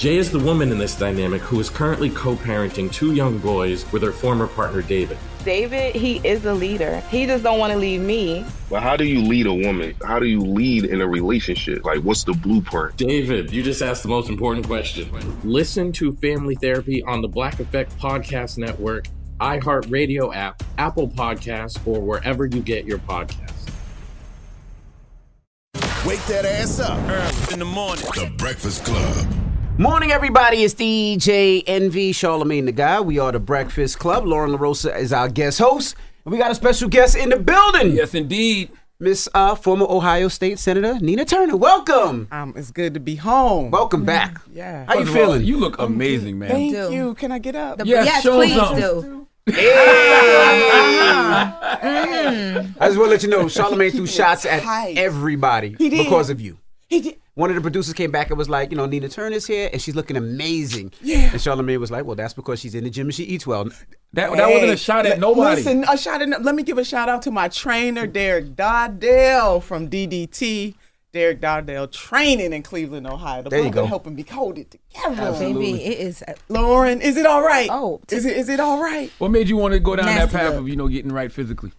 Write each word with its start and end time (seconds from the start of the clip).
Jay 0.00 0.16
is 0.16 0.30
the 0.30 0.38
woman 0.38 0.72
in 0.72 0.78
this 0.78 0.96
dynamic 0.96 1.42
who 1.42 1.60
is 1.60 1.68
currently 1.68 2.08
co 2.08 2.34
parenting 2.34 2.90
two 2.90 3.12
young 3.12 3.36
boys 3.36 3.84
with 3.92 4.02
her 4.02 4.12
former 4.12 4.46
partner, 4.46 4.80
David. 4.80 5.18
David, 5.44 5.94
he 5.94 6.26
is 6.26 6.46
a 6.46 6.54
leader. 6.54 7.00
He 7.10 7.26
just 7.26 7.44
don't 7.44 7.58
want 7.58 7.74
to 7.74 7.78
leave 7.78 8.00
me. 8.00 8.46
But 8.70 8.82
how 8.82 8.96
do 8.96 9.04
you 9.04 9.20
lead 9.20 9.44
a 9.44 9.52
woman? 9.52 9.94
How 10.02 10.18
do 10.18 10.24
you 10.24 10.40
lead 10.40 10.86
in 10.86 11.02
a 11.02 11.06
relationship? 11.06 11.84
Like, 11.84 11.98
what's 11.98 12.24
the 12.24 12.32
blueprint? 12.32 12.96
David, 12.96 13.52
you 13.52 13.62
just 13.62 13.82
asked 13.82 14.02
the 14.02 14.08
most 14.08 14.30
important 14.30 14.66
question. 14.66 15.06
Listen 15.44 15.92
to 15.92 16.12
Family 16.12 16.54
Therapy 16.54 17.02
on 17.02 17.20
the 17.20 17.28
Black 17.28 17.60
Effect 17.60 17.94
Podcast 17.98 18.56
Network, 18.56 19.06
iHeartRadio 19.38 20.34
app, 20.34 20.62
Apple 20.78 21.08
Podcasts, 21.08 21.78
or 21.86 22.00
wherever 22.00 22.46
you 22.46 22.62
get 22.62 22.86
your 22.86 23.00
podcasts. 23.00 23.68
Wake 26.06 26.24
that 26.24 26.46
ass 26.46 26.80
up. 26.80 26.98
Early 27.00 27.52
in 27.52 27.58
the 27.58 27.66
morning. 27.66 28.06
The 28.14 28.32
Breakfast 28.38 28.86
Club. 28.86 29.49
Morning, 29.80 30.12
everybody. 30.12 30.58
It's 30.62 30.74
DJ 30.74 31.62
Envy 31.66 32.12
Charlamagne 32.12 32.66
the 32.66 32.72
Guy. 32.72 33.00
We 33.00 33.18
are 33.18 33.32
the 33.32 33.40
Breakfast 33.40 33.98
Club. 33.98 34.26
Lauren 34.26 34.50
LaRosa 34.50 34.94
is 34.94 35.10
our 35.10 35.26
guest 35.30 35.58
host. 35.58 35.96
And 36.26 36.32
we 36.32 36.38
got 36.38 36.50
a 36.50 36.54
special 36.54 36.90
guest 36.90 37.16
in 37.16 37.30
the 37.30 37.38
building. 37.38 37.92
Yes, 37.92 38.14
indeed. 38.14 38.70
Miss 38.98 39.26
uh, 39.32 39.54
former 39.54 39.86
Ohio 39.88 40.28
State 40.28 40.58
Senator 40.58 40.98
Nina 41.00 41.24
Turner. 41.24 41.56
Welcome. 41.56 42.28
Um, 42.30 42.52
it's 42.58 42.70
good 42.70 42.92
to 42.92 43.00
be 43.00 43.14
home. 43.14 43.70
Welcome 43.70 44.04
back. 44.04 44.38
Yeah. 44.52 44.84
How 44.84 44.98
you 44.98 45.06
First 45.06 45.10
of 45.12 45.16
all, 45.16 45.24
feeling? 45.28 45.44
You 45.46 45.56
look 45.56 45.78
amazing, 45.78 46.38
man. 46.38 46.50
Thank 46.50 46.74
do. 46.74 46.92
you. 46.92 47.14
Can 47.14 47.32
I 47.32 47.38
get 47.38 47.56
up? 47.56 47.78
The- 47.78 47.86
Yeah, 47.86 48.04
yes, 48.04 48.22
show 48.22 48.36
please 48.36 48.54
something. 48.54 48.80
do. 48.82 49.26
I 49.46 49.52
just 52.82 52.98
want 52.98 53.06
to 53.08 53.12
let 53.12 53.22
you 53.22 53.30
know, 53.30 53.44
Charlamagne 53.46 53.92
threw 53.92 54.06
shots 54.06 54.44
at 54.44 54.62
tight. 54.62 54.98
everybody 54.98 55.74
He 55.78 55.88
did. 55.88 56.04
because 56.04 56.28
of 56.28 56.38
you. 56.38 56.58
He 56.90 57.00
did. 57.00 57.16
One 57.34 57.48
of 57.50 57.56
the 57.56 57.62
producers 57.62 57.94
came 57.94 58.10
back 58.10 58.28
and 58.30 58.36
was 58.36 58.50
like, 58.50 58.70
you 58.72 58.76
know, 58.76 58.84
Nina 58.84 59.08
Turner's 59.08 59.46
here 59.46 59.70
and 59.72 59.80
she's 59.80 59.94
looking 59.94 60.16
amazing. 60.16 60.92
Yeah. 61.00 61.30
And 61.30 61.34
Charlamagne 61.34 61.78
was 61.78 61.90
like, 61.90 62.04
well, 62.04 62.16
that's 62.16 62.34
because 62.34 62.60
she's 62.60 62.74
in 62.74 62.84
the 62.84 62.90
gym 62.90 63.06
and 63.06 63.14
she 63.14 63.22
eats 63.24 63.46
well. 63.46 63.64
That, 64.12 64.32
that 64.36 64.50
wasn't 64.50 64.72
a 64.72 64.76
shot 64.76 65.06
at 65.06 65.14
li- 65.14 65.20
nobody. 65.20 65.56
Listen, 65.62 65.84
a 65.88 65.96
shot 65.96 66.20
at, 66.20 66.42
let 66.42 66.54
me 66.54 66.64
give 66.64 66.76
a 66.78 66.84
shout 66.84 67.08
out 67.08 67.22
to 67.22 67.30
my 67.30 67.48
trainer, 67.48 68.06
Derek 68.08 68.56
Doddell 68.56 69.60
from 69.62 69.88
DDT. 69.88 70.74
Derek 71.12 71.40
Dardell 71.40 71.90
training 71.90 72.52
in 72.52 72.62
Cleveland, 72.62 73.04
Ohio. 73.06 73.42
The 73.42 73.50
There 73.50 73.58
you 73.60 73.70
brother 73.70 73.82
go. 73.82 73.86
helping 73.86 74.14
me 74.14 74.22
hold 74.30 74.58
it 74.58 74.70
together. 74.70 75.20
Absolutely. 75.22 75.72
Baby, 75.72 75.84
it 75.84 75.98
is. 75.98 76.22
uh, 76.26 76.34
Lauren, 76.48 77.00
is 77.00 77.16
it 77.16 77.26
all 77.26 77.42
right? 77.42 77.68
Oh, 77.70 78.00
is 78.10 78.24
it 78.24 78.36
is 78.36 78.48
it 78.48 78.60
all 78.60 78.80
right? 78.80 79.10
what 79.18 79.32
made 79.32 79.48
you 79.48 79.56
want 79.56 79.74
to 79.74 79.80
go 79.80 79.96
down 79.96 80.06
that 80.06 80.30
path 80.30 80.50
look. 80.52 80.60
of, 80.60 80.68
you 80.68 80.76
know, 80.76 80.86
getting 80.86 81.10
right 81.10 81.32
physically? 81.32 81.72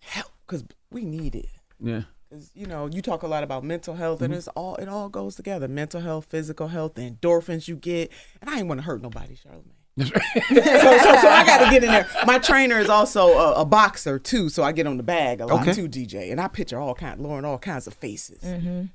Help, 0.00 0.32
because 0.46 0.64
we 0.90 1.04
need 1.04 1.36
it. 1.36 1.46
Yeah. 1.80 2.02
'Cause, 2.36 2.50
you 2.54 2.66
know, 2.66 2.86
you 2.86 3.00
talk 3.02 3.22
a 3.22 3.26
lot 3.26 3.42
about 3.42 3.64
mental 3.64 3.94
health, 3.94 4.16
Mm-hmm. 4.18 4.24
and 4.26 4.34
it's 4.34 4.48
all 4.48 4.76
it 4.76 4.88
all 4.88 5.08
goes 5.08 5.34
together: 5.36 5.68
mental 5.68 6.00
health, 6.00 6.26
physical 6.28 6.68
health, 6.68 6.94
the 6.94 7.10
endorphins 7.10 7.66
you 7.68 7.76
get. 7.76 8.10
And 8.40 8.50
I 8.50 8.58
ain't 8.58 8.68
want 8.68 8.80
to 8.80 8.84
hurt 8.86 9.02
nobody, 9.02 9.34
Charlamagne. 9.36 9.72
Right. 9.98 10.12
so, 10.50 10.54
so, 10.98 11.16
so 11.22 11.28
I 11.30 11.42
got 11.46 11.64
to 11.64 11.70
get 11.70 11.82
in 11.82 11.90
there. 11.90 12.06
My 12.26 12.38
trainer 12.38 12.78
is 12.78 12.90
also 12.90 13.28
a, 13.28 13.52
a 13.62 13.64
boxer 13.64 14.18
too, 14.18 14.50
so 14.50 14.62
I 14.62 14.72
get 14.72 14.86
on 14.86 14.98
the 14.98 15.02
bag 15.02 15.40
a 15.40 15.46
lot 15.46 15.62
Okay. 15.66 15.72
too, 15.72 15.88
DJ, 15.88 16.30
and 16.30 16.38
I 16.38 16.48
picture 16.48 16.78
all 16.78 16.94
kind, 16.94 17.18
Lauren, 17.18 17.46
all 17.46 17.56
kinds 17.56 17.86
of 17.86 17.94
faces. 17.94 18.42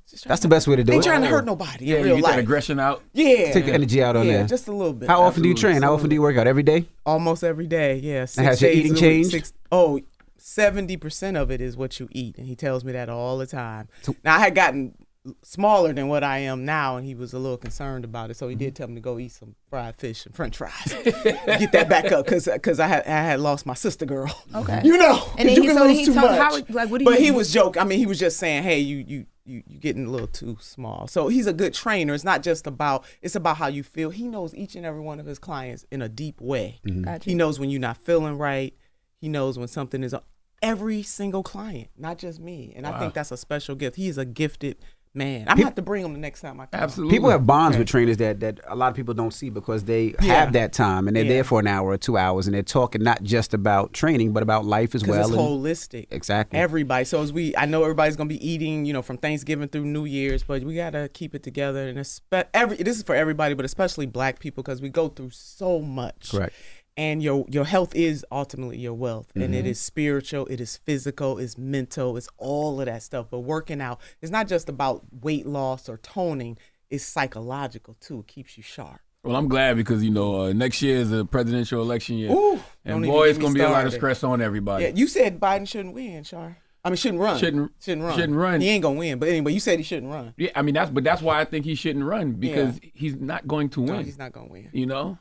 Just 0.08 0.28
That's 0.28 0.42
the 0.44 0.48
best 0.48 0.68
way 0.68 0.76
to 0.76 0.84
do 0.84 0.94
Ain't 0.94 1.04
it. 1.04 1.08
trying 1.10 1.22
to 1.24 1.28
hurt 1.28 1.44
nobody 1.46 1.86
yeah, 1.86 1.96
in 1.96 2.02
you 2.02 2.06
real 2.06 2.16
get 2.18 2.26
that 2.26 2.40
aggression 2.40 2.80
out. 2.80 3.02
Yeah, 3.14 3.52
Take 3.52 3.66
the 3.66 3.74
energy 3.74 4.04
out 4.04 4.16
on 4.16 4.28
yeah, 4.28 4.34
there. 4.34 4.46
just 4.46 4.68
a 4.68 4.72
little 4.72 4.94
bit. 4.94 5.10
How 5.10 5.24
often 5.24 5.42
do 5.42 5.50
you 5.50 5.56
train? 5.56 5.82
How 5.82 5.92
often 5.96 6.08
do 6.08 6.14
you 6.14 6.22
work 6.22 6.38
out? 6.38 6.46
Every 6.46 6.62
day? 6.62 6.86
Almost 7.04 7.44
every 7.44 7.66
day. 7.66 7.96
Yeah. 7.98 8.26
Six 8.26 8.46
has 8.48 8.62
your 8.62 8.70
eating 8.70 8.94
changed? 8.94 9.32
Six, 9.32 9.54
oh, 9.72 10.00
70% 10.42 11.36
of 11.40 11.52
it 11.52 11.62
is 11.62 11.78
what 11.78 12.00
you 12.00 12.08
eat. 12.12 12.38
And 12.38 12.48
he 12.48 12.56
tells 12.56 12.84
me 12.84 12.92
that 12.94 13.10
all 13.10 13.38
the 13.38 13.46
time. 13.48 13.88
now, 14.24 14.36
I 14.36 14.40
had 14.40 14.56
gotten 14.56 14.96
smaller 15.44 15.94
than 15.94 16.08
what 16.08 16.24
I 16.24 16.40
am 16.40 16.66
now, 16.66 16.98
and 16.98 17.06
he 17.06 17.14
was 17.14 17.32
a 17.34 17.38
little 17.40 17.58
concerned 17.58 18.04
about 18.04 18.32
it. 18.32 18.38
So 18.38 18.48
he 18.48 18.56
Mm-hmm. 18.56 18.64
did 18.64 18.76
tell 18.76 18.88
me 18.88 18.96
to 18.96 19.02
go 19.02 19.20
eat 19.20 19.32
some 19.32 19.54
fried 19.70 19.96
fish 19.98 20.26
and 20.26 20.34
french 20.36 20.58
fries. 20.58 20.94
Get 21.04 21.72
that 21.74 21.88
back 21.90 22.12
up 22.12 22.26
because 22.26 22.48
I 22.80 22.88
had, 22.88 23.04
I 23.06 23.10
had 23.22 23.40
lost 23.40 23.66
my 23.68 23.76
sister 23.76 24.06
girl. 24.06 24.34
Okay. 24.56 24.82
You 24.84 24.98
know, 24.98 25.24
And 25.38 25.48
then 25.48 25.56
you 25.56 25.62
he- 25.62 25.68
can 25.68 25.78
so 25.78 25.84
lose 25.86 25.98
he 26.00 26.06
too 26.06 26.14
told- 26.16 26.32
much. 26.32 26.40
how- 26.40 26.52
like, 26.74 26.90
what 26.90 26.98
do 27.00 27.06
but 27.06 27.20
you- 27.20 27.26
he 27.26 27.32
was 27.32 27.54
joking. 27.54 27.82
I 27.82 27.86
mean, 27.86 28.00
he 28.00 28.08
was 28.08 28.18
just 28.20 28.38
saying, 28.38 28.64
hey, 28.64 28.80
you, 28.80 28.98
you, 29.08 29.26
you, 29.46 29.64
you 29.68 29.78
getting 29.80 30.08
a 30.08 30.10
little 30.10 30.28
too 30.28 30.58
small. 30.60 31.06
So 31.08 31.28
he's 31.28 31.46
a 31.48 31.54
good 31.54 31.74
trainer. 31.76 32.14
It's 32.16 32.24
not 32.24 32.42
just 32.42 32.66
about, 32.66 33.06
it's 33.22 33.36
about 33.36 33.58
how 33.58 33.68
you 33.68 33.84
feel. 33.84 34.10
He 34.10 34.28
knows 34.28 34.56
each 34.56 34.76
and 34.76 34.86
every 34.88 35.02
one 35.02 35.20
of 35.20 35.28
his 35.28 35.38
clients 35.38 35.86
in 35.92 36.02
a 36.02 36.10
deep 36.10 36.42
way. 36.42 36.80
Gotcha. 37.04 37.24
He 37.30 37.36
knows 37.36 37.60
when 37.60 37.70
you're 37.70 37.80
not 37.80 37.98
feeling 37.98 38.40
right. 38.40 38.74
He 39.20 39.30
knows 39.30 39.60
when 39.60 39.68
something 39.68 40.02
is 40.04 40.16
every 40.62 41.04
single 41.04 41.44
client, 41.44 41.90
not 41.98 42.18
just 42.18 42.40
me. 42.40 42.74
And 42.76 42.86
I 42.86 43.00
think 43.00 43.14
that's 43.14 43.32
a 43.32 43.38
special 43.38 43.76
gift. 43.76 43.96
He 43.96 44.08
is 44.08 44.18
a 44.18 44.26
gifted 44.26 44.78
man. 45.14 45.42
I'm 45.50 45.58
gonna 45.58 45.66
have 45.66 45.76
to 45.76 45.82
bring 45.82 46.06
him 46.06 46.14
the 46.14 46.20
next 46.20 46.40
time 46.40 46.58
I 46.62 46.68
come. 46.68 46.80
Absolutely. 46.80 47.14
People 47.18 47.30
have 47.32 47.46
bonds 47.46 47.78
with 47.78 47.86
trainers 47.86 48.16
that, 48.18 48.40
that 48.40 48.62
a 48.66 48.76
lot 48.78 48.88
of 48.88 48.96
people 48.96 49.14
don't 49.14 49.34
see 49.34 49.50
because 49.50 49.84
they 49.84 50.16
Yeah. 50.22 50.36
have 50.36 50.54
that 50.54 50.72
time 50.72 51.06
and 51.06 51.18
they're 51.18 51.26
Yeah. 51.26 51.34
there 51.34 51.44
for 51.44 51.60
an 51.60 51.68
hour 51.68 51.90
or 51.90 51.98
two 51.98 52.18
hours 52.18 52.48
and 52.48 52.54
they're 52.56 52.64
talking 52.64 53.04
not 53.04 53.22
just 53.22 53.54
about 53.54 53.92
training 53.92 54.32
but 54.32 54.42
about 54.42 54.64
life 54.64 54.96
as 54.96 55.02
Because 55.04 55.18
well. 55.18 55.28
it's 55.28 55.38
and- 55.38 56.02
holistic. 56.06 56.08
Exactly. 56.12 56.58
Everybody. 56.58 57.04
So 57.04 57.22
as 57.22 57.34
we, 57.34 57.54
I 57.58 57.66
know 57.66 57.82
everybody's 57.84 58.16
gonna 58.16 58.30
be 58.30 58.48
eating, 58.48 58.86
you 58.86 58.94
know, 58.94 59.02
from 59.02 59.18
Thanksgiving 59.18 59.68
through 59.68 59.84
New 59.84 60.06
Year's, 60.06 60.44
but 60.44 60.64
we 60.64 60.76
gotta 60.76 61.10
keep 61.14 61.36
it 61.36 61.44
together. 61.44 61.90
And 61.90 61.98
espe- 61.98 62.46
every 62.54 62.78
this 62.78 62.96
is 62.96 63.04
for 63.04 63.14
everybody, 63.14 63.54
but 63.54 63.66
especially 63.66 64.06
Black 64.06 64.40
people 64.40 64.64
because 64.64 64.82
we 64.82 64.88
go 64.88 65.10
through 65.10 65.32
so 65.32 65.82
much. 65.82 66.32
Correct. 66.32 66.54
And 66.98 67.24
your 67.24 67.46
your 67.50 67.66
health 67.66 67.96
is 67.96 68.26
ultimately 68.32 68.78
your 68.78 68.94
wealth 68.94 69.32
and 69.36 69.56
it 69.56 69.64
Mhm. 69.66 69.70
is 69.70 69.80
spiritual 69.80 70.46
it 70.48 70.60
is 70.60 70.76
physical 70.78 71.38
it's 71.38 71.58
mental 71.58 72.18
it's 72.18 72.28
all 72.38 72.80
of 72.82 72.86
that 72.88 73.02
stuff 73.02 73.28
but 73.32 73.40
working 73.40 73.80
out 73.82 74.00
it's 74.22 74.32
not 74.32 74.48
just 74.48 74.68
about 74.68 75.04
weight 75.22 75.46
loss 75.46 75.88
or 75.88 75.98
toning 75.98 76.58
it's 76.90 77.06
psychological 77.06 77.96
too 78.02 78.20
it 78.20 78.28
keeps 78.28 78.58
you 78.58 78.64
sharp 78.64 79.00
Well, 79.24 79.36
I'm 79.38 79.48
glad 79.48 79.78
because 79.78 80.04
you 80.04 80.12
know 80.12 80.42
uh, 80.42 80.54
next 80.54 80.82
year 80.82 80.98
is 80.98 81.12
a 81.14 81.24
presidential 81.24 81.82
election 81.82 82.18
year, 82.18 82.32
Ooh, 82.32 82.60
and 82.84 83.04
boy, 83.04 83.30
it's 83.30 83.38
gonna 83.38 83.54
be 83.54 83.62
a 83.62 83.70
lot 83.70 83.86
of 83.86 83.94
stress 83.94 84.24
on 84.24 84.42
everybody. 84.42 84.84
yeah 84.86 84.92
you 84.94 85.08
said 85.08 85.40
biden 85.40 85.68
shouldn't 85.68 85.94
win 85.94 86.24
Shar. 86.24 86.58
i 86.84 86.90
mean 86.90 86.98
shouldn't 86.98 87.22
run 87.22 87.38
Shouldn't- 87.40 87.72
shouldn't 87.80 88.06
run 88.06 88.16
shouldn't 88.18 88.38
run. 88.38 88.60
he 88.60 88.68
ain't 88.68 88.84
gonna 88.84 89.00
win 89.00 89.18
but 89.18 89.30
anyway 89.30 89.54
you 89.54 89.60
said 89.62 89.80
he 89.80 89.84
shouldn't 89.84 90.12
run 90.12 90.34
Yeah, 90.38 90.50
I 90.56 90.62
mean 90.62 90.74
that's 90.76 90.92
but 90.92 91.06
that's 91.06 91.22
why 91.22 91.40
I 91.40 91.46
think 91.46 91.64
he 91.64 91.76
shouldn't 91.76 92.04
run 92.04 92.34
because 92.34 92.80
he's 92.94 93.16
not 93.16 93.48
going 93.48 93.70
to 93.70 93.82
No, 93.86 93.94
win. 93.94 94.06
he's 94.06 94.18
not 94.18 94.34
gonna 94.34 94.50
win 94.50 94.68
You 94.74 94.88
know. 94.88 95.18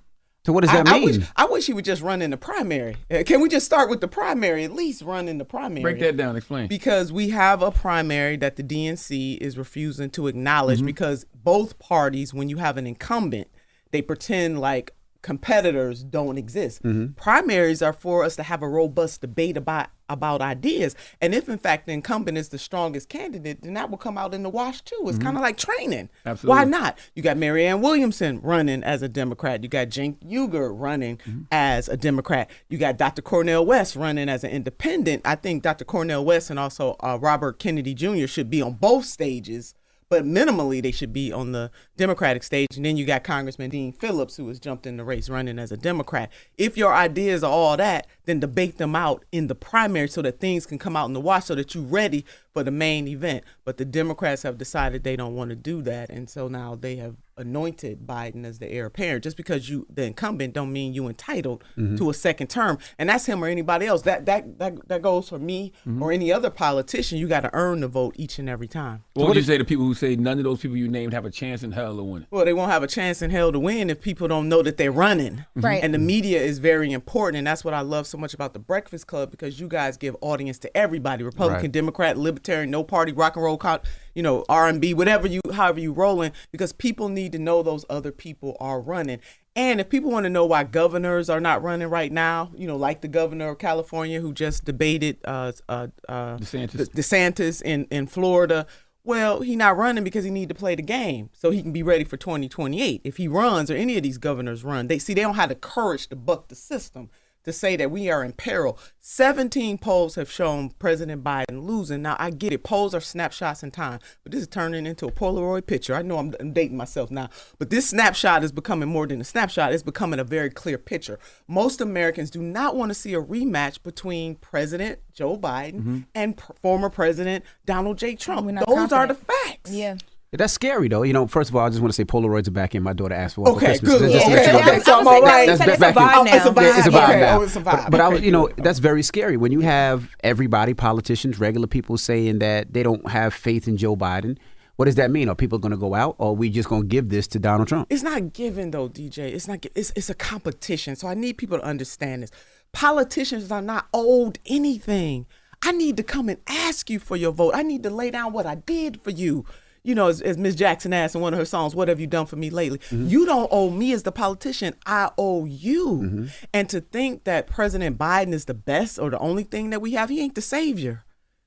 So 0.47 0.55
what 0.55 0.63
does 0.63 0.71
I, 0.71 0.83
that 0.83 0.89
I 0.89 0.93
mean? 0.95 1.05
wish, 1.05 1.29
I 1.37 1.45
wish 1.47 1.67
he 1.67 1.75
would 1.75 1.85
just 1.85 2.01
run 2.01 2.23
in 2.23 2.31
the 2.31 2.37
primary. 2.39 2.97
Uh, 3.11 3.23
Can 3.27 3.43
we 3.43 3.49
just 3.51 3.67
start 3.67 3.91
with 3.91 4.01
the 4.01 4.09
primary? 4.09 4.65
At 4.65 4.73
least 4.73 5.03
run 5.03 5.29
in 5.29 5.37
the 5.37 5.45
primary. 5.45 5.83
Break 5.83 6.01
that 6.01 6.17
down. 6.17 6.35
Explain. 6.35 6.67
Because 6.67 7.13
we 7.13 7.29
have 7.31 7.61
a 7.61 7.71
primary 7.71 8.37
that 8.39 8.57
the 8.57 8.63
DNC 8.63 9.37
is 9.39 9.59
refusing 9.59 10.09
to 10.11 10.29
acknowledge 10.29 10.81
Mhm. 10.81 10.87
because 10.87 11.27
both 11.35 11.79
parties, 11.79 12.33
when 12.33 12.49
you 12.49 12.57
have 12.57 12.79
an 12.79 12.87
incumbent, 12.87 13.49
they 13.91 14.01
pretend 14.01 14.61
like 14.61 14.95
competitors 15.23 16.03
don't 16.05 16.39
exist. 16.39 16.83
Mhm. 16.83 17.17
Primaries 17.17 17.83
are 17.83 17.93
for 17.93 18.25
us 18.25 18.37
to 18.37 18.43
have 18.43 18.63
a 18.63 18.69
robust 18.69 19.21
debate 19.21 19.57
about 19.57 19.89
about 20.09 20.41
ideas. 20.43 20.97
And 21.21 21.33
if 21.37 21.49
in 21.49 21.57
fact 21.57 21.87
the 21.87 21.93
incumbent 21.93 22.37
is 22.37 22.49
the 22.49 22.59
strongest 22.59 23.09
candidate, 23.09 23.63
then 23.63 23.75
that 23.75 23.89
will 23.91 23.97
come 23.97 24.19
out 24.19 24.35
in 24.35 24.43
the 24.43 24.49
wash 24.49 24.81
too. 24.81 25.01
It's 25.07 25.19
Mhm. 25.19 25.23
kind 25.23 25.37
of 25.37 25.43
like 25.45 25.57
training. 25.57 26.09
Absolutely. 26.27 26.59
Why 26.59 26.65
not? 26.65 26.99
You 27.15 27.23
got 27.23 27.37
Marianne 27.37 27.81
Williamson 27.81 28.41
running 28.43 28.83
as 28.83 29.03
a 29.03 29.09
Democrat. 29.09 29.63
You 29.63 29.69
got 29.69 29.91
Cenk 29.91 30.17
Uygur 30.29 30.73
running 30.75 31.19
Mm-hmm. 31.19 31.43
as 31.53 31.89
a 31.89 31.97
Democrat. 31.97 32.51
You 32.69 32.77
got 32.77 32.97
Dr. 32.97 33.23
Cornel 33.23 33.65
West 33.65 33.95
running 33.95 34.29
as 34.29 34.43
an 34.43 34.51
independent. 34.51 35.23
I 35.25 35.37
think 35.37 35.63
Dr. 35.63 35.85
Cornel 35.85 36.25
West 36.25 36.51
and 36.51 36.59
also 36.59 36.97
uh, 37.05 37.17
Robert 37.21 37.61
Kennedy 37.61 37.95
Jr. 37.95 38.27
should 38.27 38.51
be 38.51 38.61
on 38.61 38.73
both 38.73 39.05
stages, 39.05 39.77
but 40.11 40.25
minimally 40.25 40.83
they 40.83 40.91
should 40.91 41.13
be 41.13 41.33
on 41.33 41.53
the 41.53 41.71
Democratic 41.97 42.43
stage. 42.43 42.77
And 42.77 42.85
then 42.85 42.97
you 42.97 43.07
got 43.07 43.23
Congressman 43.23 43.71
Dean 43.71 43.93
Phillips, 43.93 44.37
who 44.37 44.49
has 44.49 44.59
jumped 44.59 44.85
in 44.85 44.97
the 44.97 45.05
race 45.05 45.31
running 45.31 45.59
as 45.59 45.71
a 45.71 45.77
Democrat. 45.77 46.31
If 46.59 46.77
your 46.77 46.93
ideas 46.93 47.45
are 47.45 47.53
all 47.53 47.77
that, 47.77 48.09
then 48.25 48.41
debate 48.41 48.79
them 48.79 48.97
out 48.97 49.25
in 49.31 49.47
the 49.47 49.55
primary 49.55 50.09
so 50.09 50.21
that 50.23 50.41
things 50.41 50.67
can 50.67 50.79
come 50.79 50.97
out 50.97 51.07
in 51.07 51.13
the 51.13 51.21
wash 51.21 51.45
so 51.45 51.55
that 51.55 51.75
you're 51.75 51.85
ready 51.85 52.25
for 52.53 52.65
the 52.65 52.73
main 52.73 53.07
event. 53.07 53.45
But 53.65 53.77
the 53.77 53.85
Democrats 53.85 54.43
have 54.43 54.59
decided 54.59 55.05
they 55.05 55.17
don't 55.17 55.37
want 55.37 55.51
to 55.51 55.57
do 55.57 55.81
that. 55.83 56.11
And 56.11 56.29
so 56.29 56.49
now 56.49 56.75
they 56.75 56.97
have 56.97 57.15
anointed 57.41 58.07
Biden 58.07 58.45
as 58.45 58.59
the 58.59 58.71
heir 58.71 58.87
apparent. 58.87 59.25
Just 59.25 59.37
because 59.37 59.69
you 59.69 59.87
the 59.93 60.05
incumbent 60.05 60.55
don't 60.55 60.73
mean 60.73 60.93
you 60.95 61.09
entitled 61.09 61.65
Mhm. 61.77 61.97
to 61.99 62.11
a 62.11 62.15
second 62.15 62.49
term. 62.49 62.79
And 62.99 63.09
that's 63.09 63.27
him 63.27 63.43
or 63.43 63.49
anybody 63.49 63.87
else. 63.87 64.03
That 64.03 64.27
that 64.27 64.59
that, 64.59 64.89
that 64.89 65.03
goes 65.03 65.29
for 65.29 65.39
me 65.39 65.73
Mhm. 65.87 66.01
or 66.03 66.13
any 66.13 66.33
other 66.33 66.51
politician. 66.51 67.19
You 67.19 67.27
got 67.29 67.41
to 67.41 67.51
earn 67.53 67.81
the 67.81 67.89
vote 67.89 68.15
each 68.19 68.39
and 68.39 68.49
every 68.49 68.69
time. 68.69 69.03
What 69.15 69.29
would 69.29 69.37
you 69.37 69.43
say 69.43 69.59
to 69.59 69.65
people 69.65 69.85
who 69.85 69.95
say 69.95 70.17
none 70.17 70.39
of 70.39 70.45
those 70.45 70.61
people 70.61 70.77
you 70.77 70.89
named 70.89 71.13
have 71.13 71.25
a 71.25 71.31
chance 71.31 71.63
in 71.63 71.73
hell 71.73 71.99
of 71.99 72.07
winning? 72.07 72.27
Well, 72.31 72.45
they 72.45 72.53
won't 72.53 72.71
have 72.71 72.83
a 72.83 72.87
chance 72.87 73.23
in 73.23 73.31
hell 73.31 73.53
to 73.53 73.59
win 73.59 73.91
if 73.91 74.01
people 74.01 74.29
don't 74.29 74.49
know 74.49 74.63
that 74.63 74.77
they're 74.77 74.93
running. 74.93 75.45
Right. 75.57 75.83
And 75.83 75.93
the 75.95 75.99
media 75.99 76.41
is 76.41 76.59
very 76.59 76.93
important. 76.93 77.39
And 77.39 77.47
that's 77.47 77.65
what 77.65 77.75
I 77.75 77.81
love 77.81 78.07
so 78.07 78.19
much 78.19 78.35
about 78.35 78.53
the 78.53 78.59
Breakfast 78.59 79.07
Club 79.07 79.31
because 79.31 79.61
you 79.61 79.69
guys 79.69 79.97
give 79.97 80.17
audience 80.21 80.59
to 80.61 80.77
everybody 80.77 81.25
Republican, 81.25 81.63
Right. 81.65 81.73
Democrat, 81.73 82.17
Libertarian, 82.19 82.71
no 82.71 82.83
party, 82.85 83.13
rock 83.13 83.37
and 83.37 83.45
roll, 83.45 83.57
co- 83.59 83.81
you 84.15 84.23
know, 84.23 84.45
R&B, 84.49 84.93
whatever 84.95 85.27
you, 85.27 85.41
however 85.53 85.79
you 85.81 85.93
rolling, 85.93 86.33
because 86.53 86.73
people 86.73 87.09
need 87.09 87.30
to 87.33 87.39
know 87.39 87.63
those 87.63 87.85
other 87.89 88.13
people 88.13 88.57
are 88.61 88.81
running. 88.81 89.21
And 89.57 89.81
if 89.81 89.89
people 89.89 90.11
want 90.11 90.25
to 90.25 90.31
know 90.31 90.47
why 90.47 90.65
governors 90.65 91.29
are 91.29 91.41
not 91.41 91.63
running 91.63 91.89
right 91.89 92.13
now, 92.13 92.51
you 92.55 92.67
know, 92.67 92.77
like 92.77 93.01
the 93.01 93.09
governor 93.09 93.51
of 93.51 93.59
California 93.59 94.21
who 94.21 94.33
just 94.33 94.65
debated 94.65 95.19
uh, 95.25 95.53
uh, 95.69 95.89
uh, 96.09 96.39
DeSantis. 96.39 96.91
DeSantis 96.91 97.63
in, 97.63 97.87
in 97.91 98.07
Florida. 98.07 98.67
Well, 99.03 99.41
he 99.41 99.57
not 99.57 99.77
running 99.77 100.05
because 100.05 100.25
he 100.25 100.31
need 100.31 100.51
to 100.51 100.55
play 100.55 100.75
the 100.75 100.83
game 100.83 101.31
so 101.33 101.51
he 101.51 101.63
can 101.63 101.73
be 101.73 101.83
ready 101.83 102.05
for 102.05 102.17
2028. 102.17 103.01
If 103.03 103.17
he 103.17 103.29
runs 103.29 103.71
or 103.71 103.75
any 103.75 103.97
of 103.97 104.03
these 104.03 104.19
governors 104.19 104.63
run, 104.63 104.87
they 104.87 104.99
see 104.99 105.15
they 105.15 105.23
don't 105.23 105.35
have 105.35 105.49
the 105.49 105.55
courage 105.55 106.09
to 106.09 106.17
buck 106.17 106.49
the 106.49 106.55
system 106.55 107.11
to 107.45 107.53
say 107.53 107.77
that 107.77 107.91
we 107.91 108.11
are 108.11 108.23
in 108.25 108.33
peril. 108.33 108.79
17 109.01 109.79
polls 109.79 110.15
have 110.15 110.31
shown 110.31 110.71
President 110.79 111.25
Biden 111.25 111.65
losing. 111.67 112.03
Now 112.03 112.17
I 112.19 112.31
get 112.31 112.53
it. 112.53 112.63
Polls 112.63 112.95
are 112.95 113.01
snapshots 113.01 113.63
in 113.63 113.71
time, 113.71 113.99
but 114.23 114.33
this 114.33 114.43
is 114.43 114.49
turning 114.49 114.87
into 114.87 115.07
a 115.07 115.13
Polaroid 115.13 115.67
picture. 115.67 115.95
I 115.95 116.03
know 116.03 116.19
I'm, 116.19 116.35
I'm 116.39 116.53
dating 116.53 116.77
myself 116.77 117.11
now, 117.11 117.29
but 117.59 117.71
this 117.71 117.89
snapshot 117.89 118.45
is 118.45 118.53
becoming 118.53 118.89
more 118.89 119.07
than 119.07 119.21
a 119.21 119.25
snapshot. 119.25 119.73
It's 119.73 119.83
becoming 119.83 120.21
a 120.21 120.25
very 120.25 120.51
clear 120.51 120.79
picture. 120.79 121.19
Most 121.49 121.81
Americans 121.81 122.31
do 122.31 122.43
not 122.43 122.77
want 122.77 122.91
to 122.91 122.95
see 122.95 123.15
a 123.15 123.21
rematch 123.23 123.83
between 123.83 124.37
President 124.37 125.01
Joe 125.13 125.37
Biden 125.37 125.83
Mhm. 125.83 126.07
and 126.15 126.37
pr- 126.37 126.53
former 126.63 126.91
President 126.91 127.45
Donald 127.67 127.99
J. 127.99 128.15
Trump. 128.17 128.47
not 128.51 128.67
Those 128.67 128.93
are 128.93 129.07
the 129.07 129.15
facts. 129.15 129.71
Yeah. 129.71 129.97
That's 130.33 130.53
scary 130.53 130.87
though. 130.87 131.03
You 131.03 131.13
know, 131.13 131.27
first 131.27 131.51
of 131.51 131.57
all, 131.57 131.67
I 131.67 131.71
just 131.71 131.81
want 131.81 131.91
to 131.93 131.97
say 131.97 132.05
Polaroids 132.05 132.47
are 132.47 132.53
back 132.53 132.77
in. 132.77 132.85
My 132.85 132.93
daughter 132.93 133.15
asked 133.17 133.35
for 133.35 133.41
one 133.41 133.55
for 133.55 133.57
Okay, 133.59 133.67
Christmas. 133.79 133.99
good. 133.99 134.13
Just 134.13 134.27
to 134.27 134.31
Yeah, 134.31 134.37
let 134.37 134.47
you 134.47 134.53
know 134.53 134.59
okay, 134.61 134.71
that- 134.71 134.85
so 134.85 135.01
I'm 135.01 135.09
all 135.09 135.23
right. 135.23 135.47
That's 135.47 135.61
It's 135.61 135.77
a 135.77 135.81
back 135.81 135.97
in- 135.97 136.03
vibe 136.03 136.25
now. 136.25 136.37
It's 136.37 136.47
a 136.47 136.63
Yeah, 136.63 136.79
It's 136.79 136.87
a 136.87 136.91
vibe. 136.91 136.95
vibe 136.95 137.09
Okay, 137.09 137.21
now. 137.21 137.39
oh, 137.39 137.43
it's 137.43 137.57
a 137.57 137.61
vibe. 137.61 137.91
but 137.91 138.01
I, 138.01 138.05
Okay, 138.07 138.15
was- 138.15 138.23
you 138.25 138.31
know, 138.31 138.47
good. 138.47 138.65
that's 138.65 138.79
very 138.79 139.03
scary 139.03 139.37
when 139.37 139.51
you 139.51 139.61
have 139.61 140.09
everybody, 140.23 140.73
politicians, 140.73 141.41
regular 141.41 141.67
people 141.67 141.99
saying 141.99 142.39
that 142.39 142.73
they 142.73 142.85
don't 142.85 143.11
have 143.11 143.35
faith 143.35 143.67
in 143.67 143.77
Joe 143.77 143.97
Biden. 143.97 144.39
What 144.77 144.85
does 144.85 144.95
that 144.95 145.11
mean? 145.11 145.29
Are 145.29 145.35
people 145.35 145.59
going 145.59 145.73
to 145.73 145.77
go 145.77 145.95
out, 145.95 146.15
or 146.19 146.29
are 146.31 146.33
we 146.35 146.49
just 146.49 146.69
going 146.69 146.83
to 146.83 146.89
give 146.89 147.09
this 147.09 147.27
to 147.29 147.41
Donald 147.41 147.67
Trump? 147.67 147.89
It's 147.91 148.05
not 148.05 148.33
given 148.33 148.71
though, 148.71 148.89
DJ. 148.89 149.19
It's 149.35 149.49
not. 149.49 149.67
It's 149.75 149.93
it's 149.97 150.09
a 150.11 150.15
competition. 150.15 150.95
So 150.97 151.09
I 151.09 151.15
need 151.15 151.39
people 151.39 151.59
to 151.59 151.65
understand 151.65 152.23
this. 152.23 152.31
Politicians 152.73 153.51
are 153.51 153.61
not 153.61 153.89
owed 153.93 154.39
anything. 154.47 155.27
I 155.63 155.73
need 155.73 155.99
to 155.99 156.03
come 156.03 156.29
and 156.31 156.39
ask 156.47 156.89
you 156.89 156.99
for 157.01 157.17
your 157.17 157.33
vote. 157.33 157.53
I 157.55 157.63
need 157.63 157.83
to 157.83 157.91
lay 157.91 158.11
down 158.11 158.33
what 158.33 158.47
I 158.47 158.55
did 158.55 159.03
for 159.03 159.11
you. 159.11 159.45
You 159.83 159.95
know, 159.95 160.09
as, 160.09 160.21
as 160.21 160.37
Miss 160.37 160.55
Jackson 160.55 160.93
asked 160.93 161.15
in 161.15 161.21
one 161.23 161.33
of 161.33 161.39
her 161.39 161.45
songs, 161.47 161.75
"What 161.75 161.89
have 161.89 162.01
you 162.01 162.07
done 162.07 162.27
for 162.27 162.37
me 162.37 162.51
lately?" 162.51 162.81
You 162.91 163.25
don't 163.25 163.49
owe 163.51 163.71
me 163.71 163.93
as 163.93 164.03
the 164.03 164.13
politician. 164.13 164.75
I 164.85 165.11
owe 165.17 165.45
you. 165.47 166.29
And 166.53 166.69
to 166.69 166.81
think 166.81 167.25
that 167.25 167.47
President 167.47 167.97
Biden 167.97 168.33
is 168.35 168.45
the 168.45 168.55
best 168.55 168.99
or 168.99 169.11
the 169.11 169.19
only 169.19 169.45
thing 169.45 169.71
that 169.71 169.81
we 169.81 169.93
have, 169.93 170.11
he 170.11 170.21
ain't 170.21 170.35
the 170.35 170.43
savior. 170.43 171.05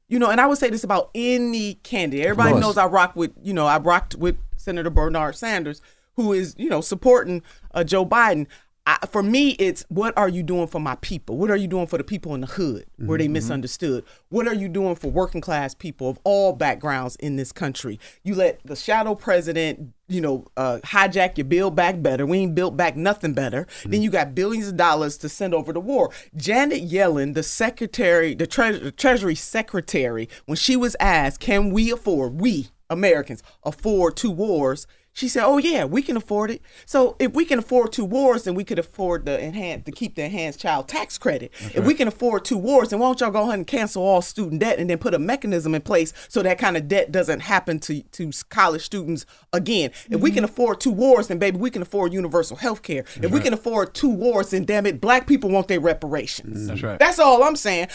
You 0.07 0.19
know, 0.19 0.29
and 0.29 0.41
I 0.41 0.47
would 0.47 0.57
say 0.57 0.69
this 0.69 0.83
about 0.83 1.09
any 1.15 1.75
candidate. 1.75 2.25
Everybody 2.25 2.59
knows 2.59 2.77
I 2.77 2.85
rock 2.85 3.15
with, 3.15 3.31
you 3.41 3.53
know, 3.53 3.65
I 3.65 3.77
rocked 3.77 4.15
with 4.15 4.35
Senator 4.57 4.89
Bernard 4.89 5.35
Sanders, 5.35 5.81
who 6.15 6.33
is, 6.33 6.53
you 6.57 6.69
know, 6.69 6.81
supporting 6.81 7.41
uh, 7.73 7.83
Joe 7.83 8.05
Biden. 8.05 8.47
I, 8.85 8.97
for 9.09 9.23
me, 9.23 9.51
it's 9.51 9.85
what 9.87 10.13
are 10.17 10.27
you 10.27 10.43
doing 10.43 10.67
for 10.67 10.79
my 10.79 10.95
people? 10.95 11.37
What 11.37 11.49
are 11.49 11.55
you 11.55 11.69
doing 11.69 11.87
for 11.87 11.97
the 11.97 12.03
people 12.03 12.35
in 12.35 12.41
the 12.41 12.47
hood 12.47 12.85
where 12.97 13.17
they 13.17 13.27
Mhm. 13.29 13.31
misunderstood? 13.31 14.03
What 14.27 14.45
are 14.45 14.53
you 14.53 14.67
doing 14.67 14.95
for 14.95 15.09
working 15.09 15.39
class 15.39 15.73
people 15.73 16.09
of 16.09 16.19
all 16.25 16.51
backgrounds 16.51 17.15
in 17.17 17.37
this 17.37 17.53
country? 17.53 17.97
You 18.23 18.35
let 18.35 18.59
the 18.65 18.75
shadow 18.75 19.15
president, 19.15 19.93
you 20.09 20.19
know, 20.19 20.45
uh, 20.57 20.79
hijack 20.83 21.37
your 21.37 21.45
build 21.45 21.75
back 21.77 22.01
better. 22.01 22.25
We 22.25 22.39
ain't 22.39 22.55
built 22.55 22.75
back 22.75 22.97
nothing 22.97 23.31
better. 23.33 23.67
Then 23.85 24.01
you 24.01 24.09
got 24.09 24.35
billions 24.35 24.67
of 24.67 24.75
dollars 24.75 25.17
to 25.19 25.29
send 25.29 25.53
over 25.53 25.71
to 25.71 25.79
war. 25.79 26.09
Janet 26.35 26.83
Yellen, 26.89 27.35
the 27.35 27.43
secretary, 27.43 28.35
the, 28.35 28.47
tre- 28.47 28.77
the 28.79 28.91
Treasury 28.91 29.35
secretary, 29.35 30.27
when 30.45 30.57
she 30.57 30.75
was 30.75 30.97
asked, 30.99 31.39
"Can 31.39 31.69
we 31.69 31.89
afford 31.89 32.41
we 32.41 32.67
Americans 32.89 33.43
afford 33.63 34.17
two 34.17 34.31
wars?" 34.31 34.87
She 35.13 35.27
said, 35.27 35.45
"Oh 35.45 35.57
yeah, 35.57 35.85
we 35.85 36.01
can 36.01 36.17
afford 36.17 36.49
it. 36.49 36.61
So 36.85 37.15
if 37.19 37.33
we 37.33 37.45
can 37.45 37.59
afford 37.59 37.91
two 37.91 38.03
wars, 38.03 38.43
then 38.43 38.55
we 38.55 38.63
could 38.63 38.79
afford 38.79 39.25
the 39.25 39.41
enhance 39.41 39.85
to 39.85 39.91
keep 39.91 40.15
the 40.15 40.23
enhanced 40.23 40.59
child 40.59 40.87
tax 40.87 41.19
credit. 41.19 41.51
if 41.75 41.85
we 41.85 41.93
can 41.93 42.07
afford 42.07 42.45
two 42.45 42.57
wars, 42.57 42.89
then 42.89 42.99
why 42.99 43.07
don't 43.07 43.19
y'all 43.19 43.29
go 43.29 43.43
ahead 43.43 43.53
and 43.53 43.67
cancel 43.67 44.03
all 44.03 44.23
student 44.23 44.59
debt 44.61 44.79
and 44.79 44.89
then 44.89 44.97
put 44.97 45.13
a 45.13 45.19
mechanism 45.19 45.75
in 45.75 45.81
place 45.81 46.13
so 46.29 46.41
that 46.41 46.57
kind 46.57 46.75
of 46.75 46.87
debt 46.87 47.11
doesn't 47.11 47.41
happen 47.41 47.79
to 47.79 48.01
to 48.01 48.31
college 48.49 48.81
students 48.81 49.25
again? 49.53 49.91
If 50.09 50.19
we 50.19 50.31
can 50.31 50.43
mm-hmm. 50.43 50.51
afford 50.51 50.81
two 50.81 50.91
wars, 50.91 51.27
then 51.27 51.37
baby, 51.37 51.57
we 51.57 51.69
can 51.69 51.83
afford 51.83 52.11
universal 52.11 52.57
health 52.57 52.81
care. 52.81 53.05
If 53.15 53.31
we 53.31 53.39
can 53.39 53.53
afford 53.53 53.93
two 53.93 54.09
wars, 54.09 54.49
then 54.49 54.65
damn 54.65 54.87
it, 54.87 54.99
black 54.99 55.27
people 55.27 55.51
want 55.51 55.67
their 55.67 55.79
reparations. 55.79 56.57
Mm-hmm. 56.57 56.67
That's 56.67 56.83
right. 56.83 56.99
That's 56.99 57.19
all 57.19 57.43
I'm 57.43 57.55
saying. 57.55 57.89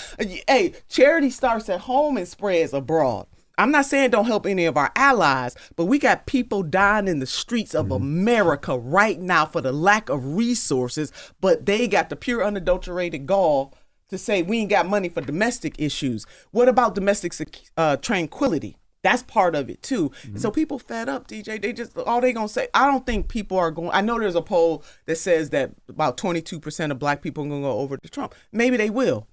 Hey, 0.47 0.75
charity 0.89 1.31
starts 1.31 1.69
at 1.69 1.81
home 1.81 2.17
and 2.17 2.29
spreads 2.29 2.73
abroad. 2.73 3.27
I'm 3.59 3.73
not 3.73 3.87
saying 3.87 4.11
don't 4.11 4.27
help 4.27 4.47
any 4.47 4.65
of 4.67 4.77
our 4.77 4.93
allies, 4.95 5.57
but 5.75 5.87
we 5.87 5.99
got 5.99 6.27
people 6.27 6.63
dying 6.63 7.09
in 7.09 7.19
the 7.19 7.27
streets 7.27 7.75
of 7.75 7.91
America 7.91 8.79
right 8.79 9.19
now 9.21 9.47
for 9.47 9.61
the 9.61 9.73
lack 9.73 10.09
of 10.09 10.37
resources, 10.37 11.13
but 11.41 11.67
they 11.67 11.89
got 11.89 12.09
the 12.09 12.17
pure 12.17 12.45
unadulterated 12.45 13.27
gall 13.27 13.75
to 14.11 14.17
say 14.17 14.43
we 14.43 14.61
ain't 14.61 14.71
got 14.71 14.87
money 14.87 15.09
for 15.09 15.21
domestic 15.21 15.75
issues. 15.79 16.25
What 16.53 16.69
about 16.69 16.95
domestic 16.95 17.35
uh, 17.77 17.97
tranquility? 17.97 18.77
That's 19.03 19.23
part 19.25 19.55
of 19.55 19.69
it 19.71 19.83
too. 19.83 20.13
And 20.25 20.41
so 20.41 20.51
people 20.51 20.79
fed 20.79 21.09
up, 21.09 21.29
DJ. 21.29 21.61
They 21.61 21.73
just 21.73 21.97
all 21.99 22.21
they 22.21 22.33
gonna 22.33 22.49
say. 22.49 22.69
I 22.75 22.87
don't 22.87 23.07
think 23.07 23.29
people 23.29 23.57
are 23.57 23.71
going. 23.71 23.91
I 23.93 24.01
know 24.01 24.19
there's 24.19 24.35
a 24.35 24.43
poll 24.43 24.85
that 25.07 25.17
says 25.17 25.51
that 25.51 25.73
about 25.89 26.17
22 26.17 26.59
percent 26.61 26.93
of 26.93 26.99
black 26.99 27.23
people 27.23 27.45
are 27.45 27.49
gonna 27.49 27.63
go 27.63 27.79
over 27.79 27.97
to 27.97 28.09
Trump. 28.09 28.35
Maybe 28.53 28.77
they 28.77 28.91
will, 28.91 29.27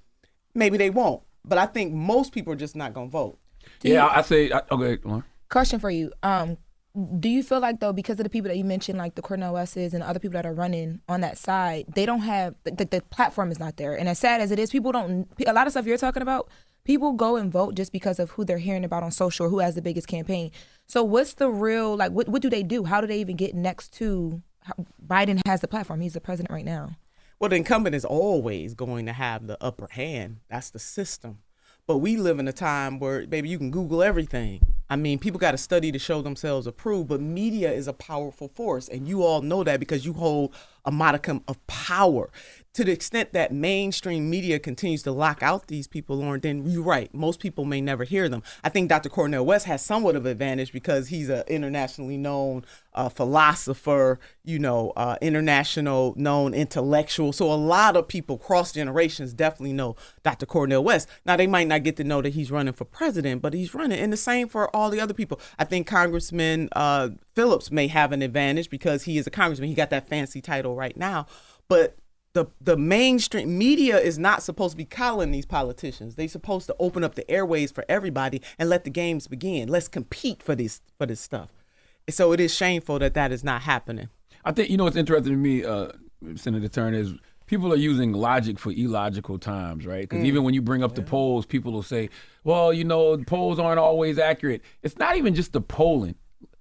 maybe 0.53 0.77
they 0.77 0.89
won't. 0.89 1.23
But 1.43 1.57
I 1.57 1.65
think 1.65 1.93
most 1.93 2.31
people 2.31 2.53
are 2.53 2.57
just 2.57 2.75
not 2.75 2.93
gonna 2.93 3.07
vote. 3.07 3.39
Yeah, 3.89 4.05
I, 4.05 4.19
I 4.19 4.21
say. 4.21 4.51
I, 4.51 4.61
okay, 4.71 4.99
Lauren. 5.03 5.23
Question 5.49 5.79
for 5.79 5.89
you. 5.89 6.11
Um, 6.23 6.57
do 7.19 7.27
you 7.27 7.43
feel 7.43 7.59
like 7.59 7.79
though 7.79 7.91
because 7.91 8.19
of 8.19 8.23
the 8.23 8.29
people 8.29 8.47
that 8.47 8.57
you 8.57 8.63
mentioned 8.63 8.97
like 8.97 9.15
the 9.15 9.21
cornel 9.21 9.53
west's 9.53 9.93
and 9.93 10.01
other 10.01 10.19
people 10.19 10.33
that 10.33 10.45
are 10.45 10.53
running 10.53 11.01
on 11.09 11.21
that 11.21 11.37
side 11.37 11.85
they 11.93 12.05
don't 12.05 12.21
have 12.21 12.55
the, 12.63 12.71
the 12.85 13.01
platform 13.09 13.51
is 13.51 13.59
not 13.59 13.75
there 13.75 13.95
and 13.95 14.07
as 14.07 14.17
sad 14.17 14.39
as 14.39 14.49
it 14.49 14.59
is 14.59 14.69
people 14.69 14.91
don't 14.91 15.27
a 15.45 15.53
lot 15.53 15.67
of 15.67 15.71
stuff 15.71 15.85
you're 15.85 15.97
talking 15.97 16.21
about 16.21 16.49
people 16.85 17.11
go 17.11 17.35
and 17.35 17.51
vote 17.51 17.75
just 17.75 17.91
because 17.91 18.17
of 18.17 18.31
who 18.31 18.45
they're 18.45 18.59
hearing 18.59 18.85
about 18.85 19.03
on 19.03 19.11
social 19.11 19.45
or 19.45 19.49
who 19.49 19.59
has 19.59 19.75
the 19.75 19.81
biggest 19.81 20.07
campaign 20.07 20.51
so 20.87 21.03
what's 21.03 21.33
the 21.33 21.49
real 21.49 21.97
like 21.97 22.11
what, 22.11 22.29
what 22.29 22.41
do 22.41 22.49
they 22.49 22.63
do 22.63 22.85
how 22.85 23.01
do 23.01 23.07
they 23.07 23.19
even 23.19 23.35
get 23.35 23.53
next 23.53 23.91
to 23.91 24.41
biden 25.05 25.41
has 25.45 25.59
the 25.59 25.67
platform 25.67 25.99
he's 25.99 26.13
the 26.13 26.21
president 26.21 26.49
right 26.49 26.65
now 26.65 26.91
well 27.39 27.49
the 27.49 27.57
incumbent 27.57 27.93
is 27.93 28.05
always 28.05 28.73
going 28.73 29.05
to 29.05 29.13
have 29.13 29.47
the 29.47 29.61
upper 29.61 29.87
hand 29.91 30.37
that's 30.49 30.69
the 30.69 30.79
system 30.79 31.39
but 31.87 31.97
we 31.97 32.17
live 32.17 32.39
in 32.39 32.47
a 32.47 32.53
time 32.53 32.99
where, 32.99 33.25
baby, 33.27 33.49
you 33.49 33.57
can 33.57 33.71
Google 33.71 34.01
everything. 34.01 34.61
I 34.89 34.95
mean, 34.95 35.19
people 35.19 35.39
got 35.39 35.51
to 35.51 35.57
study 35.57 35.91
to 35.91 35.99
show 35.99 36.21
themselves 36.21 36.67
approved, 36.67 37.09
but 37.09 37.21
media 37.21 37.71
is 37.71 37.87
a 37.87 37.93
powerful 37.93 38.47
force. 38.47 38.87
And 38.87 39.07
you 39.07 39.23
all 39.23 39.41
know 39.41 39.63
that 39.63 39.79
because 39.79 40.05
you 40.05 40.13
hold 40.13 40.53
a 40.83 40.91
modicum 40.91 41.43
of 41.47 41.65
power 41.67 42.29
to 42.75 42.83
the 42.83 42.91
extent 42.91 43.31
that 43.31 43.53
mainstream 43.53 44.29
media 44.29 44.59
continues 44.59 45.01
to 45.03 45.11
lock 45.11 45.41
out 45.41 45.67
these 45.67 45.87
people, 45.87 46.17
Lauren, 46.17 46.41
then 46.41 46.69
you're 46.69 46.83
right. 46.83 47.11
Most 47.13 47.39
people 47.39 47.63
may 47.63 47.79
never 47.79 48.03
hear 48.03 48.27
them. 48.27 48.43
I 48.65 48.69
think 48.69 48.89
Dr. 48.89 49.07
Cornel 49.07 49.45
West 49.45 49.65
has 49.65 49.83
somewhat 49.83 50.17
of 50.17 50.25
an 50.25 50.33
advantage 50.33 50.73
because 50.73 51.07
he's 51.07 51.29
an 51.29 51.45
internationally 51.47 52.17
known 52.17 52.65
uh, 52.93 53.07
philosopher, 53.07 54.19
you 54.43 54.59
know, 54.59 54.91
uh, 54.97 55.15
international 55.21 56.15
known 56.17 56.53
intellectual. 56.53 57.31
So 57.31 57.49
a 57.49 57.55
lot 57.55 57.95
of 57.95 58.09
people 58.09 58.37
cross 58.37 58.73
generations 58.73 59.33
definitely 59.33 59.73
know 59.73 59.95
Dr. 60.23 60.45
Cornel 60.45 60.83
West. 60.83 61.07
Now 61.25 61.37
they 61.37 61.47
might 61.47 61.69
not 61.69 61.83
get 61.83 61.95
to 61.97 62.03
know 62.03 62.21
that 62.21 62.33
he's 62.33 62.51
running 62.51 62.73
for 62.73 62.83
president, 62.83 63.41
but 63.41 63.53
he's 63.53 63.73
running. 63.73 63.99
And 63.99 64.11
the 64.11 64.17
same 64.17 64.49
for 64.49 64.73
all 64.75 64.89
the 64.89 64.99
other 64.99 65.13
people. 65.13 65.39
I 65.57 65.63
think 65.63 65.87
Congressman 65.87 66.67
uh, 66.73 67.09
Phillips 67.35 67.71
may 67.71 67.87
have 67.87 68.11
an 68.11 68.21
advantage 68.21 68.69
because 68.69 69.03
he 69.03 69.17
is 69.17 69.25
a 69.25 69.31
congressman. 69.31 69.69
He 69.69 69.75
got 69.75 69.91
that 69.91 70.09
fancy 70.09 70.41
title 70.41 70.75
right 70.75 70.97
now, 70.97 71.25
but 71.69 71.95
the 72.35 72.45
the 72.59 72.75
mainstream 72.75 73.57
media 73.57 73.97
is 73.97 74.19
not 74.19 74.43
supposed 74.43 74.73
to 74.73 74.77
be 74.77 74.85
calling 74.85 75.31
these 75.31 75.45
politicians. 75.45 76.15
They're 76.15 76.27
supposed 76.27 76.67
to 76.67 76.75
open 76.79 77.03
up 77.03 77.15
the 77.15 77.29
airways 77.31 77.71
for 77.71 77.85
everybody 77.87 78.41
and 78.59 78.69
let 78.69 78.83
the 78.83 78.89
games 78.89 79.27
begin. 79.27 79.69
Let's 79.69 79.87
compete 79.87 80.43
for 80.43 80.53
this 80.53 80.81
for 80.97 81.05
this 81.05 81.21
stuff. 81.21 81.49
So 82.09 82.33
it 82.33 82.41
is 82.41 82.53
shameful 82.53 82.99
that 82.99 83.13
that 83.13 83.31
is 83.31 83.43
not 83.43 83.61
happening. 83.61 84.09
I 84.43 84.51
think 84.51 84.69
you 84.69 84.75
know 84.75 84.83
what's 84.83 84.97
interesting 84.97 85.31
to 85.31 85.37
me, 85.37 85.63
uh, 85.63 85.87
Senator 86.35 86.67
Turner, 86.67 86.97
is 86.97 87.13
people 87.45 87.71
are 87.71 87.77
using 87.77 88.11
logic 88.11 88.59
for 88.59 88.71
illogical 88.71 89.39
times, 89.39 89.85
right? 89.85 90.01
Because 90.01 90.23
mm. 90.23 90.27
even 90.27 90.43
when 90.43 90.53
you 90.53 90.61
bring 90.61 90.83
up 90.83 90.91
yeah. 90.91 91.03
the 91.03 91.03
polls, 91.03 91.45
people 91.45 91.71
will 91.71 91.83
say, 91.83 92.09
"Well, 92.43 92.73
you 92.73 92.83
know, 92.83 93.17
polls 93.25 93.59
aren't 93.59 93.79
always 93.79 94.19
accurate." 94.19 94.61
It's 94.83 94.97
not 94.97 95.15
even 95.15 95.35
just 95.35 95.53
the 95.53 95.61
polling. 95.61 96.15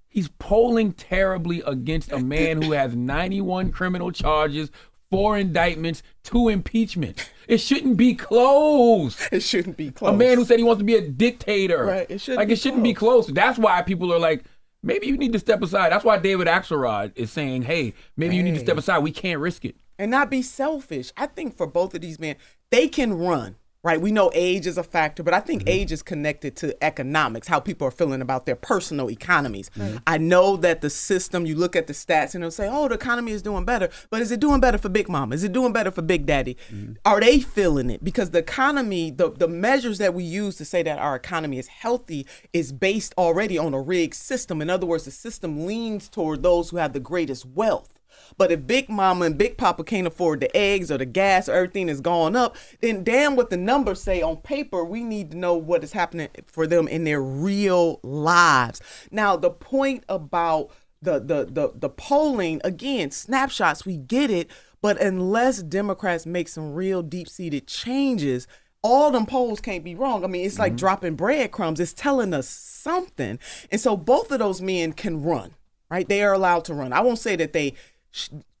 He's 0.07 0.29
polling 0.39 0.93
terribly 0.93 1.61
against 1.67 2.13
a 2.13 2.19
man 2.19 2.61
who 2.61 2.71
has 2.71 2.95
91 2.95 3.73
criminal 3.73 4.13
charges, 4.13 4.71
four 5.11 5.37
indictments, 5.37 6.03
two 6.23 6.49
impeachments. 6.49 7.29
It 7.47 7.59
shouldn't 7.59 7.97
be 7.97 8.15
close. 8.15 9.17
It 9.31 9.41
shouldn't 9.41 9.77
be 9.77 9.91
close. 9.91 10.13
A 10.13 10.17
man 10.17 10.37
who 10.37 10.45
said 10.45 10.57
he 10.57 10.63
wants 10.63 10.79
to 10.79 10.85
be 10.85 10.95
a 10.95 11.07
dictator. 11.07 11.85
Right. 11.85 12.09
It 12.09 12.19
shouldn't 12.19 12.39
like 12.39 12.49
it 12.49 12.57
shouldn't 12.57 12.83
close. 12.83 12.89
be 12.89 12.93
close. 12.93 13.27
That's 13.27 13.59
why 13.59 13.81
people 13.83 14.11
are 14.13 14.19
like, 14.19 14.45
maybe 14.81 15.07
you 15.07 15.17
need 15.17 15.33
to 15.33 15.39
step 15.39 15.61
aside. 15.61 15.91
That's 15.91 16.05
why 16.05 16.17
David 16.17 16.47
Axelrod 16.47 17.11
is 17.15 17.31
saying, 17.31 17.63
hey, 17.63 17.93
maybe 18.17 18.35
you 18.35 18.43
need 18.43 18.55
to 18.55 18.59
step 18.59 18.77
aside. 18.77 18.99
We 18.99 19.11
can't 19.11 19.39
risk 19.39 19.65
it. 19.65 19.75
And 19.97 20.11
not 20.11 20.29
be 20.29 20.41
selfish. 20.41 21.11
I 21.15 21.27
think 21.27 21.55
for 21.55 21.67
both 21.67 21.93
of 21.93 22.01
these 22.01 22.19
men, 22.19 22.35
they 22.71 22.87
can 22.87 23.13
run 23.13 23.55
right? 23.85 24.01
We 24.01 24.11
know 24.11 24.31
age 24.33 24.65
is 24.65 24.79
a 24.79 24.83
factor, 24.83 25.21
but 25.21 25.35
I 25.35 25.39
think 25.39 25.61
mm-hmm. 25.61 25.69
age 25.69 25.91
is 25.91 26.01
connected 26.01 26.55
to 26.57 26.83
economics, 26.83 27.47
how 27.47 27.59
people 27.59 27.87
are 27.87 27.91
feeling 27.91 28.19
about 28.19 28.47
their 28.47 28.55
personal 28.55 29.11
economies. 29.11 29.69
Mm-hmm. 29.77 29.97
I 30.07 30.17
know 30.17 30.57
that 30.57 30.81
the 30.81 30.89
system, 30.89 31.45
you 31.45 31.55
look 31.55 31.75
at 31.75 31.85
the 31.85 31.93
stats 31.93 32.33
and 32.33 32.43
they'll 32.43 32.49
say, 32.49 32.67
oh, 32.67 32.87
the 32.87 32.95
economy 32.95 33.31
is 33.31 33.43
doing 33.43 33.63
better, 33.63 33.89
but 34.09 34.21
is 34.21 34.31
it 34.31 34.39
doing 34.39 34.59
better 34.59 34.79
for 34.79 34.89
Big 34.89 35.07
Mama? 35.07 35.35
Is 35.35 35.43
it 35.43 35.53
doing 35.53 35.71
better 35.71 35.91
for 35.91 36.01
Big 36.01 36.25
Daddy? 36.25 36.57
Mm-hmm. 36.73 36.93
Are 37.05 37.19
they 37.19 37.39
feeling 37.39 37.91
it? 37.91 38.03
Because 38.03 38.31
the 38.31 38.39
economy, 38.39 39.11
the, 39.11 39.29
the 39.29 39.47
measures 39.47 39.99
that 39.99 40.15
we 40.15 40.23
use 40.23 40.55
to 40.55 40.65
say 40.65 40.81
that 40.81 40.97
our 40.97 41.15
economy 41.15 41.59
is 41.59 41.67
healthy 41.67 42.25
is 42.53 42.71
based 42.71 43.13
already 43.19 43.59
on 43.59 43.75
a 43.75 43.81
rigged 43.81 44.15
system. 44.15 44.63
In 44.63 44.69
other 44.71 44.87
words, 44.87 45.05
the 45.05 45.11
system 45.11 45.67
leans 45.67 46.09
toward 46.09 46.41
those 46.41 46.71
who 46.71 46.77
have 46.77 46.93
the 46.93 46.99
greatest 46.99 47.45
wealth. 47.45 47.95
But 48.37 48.51
if 48.51 48.67
Big 48.67 48.89
Mama 48.89 49.25
and 49.25 49.37
Big 49.37 49.57
Papa 49.57 49.83
can't 49.83 50.07
afford 50.07 50.39
the 50.39 50.55
eggs 50.55 50.91
or 50.91 50.97
the 50.97 51.05
gas 51.05 51.47
or 51.47 51.53
everything 51.53 51.89
is 51.89 52.01
going 52.01 52.35
up, 52.35 52.55
then 52.81 53.03
damn 53.03 53.35
what 53.35 53.49
the 53.49 53.57
numbers 53.57 54.01
say 54.01 54.21
on 54.21 54.37
paper, 54.37 54.83
we 54.83 55.03
need 55.03 55.31
to 55.31 55.37
know 55.37 55.55
what 55.55 55.83
is 55.83 55.91
happening 55.93 56.29
for 56.47 56.67
them 56.67 56.87
in 56.87 57.03
their 57.03 57.21
real 57.21 57.99
lives. 58.03 58.81
Now, 59.11 59.35
the 59.35 59.51
point 59.51 60.03
about 60.09 60.71
the 61.01 61.19
the 61.19 61.45
the, 61.45 61.71
the 61.75 61.89
polling, 61.89 62.61
again, 62.63 63.11
snapshots, 63.11 63.85
we 63.85 63.97
get 63.97 64.31
it, 64.31 64.49
but 64.81 64.99
unless 65.01 65.61
Democrats 65.61 66.25
make 66.25 66.47
some 66.47 66.73
real 66.73 67.01
deep-seated 67.01 67.67
changes, 67.67 68.47
all 68.81 69.09
them 69.09 69.25
polls 69.25 69.59
can't 69.59 69.83
be 69.83 69.95
wrong. 69.95 70.23
I 70.23 70.27
mean, 70.27 70.45
it's 70.45 70.59
like 70.59 70.73
mm-hmm. 70.73 70.77
dropping 70.77 71.15
breadcrumbs. 71.15 71.79
It's 71.79 71.93
telling 71.93 72.33
us 72.35 72.47
something. 72.47 73.39
And 73.71 73.81
so 73.81 73.97
both 73.97 74.31
of 74.31 74.37
those 74.37 74.61
men 74.61 74.93
can 74.93 75.23
run, 75.23 75.55
right? 75.89 76.07
They 76.07 76.23
are 76.23 76.33
allowed 76.33 76.65
to 76.65 76.75
run. 76.75 76.93
I 76.93 77.01
won't 77.01 77.17
say 77.17 77.35
that 77.35 77.51
they 77.51 77.73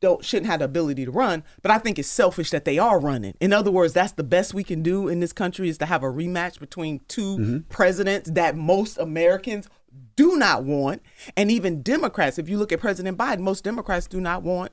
don't 0.01 0.23
shouldn't 0.23 0.47
have 0.47 0.59
the 0.59 0.65
ability 0.65 1.05
to 1.05 1.11
run, 1.11 1.43
but 1.61 1.71
I 1.71 1.77
think 1.77 1.97
it's 1.97 2.07
selfish 2.07 2.51
that 2.51 2.65
they 2.65 2.77
are 2.77 2.99
running. 2.99 3.33
In 3.39 3.53
other 3.53 3.71
words, 3.71 3.93
that's 3.93 4.13
the 4.13 4.23
best 4.23 4.53
we 4.53 4.63
can 4.63 4.83
do 4.83 5.07
in 5.07 5.19
this 5.19 5.33
country 5.33 5.69
is 5.69 5.77
to 5.79 5.85
have 5.85 6.03
a 6.03 6.07
rematch 6.07 6.59
between 6.59 7.01
2 7.07 7.21
mm-hmm. 7.21 7.57
presidents 7.69 8.29
that 8.31 8.55
most 8.55 8.97
Americans 8.97 9.67
do 10.15 10.37
not 10.37 10.63
want, 10.63 11.01
and 11.37 11.49
even 11.49 11.81
Democrats. 11.81 12.37
If 12.37 12.49
you 12.49 12.57
look 12.57 12.71
at 12.71 12.79
President 12.79 13.17
Biden, 13.17 13.39
most 13.39 13.63
Democrats 13.63 14.07
do 14.07 14.19
not 14.19 14.43
want 14.43 14.71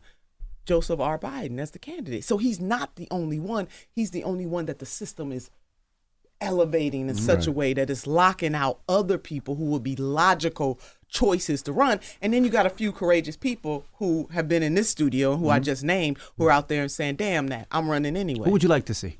Joseph 0.65 1.01
R. 1.01 1.19
Biden 1.19 1.59
as 1.59 1.73
the 1.73 1.79
candidate. 1.79 2.25
So 2.25 2.39
he's 2.39 2.61
not 2.61 2.97
the 2.97 3.09
only 3.11 3.39
one. 3.39 3.69
He's 3.91 4.11
the 4.11 4.25
only 4.25 4.47
one 4.47 4.67
that 4.67 4.79
the 4.79 4.87
system 4.87 5.33
is 5.33 5.51
elevating 6.43 7.09
in 7.09 7.15
such 7.15 7.47
a 7.47 7.53
way 7.53 7.73
that 7.73 7.89
it's 7.89 8.07
locking 8.07 8.55
out 8.55 8.81
other 8.89 9.17
people 9.17 9.55
who 9.55 9.65
would 9.67 9.83
be 9.83 9.97
logical 9.97 10.79
choices 11.09 11.63
to 11.63 11.73
run. 11.73 12.01
And 12.21 12.35
then 12.35 12.45
you 12.45 12.51
got 12.51 12.67
a 12.67 12.71
few 12.71 12.91
courageous 12.91 13.37
people 13.37 13.87
who 13.95 14.29
have 14.33 14.49
been 14.49 14.63
in 14.63 14.75
this 14.75 14.89
studio, 14.89 15.37
who 15.37 15.45
mm-hmm. 15.45 15.53
I 15.53 15.61
just 15.61 15.85
named, 15.85 16.19
who 16.37 16.47
are 16.47 16.51
out 16.51 16.69
there 16.69 16.83
and 16.83 16.91
saying, 16.91 17.17
damn 17.17 17.47
that, 17.49 17.69
I'm 17.71 17.89
running 17.89 18.17
anyway. 18.17 18.47
Who 18.47 18.51
would 18.53 18.63
you 18.63 18.69
like 18.69 18.87
to 18.87 18.95
see? 18.95 19.19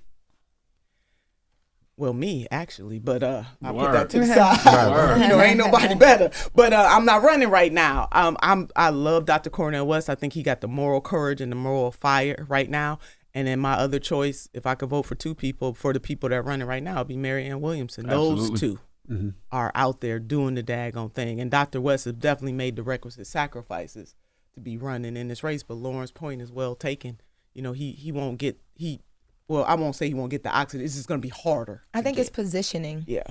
Well, 1.97 2.15
me 2.15 2.49
actually, 2.51 2.99
but 2.99 3.23
uh, 3.23 3.45
I 3.63 3.71
put 3.71 3.93
that 3.93 4.11
to 4.11 4.21
the 4.21 4.27
side. 4.35 5.21
you 5.23 5.29
know, 5.29 5.41
ain't 5.41 5.59
nobody 5.59 5.95
better. 5.95 6.31
But 6.55 6.73
uh, 6.73 6.89
I'm 6.91 7.05
not 7.05 7.23
running 7.23 7.51
right 7.51 7.73
now. 7.73 8.09
Um, 8.11 8.37
I'm 8.41 8.69
I 8.75 8.89
love 8.89 9.27
Dr. 9.27 9.51
Cornel 9.51 9.87
West. 9.87 10.09
I 10.09 10.15
think 10.15 10.33
he 10.33 10.43
got 10.43 10.63
the 10.63 10.69
moral 10.69 11.03
courage 11.03 11.41
and 11.41 11.53
the 11.53 11.57
moral 11.57 11.93
fire 11.93 12.47
right 12.49 12.69
now. 12.69 12.99
And 13.35 13.49
then 13.49 13.61
my 13.61 13.75
other 13.75 13.99
choice, 13.99 14.49
if 14.53 14.67
I 14.67 14.75
could 14.75 14.91
vote 14.91 15.07
for 15.07 15.15
two 15.15 15.35
people, 15.35 15.73
for 15.73 15.93
the 15.93 16.01
people 16.01 16.29
that 16.29 16.37
are 16.37 16.43
running 16.43 16.67
right 16.67 16.83
now, 16.83 16.99
would 16.99 17.09
be 17.09 17.17
Marianne 17.17 17.61
Williamson. 17.61 18.09
Absolutely. 18.09 18.49
Those 18.49 18.61
2 18.61 18.79
mm-hmm. 19.11 19.29
are 19.51 19.73
out 19.75 20.01
there 20.01 20.19
doing 20.19 20.55
the 20.55 20.63
daggone 20.63 21.13
thing. 21.13 21.41
And 21.41 21.51
Dr. 21.51 21.81
West 21.81 22.05
has 22.05 22.15
definitely 22.15 22.53
made 22.53 22.77
the 22.77 22.83
requisite 22.83 23.27
sacrifices 23.27 24.15
to 24.55 24.61
be 24.61 24.77
running 24.77 25.17
in 25.17 25.29
this 25.29 25.43
race. 25.43 25.63
But 25.63 25.75
Lauren's 25.75 26.11
point 26.11 26.43
is 26.43 26.53
well 26.53 26.75
taken. 26.75 27.21
You 27.55 27.63
know, 27.63 27.73
he 27.73 27.93
he 27.93 28.13
won't 28.13 28.39
get 28.39 28.59
he 28.75 29.01
well, 29.49 29.65
I 29.65 29.75
won't 29.75 29.97
say 29.97 30.09
he 30.09 30.15
won't 30.15 30.31
get 30.31 30.43
the 30.43 30.51
oxygen. 30.51 30.85
It's 30.85 30.95
just 30.95 31.09
going 31.09 31.21
to 31.21 31.27
be 31.27 31.31
harder. 31.31 31.83
I 31.93 32.03
think 32.03 32.17
get. 32.17 32.23
it's 32.23 32.31
positioning. 32.31 33.05
Yeah. 33.07 33.25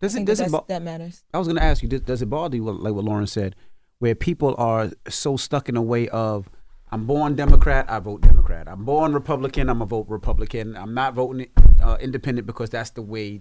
Does 0.00 0.16
it 0.16 0.24
does 0.24 0.40
it 0.40 0.50
bo- 0.50 0.64
that 0.68 0.82
matters? 0.82 1.22
I 1.32 1.38
was 1.38 1.46
going 1.46 1.56
to 1.56 1.62
ask 1.62 1.82
you, 1.82 1.88
does, 1.88 2.00
does 2.02 2.22
it 2.22 2.26
bother 2.26 2.56
you, 2.56 2.64
like 2.64 2.92
what 2.92 3.04
Lauren 3.04 3.26
said, 3.26 3.56
where 4.00 4.14
people 4.14 4.54
are 4.58 4.90
so 5.08 5.36
stuck 5.36 5.68
in 5.68 5.76
a 5.76 5.82
way 5.82 6.08
of 6.08 6.50
I'm 6.94 7.06
born 7.06 7.34
Democrat, 7.34 7.86
I 7.88 7.98
vote 7.98 8.20
Democrat. 8.20 8.68
I'm 8.68 8.84
born 8.84 9.14
Republican, 9.14 9.68
I'm 9.68 9.82
a 9.82 9.84
vote 9.84 10.06
Republican. 10.08 10.76
I'm 10.76 10.94
not 10.94 11.14
voting 11.14 11.48
uh, 11.82 11.96
independent 12.00 12.46
because 12.46 12.70
that's 12.70 12.90
the 12.90 13.02
way 13.02 13.40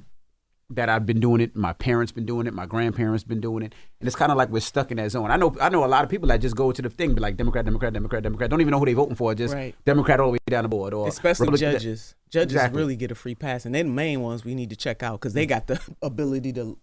that 0.72 0.90
I've 0.90 1.06
been 1.06 1.20
doing 1.20 1.40
it. 1.40 1.56
My 1.56 1.74
parents 1.74 2.12
been 2.12 2.26
doing 2.26 2.48
it. 2.48 2.56
My 2.56 2.66
grandparents 2.66 3.24
been 3.24 3.42
doing 3.42 3.62
it, 3.62 3.76
and 4.00 4.08
it's 4.08 4.16
kind 4.16 4.32
of 4.32 4.40
like 4.40 4.50
we're 4.50 4.60
stuck 4.60 4.90
in 4.90 4.98
that 4.98 5.12
zone. 5.12 5.30
I 5.30 5.38
know 5.38 5.56
I 5.62 5.70
know 5.70 5.86
a 5.86 5.88
lot 5.88 6.04
of 6.04 6.10
people 6.10 6.30
that 6.30 6.38
just 6.38 6.56
go 6.56 6.72
to 6.72 6.82
the 6.82 6.90
thing, 6.90 7.14
be 7.14 7.22
like 7.22 7.38
Democrat, 7.38 7.64
Democrat, 7.64 7.94
Democrat, 7.94 8.24
Democrat. 8.24 8.50
Don't 8.50 8.60
even 8.60 8.72
know 8.72 8.80
who 8.80 8.88
they 8.88 8.94
voting 8.94 9.14
for. 9.14 9.36
Just 9.36 9.54
right. 9.54 9.76
Democrat 9.86 10.20
all 10.20 10.30
the 10.30 10.32
way 10.32 10.40
down 10.48 10.64
the 10.64 10.70
board, 10.70 10.96
or 10.96 11.08
especially 11.08 11.46
Republican. 11.46 11.74
judges. 11.74 12.16
Judges 12.32 12.54
exactly. 12.54 12.80
really 12.80 12.96
get 12.96 13.12
a 13.12 13.16
free 13.16 13.36
pass, 13.36 13.68
and 13.68 13.76
they're 13.76 13.84
the 13.84 13.90
main 13.90 14.22
ones 14.22 14.44
we 14.44 14.56
need 14.56 14.72
to 14.72 14.76
check 14.76 15.04
out 15.04 15.20
because 15.20 15.34
they 15.34 15.46
got 15.46 15.68
the 15.68 15.80
ability 16.02 16.54
to 16.54 16.76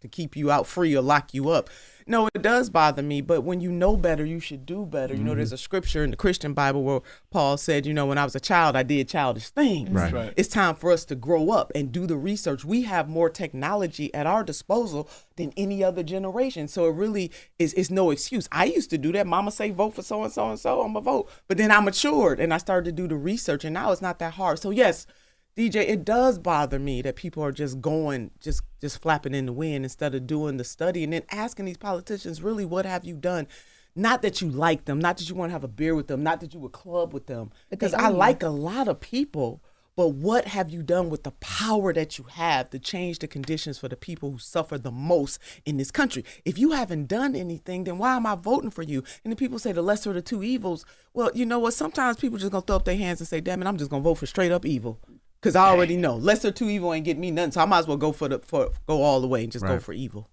to 0.00 0.08
keep 0.08 0.34
you 0.34 0.50
out 0.50 0.66
free 0.66 0.96
or 0.96 1.02
lock 1.02 1.32
you 1.32 1.50
up. 1.50 1.70
No, 2.08 2.28
it 2.32 2.42
does 2.42 2.70
bother 2.70 3.02
me, 3.02 3.20
but 3.20 3.40
when 3.40 3.60
you 3.60 3.72
know 3.72 3.96
better, 3.96 4.24
you 4.24 4.38
should 4.38 4.64
do 4.64 4.86
better. 4.86 5.12
You 5.12 5.24
know, 5.24 5.34
there's 5.34 5.48
mm-hmm. 5.48 5.54
a 5.54 5.58
scripture 5.58 6.04
in 6.04 6.10
the 6.10 6.16
Christian 6.16 6.54
Bible 6.54 6.84
where 6.84 7.00
Paul 7.30 7.56
said, 7.56 7.84
you 7.84 7.92
know, 7.92 8.06
when 8.06 8.16
I 8.16 8.22
was 8.22 8.36
a 8.36 8.40
child, 8.40 8.76
I 8.76 8.84
did 8.84 9.08
childish 9.08 9.48
things. 9.48 9.90
Right. 9.90 10.12
right. 10.12 10.32
It's 10.36 10.48
time 10.48 10.76
for 10.76 10.92
us 10.92 11.04
to 11.06 11.16
grow 11.16 11.50
up 11.50 11.72
and 11.74 11.90
do 11.90 12.06
the 12.06 12.16
research. 12.16 12.64
We 12.64 12.82
have 12.82 13.08
more 13.08 13.28
technology 13.28 14.14
at 14.14 14.24
our 14.24 14.44
disposal 14.44 15.10
than 15.34 15.52
any 15.56 15.82
other 15.82 16.04
generation. 16.04 16.68
So 16.68 16.86
it 16.86 16.94
really 16.94 17.32
is 17.58 17.72
it's 17.74 17.90
no 17.90 18.10
excuse. 18.10 18.48
I 18.52 18.66
used 18.66 18.90
to 18.90 18.98
do 18.98 19.10
that. 19.12 19.26
Mama 19.26 19.50
say 19.50 19.70
vote 19.70 19.94
for 19.94 20.02
so 20.02 20.22
and 20.22 20.32
so 20.32 20.48
and 20.48 20.60
so, 20.60 20.82
I'm 20.82 20.94
a 20.94 21.00
vote. 21.00 21.28
But 21.48 21.58
then 21.58 21.72
I 21.72 21.80
matured 21.80 22.38
and 22.38 22.54
I 22.54 22.58
started 22.58 22.84
to 22.84 22.92
do 23.02 23.08
the 23.08 23.16
research 23.16 23.64
and 23.64 23.74
now 23.74 23.90
it's 23.90 24.02
not 24.02 24.20
that 24.20 24.34
hard. 24.34 24.60
So 24.60 24.70
yes, 24.70 25.08
DJ, 25.56 25.76
it 25.88 26.04
does 26.04 26.38
bother 26.38 26.78
me 26.78 27.00
that 27.00 27.16
people 27.16 27.42
are 27.42 27.52
just 27.52 27.80
going, 27.80 28.30
just 28.40 28.60
just 28.78 29.00
flapping 29.00 29.34
in 29.34 29.46
the 29.46 29.52
wind 29.52 29.84
instead 29.84 30.14
of 30.14 30.26
doing 30.26 30.58
the 30.58 30.64
study 30.64 31.02
and 31.02 31.14
then 31.14 31.22
asking 31.30 31.64
these 31.64 31.78
politicians, 31.78 32.42
really, 32.42 32.66
what 32.66 32.84
have 32.84 33.06
you 33.06 33.16
done? 33.16 33.46
Not 33.94 34.20
that 34.20 34.42
you 34.42 34.50
like 34.50 34.84
them, 34.84 34.98
not 34.98 35.16
that 35.16 35.30
you 35.30 35.34
want 35.34 35.48
to 35.48 35.54
have 35.54 35.64
a 35.64 35.68
beer 35.68 35.94
with 35.94 36.08
them, 36.08 36.22
not 36.22 36.40
that 36.40 36.52
you 36.52 36.60
would 36.60 36.72
club 36.72 37.14
with 37.14 37.26
them, 37.26 37.50
because 37.70 37.94
I 37.94 38.08
like 38.08 38.42
a 38.42 38.50
lot 38.50 38.86
of 38.86 39.00
people. 39.00 39.62
But 39.96 40.08
what 40.08 40.48
have 40.48 40.68
you 40.68 40.82
done 40.82 41.08
with 41.08 41.22
the 41.22 41.30
power 41.30 41.90
that 41.94 42.18
you 42.18 42.24
have 42.24 42.68
to 42.68 42.78
change 42.78 43.20
the 43.20 43.26
conditions 43.26 43.78
for 43.78 43.88
the 43.88 43.96
people 43.96 44.30
who 44.30 44.38
suffer 44.38 44.76
the 44.76 44.90
most 44.90 45.38
in 45.64 45.78
this 45.78 45.90
country? 45.90 46.22
If 46.44 46.58
you 46.58 46.72
haven't 46.72 47.06
done 47.06 47.34
anything, 47.34 47.84
then 47.84 47.96
why 47.96 48.14
am 48.14 48.26
I 48.26 48.34
voting 48.34 48.70
for 48.70 48.82
you? 48.82 49.02
And 49.24 49.32
the 49.32 49.36
people 49.36 49.58
say 49.58 49.72
the 49.72 49.80
lesser 49.80 50.10
of 50.10 50.16
the 50.16 50.20
two 50.20 50.42
evils. 50.42 50.84
Well, 51.14 51.30
you 51.34 51.46
know 51.46 51.58
what? 51.58 51.72
Sometimes 51.72 52.18
people 52.18 52.36
just 52.36 52.52
gonna 52.52 52.60
throw 52.60 52.76
up 52.76 52.84
their 52.84 52.98
hands 52.98 53.22
and 53.22 53.28
say, 53.28 53.40
"Damn 53.40 53.62
it, 53.62 53.66
I'm 53.66 53.78
just 53.78 53.90
gonna 53.90 54.02
vote 54.02 54.16
for 54.16 54.26
straight 54.26 54.52
up 54.52 54.66
evil." 54.66 55.00
Because 55.46 55.54
I 55.54 55.68
already 55.68 55.96
know 55.96 56.16
lesser 56.16 56.50
two 56.50 56.68
evil 56.68 56.92
ain't 56.92 57.04
getting 57.04 57.20
me 57.20 57.30
nothing, 57.30 57.52
so 57.52 57.60
I 57.60 57.66
might 57.66 57.78
as 57.78 57.86
well 57.86 57.96
go 57.96 58.10
for 58.10 58.26
the 58.28 58.40
for 58.40 58.70
go 58.88 59.00
all 59.00 59.20
the 59.20 59.28
way 59.28 59.44
and 59.44 59.52
just 59.52 59.64
go 59.64 59.78
for 59.78 59.92
evil. 59.92 60.28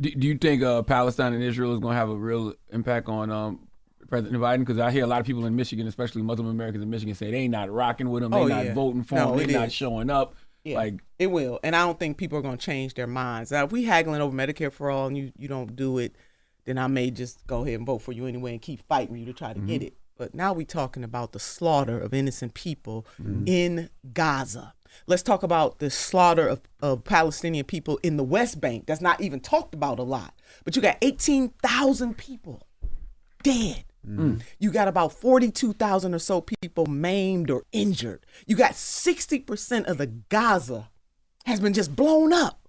Do, 0.00 0.10
do 0.10 0.26
you 0.26 0.36
think 0.36 0.60
uh, 0.64 0.82
Palestine 0.82 1.34
and 1.34 1.40
Israel 1.42 1.72
is 1.72 1.78
going 1.78 1.92
to 1.92 1.96
have 1.98 2.08
a 2.08 2.16
real 2.16 2.54
impact 2.72 3.08
on 3.08 3.30
um, 3.30 3.68
President 4.08 4.42
Biden? 4.42 4.58
Because 4.58 4.80
I 4.80 4.90
hear 4.90 5.04
a 5.04 5.06
lot 5.06 5.20
of 5.20 5.26
people 5.26 5.46
in 5.46 5.54
Michigan, 5.54 5.86
especially 5.86 6.22
Muslim 6.22 6.48
Americans 6.48 6.82
in 6.82 6.90
Michigan, 6.90 7.14
say 7.14 7.30
they 7.30 7.46
not 7.46 7.70
rocking 7.70 8.10
with 8.10 8.24
him, 8.24 8.32
they 8.32 8.38
Oh, 8.38 8.46
not 8.48 8.74
voting 8.74 9.04
for 9.04 9.14
No, 9.14 9.38
him, 9.38 9.46
they 9.46 9.54
not 9.54 9.68
is. 9.68 9.72
showing 9.72 10.10
up. 10.10 10.34
Yeah, 10.64 10.78
Like, 10.78 10.94
it 11.20 11.28
will, 11.28 11.60
and 11.62 11.76
I 11.76 11.86
don't 11.86 11.98
think 12.00 12.16
people 12.16 12.36
are 12.36 12.42
going 12.42 12.58
to 12.58 12.66
change 12.66 12.94
their 12.94 13.06
minds. 13.06 13.52
Now, 13.52 13.64
if 13.66 13.70
we 13.70 13.84
haggling 13.84 14.20
over 14.20 14.36
Medicare 14.36 14.72
for 14.72 14.90
all 14.90 15.06
and 15.06 15.16
you 15.16 15.30
you 15.38 15.46
don't 15.46 15.76
do 15.76 15.98
it, 15.98 16.16
then 16.64 16.76
I 16.76 16.88
may 16.88 17.12
just 17.12 17.46
go 17.46 17.62
ahead 17.62 17.74
and 17.76 17.86
vote 17.86 17.98
for 17.98 18.10
you 18.10 18.26
anyway 18.26 18.50
and 18.50 18.60
keep 18.60 18.82
fighting 18.88 19.16
you 19.16 19.26
to 19.26 19.32
try 19.32 19.52
to 19.52 19.60
get 19.60 19.80
Mhm. 19.80 19.86
it. 19.86 19.94
But 20.20 20.34
now 20.34 20.52
we're 20.52 20.66
talking 20.66 21.02
about 21.02 21.32
the 21.32 21.38
slaughter 21.38 21.98
of 21.98 22.12
innocent 22.12 22.52
people 22.52 23.06
Mm-hmm. 23.18 23.44
in 23.46 23.88
Gaza. 24.12 24.74
Let's 25.06 25.22
talk 25.22 25.42
about 25.42 25.78
the 25.78 25.88
slaughter 25.88 26.46
of, 26.46 26.60
of 26.82 27.04
Palestinian 27.04 27.64
people 27.64 27.98
in 28.02 28.18
the 28.18 28.22
West 28.22 28.60
Bank. 28.60 28.84
That's 28.84 29.00
not 29.00 29.22
even 29.22 29.40
talked 29.40 29.72
about 29.74 29.98
a 29.98 30.02
lot. 30.02 30.34
But 30.64 30.76
you 30.76 30.82
got 30.82 30.98
18,000 31.00 32.18
people 32.18 32.66
dead. 33.42 33.84
You 34.58 34.70
got 34.70 34.88
about 34.88 35.12
42,000 35.12 36.14
or 36.14 36.18
so 36.18 36.42
people 36.42 36.84
maimed 36.86 37.50
or 37.50 37.64
injured. 37.72 38.26
You 38.46 38.56
got 38.56 38.72
60% 38.72 39.84
of 39.86 39.96
the 39.98 40.06
Gaza 40.06 40.90
has 41.46 41.60
been 41.60 41.72
just 41.72 41.96
blown 41.96 42.32
up. 42.34 42.59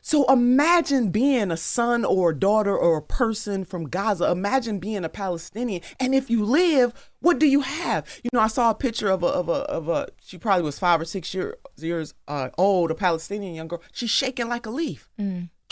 So 0.00 0.24
imagine 0.32 1.10
being 1.10 1.50
a 1.50 1.56
son 1.56 2.04
or 2.04 2.30
a 2.30 2.38
daughter 2.38 2.76
or 2.76 2.98
a 2.98 3.02
person 3.02 3.64
from 3.64 3.88
Gaza. 3.88 4.30
Imagine 4.30 4.78
being 4.78 5.04
a 5.04 5.08
Palestinian. 5.08 5.82
And 5.98 6.14
if 6.14 6.30
you 6.30 6.44
live, 6.44 6.92
what 7.20 7.38
do 7.38 7.46
you 7.46 7.60
have? 7.60 8.06
You 8.22 8.30
know, 8.32 8.40
I 8.40 8.48
saw 8.48 8.70
a 8.70 8.74
picture 8.74 9.08
of 9.08 9.22
a 9.22 9.26
of 9.28 9.48
a 9.48 9.62
of 9.70 9.88
a 9.88 10.08
she 10.20 10.38
probably 10.38 10.64
was 10.64 10.78
five 10.78 11.00
or 11.00 11.04
six 11.04 11.32
year, 11.34 11.56
years 11.76 12.14
uh, 12.28 12.50
old, 12.58 12.90
a 12.90 12.94
Palestinian 12.94 13.54
young 13.54 13.68
girl. 13.68 13.82
She's 13.92 14.10
shaking 14.10 14.48
like 14.48 14.66
a 14.66 14.70
leaf 14.70 15.10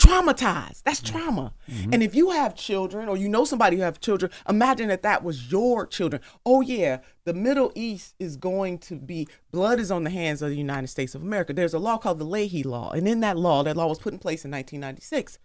traumatized. 0.05 0.83
That's 0.83 1.01
mm-hmm. 1.01 1.17
trauma. 1.17 1.53
Mm-hmm. 1.69 1.93
And 1.93 2.03
if 2.03 2.15
you 2.15 2.31
have 2.31 2.55
children 2.55 3.07
or 3.07 3.17
you 3.17 3.29
know 3.29 3.45
somebody 3.45 3.77
who 3.77 3.83
have 3.83 3.99
children, 3.99 4.31
imagine 4.47 4.87
that 4.89 5.03
that 5.03 5.23
was 5.23 5.51
your 5.51 5.85
children. 5.85 6.21
Oh 6.45 6.61
yeah, 6.61 6.99
the 7.25 7.33
Middle 7.33 7.71
East 7.75 8.15
is 8.19 8.37
going 8.37 8.79
to 8.79 8.95
be 8.95 9.27
blood 9.51 9.79
is 9.79 9.91
on 9.91 10.03
the 10.03 10.09
hands 10.09 10.41
of 10.41 10.49
the 10.49 10.57
United 10.57 10.87
States 10.87 11.15
of 11.15 11.21
America. 11.21 11.53
There's 11.53 11.73
a 11.73 11.79
law 11.79 11.97
called 11.97 12.19
the 12.19 12.25
Leahy 12.25 12.63
Law, 12.63 12.91
and 12.91 13.07
in 13.07 13.21
that 13.21 13.37
law, 13.37 13.63
that 13.63 13.77
law 13.77 13.87
was 13.87 13.99
put 13.99 14.13
in 14.13 14.19
place 14.19 14.45
in 14.45 14.51
1996. 14.51 15.39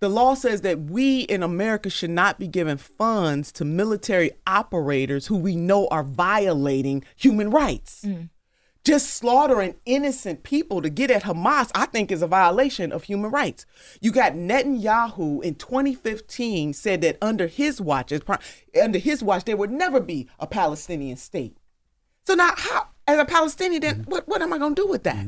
The 0.00 0.08
law 0.08 0.32
says 0.32 0.62
that 0.62 0.80
we 0.80 1.20
in 1.20 1.42
America 1.42 1.90
should 1.90 2.10
not 2.10 2.38
be 2.38 2.48
giving 2.48 2.78
funds 2.78 3.52
to 3.52 3.66
military 3.66 4.30
operators 4.46 5.26
who 5.26 5.36
we 5.36 5.56
know 5.56 5.88
are 5.88 6.02
violating 6.02 7.04
human 7.16 7.50
rights 7.50 8.02
mm. 8.06 8.30
Just 8.84 9.14
slaughtering 9.14 9.74
innocent 9.84 10.42
people 10.42 10.80
to 10.82 10.88
get 10.88 11.10
at 11.10 11.24
Hamas, 11.24 11.70
I 11.74 11.86
think 11.86 12.10
is 12.10 12.22
a 12.22 12.26
violation 12.26 12.92
of 12.92 13.04
human 13.04 13.30
rights. 13.30 13.66
You 14.00 14.10
got 14.10 14.32
Netanyahu 14.32 15.42
in 15.42 15.54
2015 15.56 16.72
said 16.72 17.02
that 17.02 17.18
under 17.20 17.46
his 17.46 17.80
watch, 17.80 18.12
under 18.80 18.98
his 18.98 19.22
watch, 19.22 19.44
there 19.44 19.56
would 19.56 19.70
never 19.70 20.00
be 20.00 20.28
a 20.38 20.46
Palestinian 20.46 21.16
state. 21.16 21.56
So 22.26 22.34
now, 22.34 22.52
how, 22.56 22.88
as 23.06 23.18
a 23.18 23.24
Palestinian, 23.24 23.82
then 23.82 24.04
what, 24.08 24.26
what 24.28 24.42
am 24.42 24.52
I 24.52 24.58
going 24.58 24.74
to 24.74 24.82
do 24.82 24.88
with 24.88 25.02
that? 25.04 25.26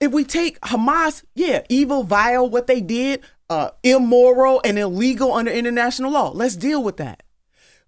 If 0.00 0.10
we 0.10 0.24
take 0.24 0.60
Hamas, 0.62 1.22
yeah, 1.34 1.62
evil, 1.68 2.02
vile, 2.02 2.48
what 2.48 2.66
they 2.66 2.80
did, 2.80 3.22
uh, 3.48 3.70
immoral 3.82 4.60
and 4.64 4.78
illegal 4.78 5.32
under 5.32 5.52
international 5.52 6.10
law. 6.10 6.30
Let's 6.30 6.56
deal 6.56 6.82
with 6.82 6.96
that. 6.96 7.22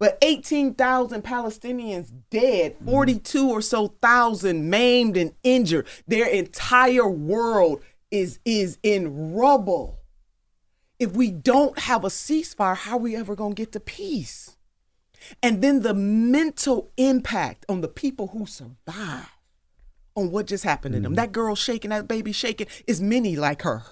But 0.04 0.18
18,000 0.20 1.24
Palestinians 1.24 2.12
dead, 2.28 2.78
mm. 2.78 2.90
42 2.90 3.48
or 3.48 3.62
so 3.62 3.94
thousand 4.02 4.68
maimed 4.68 5.16
and 5.16 5.32
injured. 5.42 5.86
Their 6.06 6.26
entire 6.26 7.08
world 7.08 7.82
is 8.10 8.38
is 8.44 8.76
in 8.82 9.32
rubble. 9.32 10.00
If 10.98 11.12
we 11.12 11.30
don't 11.30 11.78
have 11.78 12.04
a 12.04 12.08
ceasefire, 12.08 12.76
how 12.76 12.96
are 12.96 12.98
we 12.98 13.16
ever 13.16 13.34
going 13.34 13.54
to 13.54 13.62
get 13.62 13.72
to 13.72 13.80
peace? 13.80 14.58
And 15.42 15.62
then 15.62 15.80
the 15.80 15.94
mental 15.94 16.90
impact 16.98 17.64
on 17.70 17.80
the 17.80 17.88
people 17.88 18.26
who 18.26 18.44
survive 18.44 19.30
on 20.14 20.30
what 20.30 20.48
just 20.48 20.64
happened 20.64 20.96
to 20.96 21.00
them. 21.00 21.14
Mm. 21.14 21.16
That 21.16 21.32
girl 21.32 21.54
shaking, 21.54 21.88
that 21.88 22.08
baby 22.08 22.32
shaking, 22.32 22.66
is 22.86 23.00
many 23.00 23.36
like 23.36 23.62
her. 23.62 23.82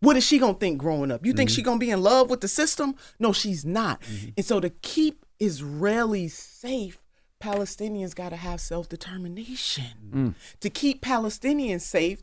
What 0.00 0.16
is 0.16 0.26
she 0.26 0.40
gonna 0.40 0.54
think 0.54 0.78
growing 0.78 1.12
up? 1.12 1.24
You 1.24 1.32
think 1.32 1.48
she 1.48 1.62
mm. 1.62 1.66
gonna 1.66 1.78
be 1.78 1.90
in 1.90 2.02
love 2.02 2.28
with 2.28 2.40
the 2.40 2.48
system? 2.48 2.96
No, 3.20 3.32
she's 3.32 3.64
not. 3.64 4.02
Mm-hmm. 4.02 4.30
And 4.36 4.44
so 4.44 4.58
to 4.58 4.70
keep 4.70 5.23
Israelis 5.40 6.32
safe, 6.32 6.98
Palestinians 7.40 8.14
gotta 8.14 8.36
have 8.36 8.60
self-determination. 8.60 10.34
To 10.60 10.70
keep 10.70 11.02
Palestinians 11.02 11.82
safe, 11.82 12.22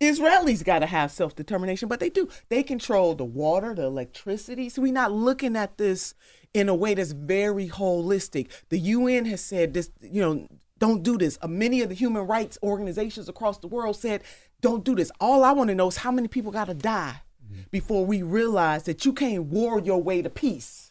Israelis 0.00 0.62
got 0.62 0.80
to 0.80 0.86
have 0.86 1.10
self 1.10 1.34
determination, 1.34 1.88
but 1.88 2.00
they 2.00 2.10
do. 2.10 2.28
They 2.50 2.62
control 2.62 3.14
the 3.14 3.24
water, 3.24 3.74
the 3.74 3.84
electricity. 3.84 4.68
So 4.68 4.82
we're 4.82 4.92
not 4.92 5.12
looking 5.12 5.56
at 5.56 5.78
this 5.78 6.14
in 6.52 6.68
a 6.68 6.74
way 6.74 6.94
that's 6.94 7.12
very 7.12 7.68
holistic. 7.68 8.48
The 8.68 8.78
UN 8.78 9.24
has 9.26 9.40
said 9.40 9.72
this, 9.72 9.90
you 10.02 10.20
know, 10.20 10.48
don't 10.78 11.02
do 11.02 11.16
this. 11.16 11.38
Uh, 11.40 11.48
many 11.48 11.80
of 11.80 11.88
the 11.88 11.94
human 11.94 12.26
rights 12.26 12.58
organizations 12.62 13.28
across 13.28 13.58
the 13.58 13.68
world 13.68 13.96
said, 13.96 14.22
don't 14.60 14.84
do 14.84 14.94
this. 14.94 15.10
All 15.20 15.44
I 15.44 15.52
want 15.52 15.68
to 15.68 15.74
know 15.74 15.88
is 15.88 15.98
how 15.98 16.10
many 16.10 16.28
people 16.28 16.52
got 16.52 16.66
to 16.66 16.74
die 16.74 17.22
before 17.70 18.04
we 18.04 18.22
realize 18.22 18.82
that 18.84 19.04
you 19.04 19.12
can't 19.12 19.44
war 19.44 19.80
your 19.80 20.02
way 20.02 20.20
to 20.20 20.28
peace. 20.28 20.85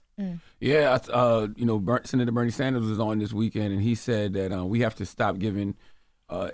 Yeah, 0.59 0.97
uh, 1.11 1.47
you 1.55 1.65
know, 1.65 1.99
Senator 2.03 2.31
Bernie 2.31 2.51
Sanders 2.51 2.85
was 2.85 2.99
on 2.99 3.19
this 3.19 3.33
weekend, 3.33 3.73
and 3.73 3.81
he 3.81 3.95
said 3.95 4.33
that 4.33 4.51
uh, 4.57 4.65
we 4.65 4.79
have 4.81 4.95
to 4.95 5.05
stop 5.05 5.39
giving 5.39 5.75
uh, 6.29 6.49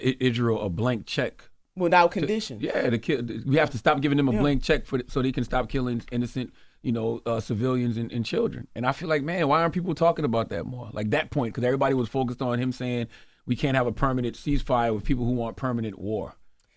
Israel 0.00 0.60
a 0.62 0.68
blank 0.68 1.06
check 1.06 1.48
Without 1.76 2.10
conditions. 2.10 2.60
Yeah, 2.60 2.90
to 2.90 2.98
kill, 2.98 3.22
we 3.46 3.56
have 3.56 3.70
to 3.70 3.78
stop 3.78 4.00
giving 4.00 4.16
them 4.16 4.26
a 4.28 4.32
Yeah. 4.32 4.40
blank 4.40 4.64
check 4.64 4.84
for 4.84 5.00
so 5.06 5.22
they 5.22 5.30
can 5.30 5.44
stop 5.44 5.68
killing 5.68 6.02
innocent, 6.10 6.52
you 6.82 6.90
know, 6.90 7.22
uh, 7.24 7.38
civilians 7.38 7.96
and, 7.96 8.10
and 8.10 8.26
children. 8.26 8.66
And 8.74 8.84
I 8.84 8.90
feel 8.90 9.08
like, 9.08 9.22
man, 9.22 9.46
why 9.46 9.62
aren't 9.62 9.74
people 9.74 9.94
talking 9.94 10.24
about 10.24 10.48
that 10.48 10.66
more? 10.66 10.90
Like 10.92 11.10
that 11.10 11.30
point, 11.30 11.54
because 11.54 11.64
everybody 11.64 11.94
was 11.94 12.08
focused 12.08 12.42
on 12.42 12.58
him 12.58 12.72
saying 12.72 13.06
we 13.46 13.54
can't 13.54 13.76
have 13.76 13.86
a 13.86 13.92
permanent 13.92 14.34
ceasefire 14.34 14.92
with 14.92 15.04
people 15.04 15.24
who 15.24 15.32
want 15.32 15.56
permanent 15.56 16.00
war. 16.00 16.34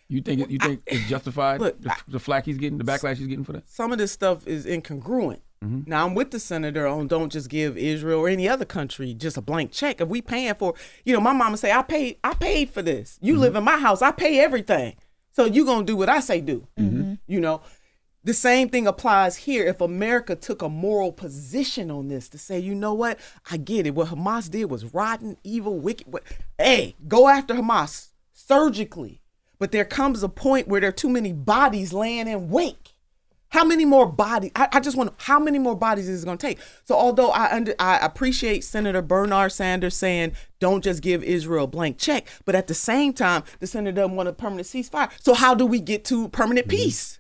You 0.08 0.22
think 0.22 0.42
it, 0.42 0.52
you 0.52 0.60
think 0.60 0.82
it's 0.86 1.10
justified 1.10 1.62
Look, 1.62 1.82
the, 1.82 1.96
the 2.08 2.20
flack 2.20 2.46
he's 2.46 2.60
getting, 2.60 2.78
the 2.78 2.84
backlash 2.84 3.18
he's 3.18 3.28
getting 3.28 3.44
for 3.46 3.54
that? 3.54 3.68
some 3.68 3.92
of 3.92 3.98
this 3.98 4.12
stuff 4.12 4.46
is 4.46 4.68
incongruent. 4.68 5.40
Mhm. 5.64 5.88
Now 5.88 6.06
I'm 6.06 6.16
with 6.16 6.32
the 6.32 6.40
senator 6.40 6.88
on 6.88 7.08
don't 7.08 7.32
just 7.32 7.50
give 7.50 7.78
Israel 7.78 8.22
or 8.22 8.30
any 8.30 8.50
other 8.50 8.66
country 8.66 9.14
just 9.14 9.38
a 9.38 9.42
blank 9.42 9.72
check. 9.72 10.02
If 10.02 10.08
we 10.08 10.22
paying 10.22 10.56
for, 10.56 10.74
you 11.06 11.14
know, 11.14 11.22
my 11.22 11.34
mama 11.34 11.58
say 11.58 11.72
I 11.72 11.84
paid, 11.84 12.18
I 12.24 12.34
paid 12.34 12.72
for 12.72 12.82
this. 12.82 13.20
You 13.22 13.38
live 13.38 13.56
in 13.56 13.64
my 13.64 13.78
house, 13.78 14.02
I 14.02 14.12
pay 14.12 14.40
everything. 14.40 14.96
So 15.34 15.46
you 15.46 15.66
gonna 15.66 15.86
do 15.86 15.96
what 15.96 16.10
I 16.10 16.20
say 16.20 16.42
do. 16.42 16.68
You 17.28 17.40
know, 17.40 17.62
the 18.24 18.34
same 18.34 18.70
thing 18.70 18.88
applies 18.88 19.36
here. 19.38 19.66
If 19.66 19.82
America 19.82 20.36
took 20.36 20.62
a 20.62 20.70
moral 20.70 21.12
position 21.12 21.90
on 21.90 22.08
this 22.08 22.28
to 22.30 22.38
say, 22.38 22.60
you 22.60 22.76
know 22.76 22.94
what, 22.94 23.20
I 23.50 23.58
get 23.58 23.86
it. 23.88 23.96
What 23.96 24.10
Hamas 24.10 24.50
did 24.50 24.66
was 24.66 24.94
rotten, 24.94 25.38
evil, 25.44 25.80
wicked. 25.80 26.12
What, 26.12 26.24
hey, 26.58 26.96
go 27.08 27.28
after 27.28 27.54
Hamas 27.54 28.10
surgically. 28.34 29.22
But 29.60 29.72
there 29.72 29.86
comes 29.86 30.24
a 30.24 30.30
point 30.30 30.68
where 30.68 30.82
there 30.82 30.90
are 30.90 30.94
too 30.94 31.10
many 31.10 31.34
bodies 31.34 31.94
laying 31.94 32.28
in 32.28 32.50
wake. 32.50 32.91
How 33.52 33.66
many 33.66 33.84
more 33.84 34.06
bodies? 34.06 34.52
I, 34.56 34.70
I 34.72 34.80
just 34.80 34.96
want 34.96 35.14
how 35.18 35.38
many 35.38 35.60
more 35.60 35.76
bodies 35.76 36.08
is 36.08 36.24
it 36.24 36.26
going 36.26 36.38
to 36.38 36.48
take? 36.48 36.60
So 36.86 36.96
although 36.96 37.32
I 37.32 37.54
under, 37.54 37.76
I 37.80 37.98
appreciate 37.98 38.64
Senator 38.64 39.02
Bernard 39.02 39.52
Sanders 39.52 39.96
saying 39.96 40.34
don't 40.60 40.84
just 40.84 41.02
give 41.02 41.22
Israel 41.24 41.66
a 41.66 41.68
blank 41.68 41.98
check, 41.98 42.28
but 42.46 42.56
at 42.56 42.68
the 42.68 42.74
same 42.74 43.14
time 43.14 43.44
the 43.60 43.68
senator 43.68 43.96
doesn't 43.96 44.16
want 44.16 44.30
a 44.30 44.34
permanent 44.34 44.68
ceasefire. 44.68 45.12
So 45.22 45.34
how 45.34 45.54
do 45.54 45.66
we 45.66 45.82
get 45.82 46.06
to 46.06 46.30
permanent 46.30 46.68
mm-hmm. 46.68 46.78
peace? 46.78 47.20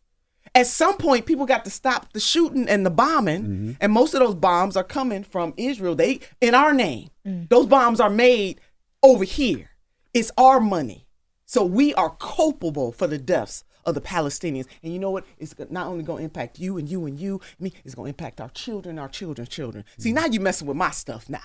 At 0.54 0.68
some 0.68 0.98
point, 0.98 1.26
people 1.26 1.46
got 1.46 1.64
to 1.64 1.72
stop 1.72 2.12
the 2.12 2.20
shooting 2.20 2.68
and 2.68 2.86
the 2.86 2.90
bombing, 2.90 3.44
mm-hmm. 3.44 3.72
and 3.80 3.94
most 3.94 4.14
of 4.14 4.20
those 4.20 4.36
bombs 4.36 4.76
are 4.76 4.84
coming 4.84 5.24
from 5.24 5.54
Israel. 5.56 5.96
They 5.96 6.20
in 6.42 6.56
our 6.56 6.74
name. 6.74 7.10
Mm. 7.26 7.48
Those 7.48 7.68
bombs 7.68 8.02
are 8.02 8.10
made 8.10 8.60
over 9.02 9.24
here. 9.24 9.70
It's 10.14 10.32
our 10.38 10.60
money. 10.60 11.08
So 11.46 11.64
we 11.64 11.94
are 11.94 12.16
culpable 12.20 12.92
for 12.92 13.08
the 13.08 13.18
deaths 13.18 13.64
of 13.86 13.96
the 13.96 14.02
Palestinians. 14.02 14.66
And 14.84 14.94
you 14.94 15.00
know 15.00 15.12
what? 15.12 15.26
It's 15.40 15.56
not 15.70 15.88
only 15.88 16.04
going 16.04 16.20
to 16.20 16.24
impact 16.24 16.60
you 16.60 16.78
and 16.78 16.90
you 16.90 17.06
and 17.06 17.20
you, 17.20 17.42
me, 17.60 17.74
it's 17.84 17.96
going 17.96 18.08
to 18.08 18.10
impact 18.10 18.42
our 18.42 18.50
children, 18.50 19.00
our 19.00 19.10
children's 19.10 19.50
children. 19.50 19.86
See, 19.98 20.14
now 20.14 20.26
you're 20.26 20.42
messing 20.42 20.68
with 20.68 20.78
my 20.78 20.92
stuff 20.92 21.30
now. 21.30 21.40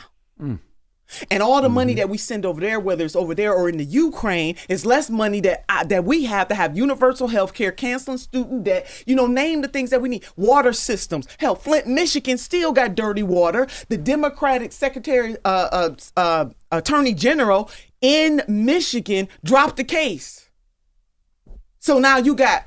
And 1.31 1.42
all 1.42 1.62
the 1.62 1.68
money 1.68 1.94
that 1.94 2.09
we 2.09 2.18
send 2.18 2.44
over 2.44 2.61
there, 2.61 2.81
whether 2.81 3.05
it's 3.05 3.14
over 3.14 3.35
there 3.35 3.55
or 3.55 3.68
in 3.68 3.77
the 3.77 3.85
Ukraine, 3.85 4.57
is 4.68 4.85
less 4.85 5.09
money 5.09 5.40
that 5.42 5.64
I, 5.68 5.85
that 5.85 6.05
we 6.05 6.25
have 6.25 6.49
to 6.49 6.55
have 6.55 6.77
universal 6.77 7.29
health 7.29 7.55
care, 7.55 7.70
canceling 7.70 8.18
student 8.18 8.64
debt. 8.64 8.90
You 9.07 9.14
know, 9.14 9.27
name 9.27 9.62
the 9.62 9.68
things 9.68 9.90
that 9.90 10.03
we 10.03 10.09
need. 10.09 10.25
Water 10.37 10.72
systems. 10.72 11.29
Hell, 11.38 11.55
Flint, 11.55 11.87
Michigan 11.87 12.38
still 12.38 12.72
got 12.72 12.96
dirty 12.96 13.22
water. 13.22 13.68
The 13.88 13.96
Democratic 13.96 14.72
Secretary, 14.72 15.37
uh, 15.44 15.68
uh, 15.72 15.94
uh, 16.16 16.46
Attorney 16.72 17.14
General 17.14 17.70
in 18.01 18.42
Michigan 18.49 19.29
dropped 19.44 19.77
the 19.77 19.85
case. 19.85 20.45
So 21.87 22.01
now 22.01 22.16
you 22.16 22.35
got 22.35 22.66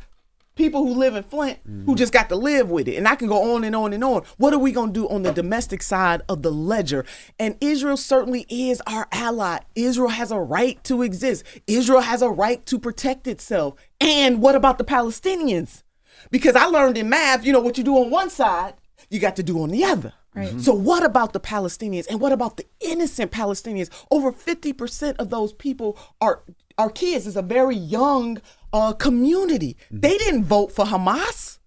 people 0.55 0.85
who 0.85 0.93
live 0.93 1.13
in 1.13 1.23
Flint 1.23 1.59
who 1.65 1.71
mm-hmm. 1.71 1.95
just 1.95 2.13
got 2.13 2.29
to 2.29 2.37
live 2.37 2.71
with 2.71 2.87
it. 2.87 2.95
And 2.95 3.05
I 3.05 3.15
can 3.15 3.27
go 3.27 3.53
on 3.53 3.65
and 3.65 3.75
on 3.75 3.91
and 3.91 4.01
on. 4.01 4.23
What 4.37 4.53
are 4.53 4.57
we 4.57 4.71
going 4.71 4.93
to 4.93 5.01
do 5.01 5.09
on 5.09 5.23
the 5.23 5.33
domestic 5.33 5.83
side 5.83 6.21
of 6.29 6.41
the 6.41 6.53
ledger? 6.53 7.03
And 7.37 7.57
Israel 7.59 7.97
certainly 7.97 8.45
is 8.47 8.81
our 8.87 9.09
ally. 9.11 9.59
Israel 9.75 10.07
has 10.07 10.31
a 10.31 10.39
right 10.39 10.81
to 10.85 11.01
exist, 11.01 11.43
Israel 11.67 11.99
has 11.99 12.21
a 12.21 12.29
right 12.29 12.65
to 12.67 12.79
protect 12.79 13.27
itself. 13.27 13.73
And 13.99 14.41
what 14.41 14.55
about 14.55 14.77
the 14.77 14.85
Palestinians? 14.85 15.83
Because 16.31 16.55
I 16.55 16.67
learned 16.67 16.97
in 16.97 17.09
math, 17.09 17.45
you 17.45 17.51
know, 17.51 17.59
what 17.59 17.77
you 17.77 17.83
do 17.83 17.97
on 17.97 18.09
one 18.09 18.29
side, 18.29 18.75
you 19.09 19.19
got 19.19 19.35
to 19.35 19.43
do 19.43 19.61
on 19.61 19.69
the 19.69 19.83
other. 19.83 20.13
Right. 20.33 20.61
So, 20.61 20.73
what 20.73 21.03
about 21.03 21.33
the 21.33 21.39
Palestinians 21.39 22.07
and 22.07 22.21
what 22.21 22.31
about 22.31 22.55
the 22.55 22.65
innocent 22.79 23.31
Palestinians? 23.31 23.89
Over 24.11 24.31
50% 24.31 25.15
of 25.17 25.29
those 25.29 25.51
people 25.53 25.97
are, 26.21 26.43
are 26.79 26.89
kids. 26.89 27.27
is 27.27 27.35
a 27.35 27.41
very 27.41 27.75
young 27.75 28.41
uh, 28.73 28.93
community. 28.93 29.75
Mm-hmm. 29.85 29.99
They 29.99 30.17
didn't 30.17 30.45
vote 30.45 30.71
for 30.71 30.85
Hamas. 30.85 31.59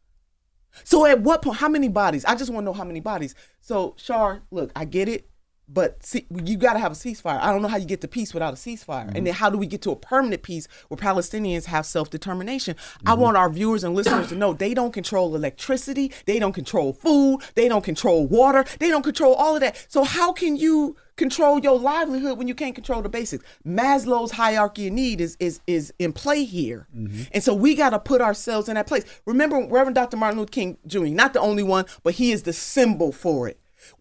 So, 0.84 1.04
at 1.06 1.20
what 1.20 1.42
point, 1.42 1.58
how 1.58 1.68
many 1.68 1.88
bodies? 1.88 2.24
I 2.24 2.34
just 2.34 2.50
want 2.50 2.64
to 2.64 2.66
know 2.66 2.72
how 2.72 2.84
many 2.84 3.00
bodies. 3.00 3.34
So, 3.60 3.94
Shar, 3.98 4.42
look, 4.50 4.72
I 4.74 4.86
get 4.86 5.08
it. 5.08 5.28
But 5.68 6.04
see, 6.04 6.26
you 6.44 6.56
got 6.56 6.74
to 6.74 6.78
have 6.78 6.92
a 6.92 6.94
ceasefire. 6.94 7.40
I 7.40 7.50
don't 7.50 7.62
know 7.62 7.68
how 7.68 7.78
you 7.78 7.86
get 7.86 8.02
to 8.02 8.08
peace 8.08 8.34
without 8.34 8.52
a 8.52 8.56
ceasefire. 8.56 9.02
And 9.02 9.14
mm-hmm. 9.14 9.24
then 9.24 9.34
how 9.34 9.48
do 9.48 9.56
we 9.56 9.66
get 9.66 9.80
to 9.82 9.90
a 9.90 9.96
permanent 9.96 10.42
peace 10.42 10.68
where 10.88 10.98
Palestinians 10.98 11.66
have 11.66 11.86
self 11.86 12.10
determination? 12.10 12.76
I 13.06 13.12
mm-hmm. 13.12 13.20
want 13.22 13.36
our 13.36 13.48
viewers 13.48 13.84
and 13.84 13.94
listeners 13.94 14.28
to 14.28 14.34
know 14.34 14.52
they 14.52 14.74
don't 14.74 14.92
control 14.92 15.34
electricity, 15.34 16.12
they 16.26 16.38
don't 16.38 16.52
control 16.52 16.92
food, 16.92 17.40
they 17.54 17.68
don't 17.68 17.84
control 17.84 18.26
water, 18.26 18.64
they 18.80 18.88
don't 18.88 19.02
control 19.02 19.34
all 19.34 19.54
of 19.54 19.60
that. 19.60 19.86
So, 19.88 20.04
how 20.04 20.32
can 20.32 20.56
you 20.56 20.96
control 21.16 21.60
your 21.60 21.78
livelihood 21.78 22.38
when 22.38 22.48
you 22.48 22.54
can't 22.54 22.74
control 22.74 23.02
the 23.02 23.08
basics? 23.08 23.44
Maslow's 23.66 24.32
hierarchy 24.32 24.88
of 24.88 24.92
need 24.94 25.20
is 25.20 25.36
is 25.40 25.60
is 25.66 25.92
in 25.98 26.12
play 26.12 26.44
here. 26.44 26.86
Mm-hmm. 26.96 27.22
And 27.32 27.42
so 27.42 27.54
we 27.54 27.74
got 27.74 27.90
to 27.90 27.98
put 27.98 28.20
ourselves 28.20 28.68
in 28.68 28.74
that 28.74 28.86
place. 28.86 29.04
Remember 29.26 29.56
Reverend 29.66 29.94
Dr. 29.94 30.16
Martin 30.16 30.38
Luther 30.38 30.50
King 30.50 30.78
Jr., 30.86 31.06
not 31.06 31.32
the 31.32 31.40
only 31.40 31.62
one, 31.62 31.86
but 32.02 32.14
he 32.14 32.32
is 32.32 32.42
the 32.42 32.52
symbol 32.52 33.12
for 33.12 33.48
it. 33.48 33.58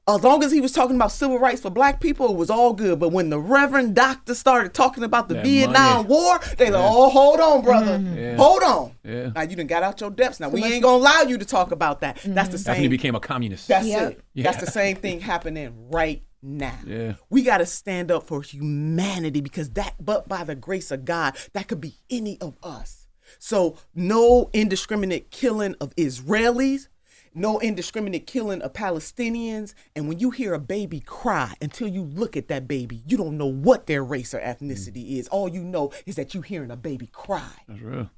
As 0.07 0.23
long 0.23 0.43
as 0.43 0.51
he 0.51 0.61
was 0.61 0.71
talking 0.71 0.95
about 0.95 1.11
civil 1.11 1.39
rights 1.39 1.61
for 1.61 1.69
black 1.69 2.01
people, 2.01 2.29
it 2.29 2.35
was 2.35 2.49
all 2.49 2.73
good. 2.73 2.99
But 2.99 3.09
when 3.09 3.29
the 3.29 3.39
Reverend 3.39 3.95
Doctor 3.95 4.35
started 4.35 4.73
talking 4.73 5.03
about 5.03 5.29
the 5.29 5.35
That 5.35 5.45
Vietnam 5.45 5.97
money. 5.97 6.09
War, 6.09 6.39
they 6.57 6.69
like, 6.69 6.83
oh, 6.83 7.09
hold 7.09 7.39
on, 7.39 7.63
brother. 7.63 7.97
Mm-hmm. 7.97 8.17
Yeah. 8.17 8.35
Hold 8.35 8.63
on. 8.63 8.91
Yeah. 9.03 9.29
Now 9.33 9.41
you 9.41 9.55
done 9.55 9.67
got 9.67 9.83
out 9.83 10.01
your 10.01 10.11
depths. 10.11 10.39
Now 10.39 10.49
we 10.49 10.63
ain't 10.63 10.83
gonna 10.83 10.97
allow 10.97 11.21
you 11.21 11.37
to 11.37 11.45
talk 11.45 11.71
about 11.71 12.01
that. 12.01 12.19
That's 12.25 12.49
the 12.49 12.57
same. 12.57 12.63
That's 12.65 12.67
when 12.77 12.81
he 12.81 12.87
became 12.89 13.15
a 13.15 13.19
communist. 13.19 13.67
That's 13.67 13.87
Yep. 13.87 14.11
it. 14.11 14.21
Yeah. 14.33 14.43
That's 14.43 14.63
the 14.63 14.71
same 14.71 14.97
thing 14.97 15.19
happening 15.19 15.73
right 15.89 16.23
now. 16.41 16.77
Yeah. 16.85 17.13
We 17.29 17.43
got 17.43 17.59
to 17.59 17.65
stand 17.65 18.11
up 18.11 18.23
for 18.23 18.41
humanity 18.41 19.41
because 19.41 19.71
that, 19.71 19.95
but 19.99 20.27
by 20.27 20.43
the 20.43 20.55
grace 20.55 20.91
of 20.91 21.05
God, 21.05 21.37
that 21.53 21.67
could 21.67 21.81
be 21.81 21.95
any 22.09 22.39
of 22.41 22.57
us. 22.63 23.07
So, 23.39 23.77
no 23.95 24.49
indiscriminate 24.53 25.31
killing 25.31 25.75
of 25.79 25.95
Israelis, 25.95 26.87
no 27.33 27.59
indiscriminate 27.59 28.27
killing 28.27 28.61
of 28.61 28.73
Palestinians. 28.73 29.73
And 29.95 30.07
when 30.07 30.19
you 30.19 30.31
hear 30.31 30.53
a 30.53 30.59
baby 30.59 30.99
cry, 30.99 31.53
until 31.61 31.87
you 31.87 32.03
look 32.03 32.35
at 32.35 32.49
that 32.49 32.67
baby, 32.67 33.03
you 33.05 33.17
don't 33.17 33.37
know 33.37 33.45
what 33.45 33.87
their 33.87 34.03
race 34.03 34.33
or 34.33 34.39
ethnicity 34.39 35.17
is. 35.17 35.27
All 35.29 35.47
you 35.47 35.63
know 35.63 35.93
is 36.05 36.15
that 36.15 36.33
you're 36.33 36.43
hearing 36.43 36.71
a 36.71 36.77
baby 36.77 37.07
cry. 37.07 37.53
That's 37.67 37.81
real. 37.81 38.09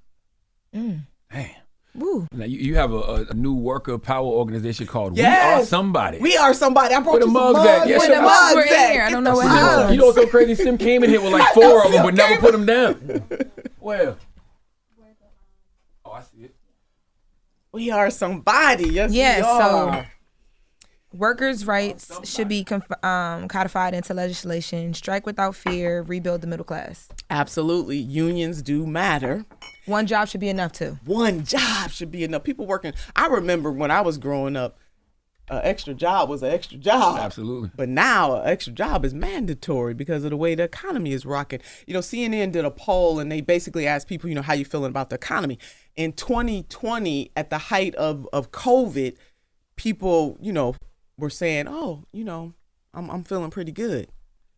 Mm. 0.73 1.05
Damn. 1.31 1.62
Woo. 1.95 2.27
Now 2.31 2.45
you, 2.45 2.57
you 2.57 2.75
have 2.75 2.91
a, 2.91 2.95
a, 2.97 3.25
a 3.27 3.33
new 3.35 3.53
worker 3.53 3.97
power 3.99 4.25
organization 4.25 4.87
called 4.87 5.15
We 5.15 5.23
Are 5.23 5.63
Somebody. 5.63 6.17
We 6.17 6.35
are 6.37 6.53
somebody. 6.53 6.95
I 6.95 6.99
brought 7.01 7.13
Where 7.13 7.19
the 7.21 7.27
you 7.27 7.33
some 7.33 7.53
mugs 7.53 7.59
at? 7.67 7.77
mugs. 7.79 7.89
Yeah, 7.91 7.97
Where 7.99 8.07
the 8.09 8.15
The 8.15 8.21
mugs 8.21 8.39
mugs 8.41 8.55
were 8.55 8.61
in 8.63 8.91
here. 8.91 9.03
I 9.03 9.09
don't 9.11 9.23
know 9.23 9.35
what 9.35 9.41
Sim- 9.43 9.49
happened. 9.51 9.93
you 9.93 9.99
know 9.99 10.05
what's 10.07 10.17
so 10.17 10.27
crazy? 10.27 10.55
Sim 10.55 10.77
came 10.79 11.03
in 11.03 11.09
here 11.11 11.21
with 11.21 11.33
like 11.33 11.53
four 11.53 11.85
of 11.85 11.91
them, 11.91 12.03
but 12.03 12.15
never 12.15 12.41
put 12.41 12.51
them 12.51 12.65
down. 12.65 13.23
Well. 13.79 14.17
Oh, 16.05 16.11
I 16.11 16.21
see 16.21 16.45
it. 16.45 16.55
We 17.71 17.91
are 17.91 18.09
somebody. 18.09 18.89
Yes, 18.89 19.11
Yeah, 19.13 19.37
we 19.37 19.43
so 19.43 19.49
are. 19.89 20.07
Workers' 21.13 21.65
rights 21.65 22.11
should 22.29 22.47
be 22.47 22.63
conf- 22.63 23.03
um, 23.03 23.47
codified 23.47 23.93
into 23.93 24.13
legislation. 24.13 24.93
Strike 24.93 25.25
without 25.25 25.55
fear. 25.55 26.01
Rebuild 26.01 26.41
the 26.41 26.47
middle 26.47 26.65
class. 26.65 27.07
Absolutely. 27.29 27.97
Unions 27.97 28.61
do 28.61 28.85
matter. 28.85 29.45
One 29.85 30.07
job 30.07 30.27
should 30.27 30.41
be 30.41 30.49
enough 30.49 30.71
too. 30.71 30.97
One 31.05 31.45
job 31.45 31.91
should 31.91 32.11
be 32.11 32.23
enough. 32.23 32.43
People 32.43 32.65
working. 32.65 32.93
I 33.15 33.27
remember 33.27 33.71
when 33.71 33.91
I 33.91 34.01
was 34.01 34.17
growing 34.17 34.55
up, 34.55 34.77
an 35.49 35.59
extra 35.63 35.93
job 35.93 36.29
was 36.29 36.41
an 36.41 36.51
extra 36.51 36.77
job. 36.77 37.19
Absolutely. 37.19 37.69
But 37.75 37.89
now 37.89 38.41
an 38.41 38.47
extra 38.47 38.71
job 38.71 39.03
is 39.03 39.13
mandatory 39.13 39.93
because 39.93 40.23
of 40.23 40.29
the 40.29 40.37
way 40.37 40.55
the 40.55 40.63
economy 40.63 41.11
is 41.11 41.25
rocking. 41.25 41.59
You 41.85 41.93
know, 41.93 41.99
CNN 41.99 42.53
did 42.53 42.63
a 42.63 42.71
poll 42.71 43.19
and 43.19 43.29
they 43.31 43.41
basically 43.41 43.85
asked 43.85 44.07
people, 44.07 44.29
you 44.29 44.35
know, 44.35 44.41
how 44.41 44.53
you 44.53 44.63
feeling 44.63 44.89
about 44.89 45.09
the 45.09 45.15
economy. 45.15 45.59
In 45.97 46.13
2020, 46.13 47.31
at 47.35 47.49
the 47.49 47.57
height 47.57 47.93
of, 47.95 48.27
of 48.31 48.51
COVID, 48.51 49.17
people, 49.75 50.37
you 50.41 50.53
know, 50.53 50.75
were 51.17 51.29
saying, 51.29 51.67
oh, 51.67 52.05
you 52.11 52.23
know, 52.23 52.53
I'm, 52.93 53.09
I'm 53.09 53.23
feeling 53.23 53.51
pretty 53.51 53.71
good. 53.71 54.07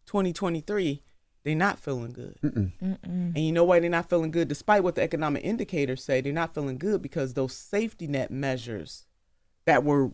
2023, 0.08 1.02
they're 1.44 1.56
not 1.56 1.80
feeling 1.80 2.12
good. 2.12 2.38
And 2.41 3.38
you 3.38 3.52
know 3.52 3.63
why 3.63 3.80
they're 3.80 3.89
not 3.89 4.10
feeling 4.10 4.32
good? 4.32 4.48
Despite 4.48 4.84
what 4.84 4.96
the 4.96 5.02
economic 5.02 5.44
indicators 5.44 6.04
say, 6.04 6.22
they're 6.22 6.34
not 6.34 6.54
feeling 6.54 6.78
good 6.78 7.02
because 7.02 7.34
those 7.34 7.54
safety 7.54 8.08
net 8.08 8.32
measures 8.32 9.06
that 9.65 9.84
were 9.84 10.12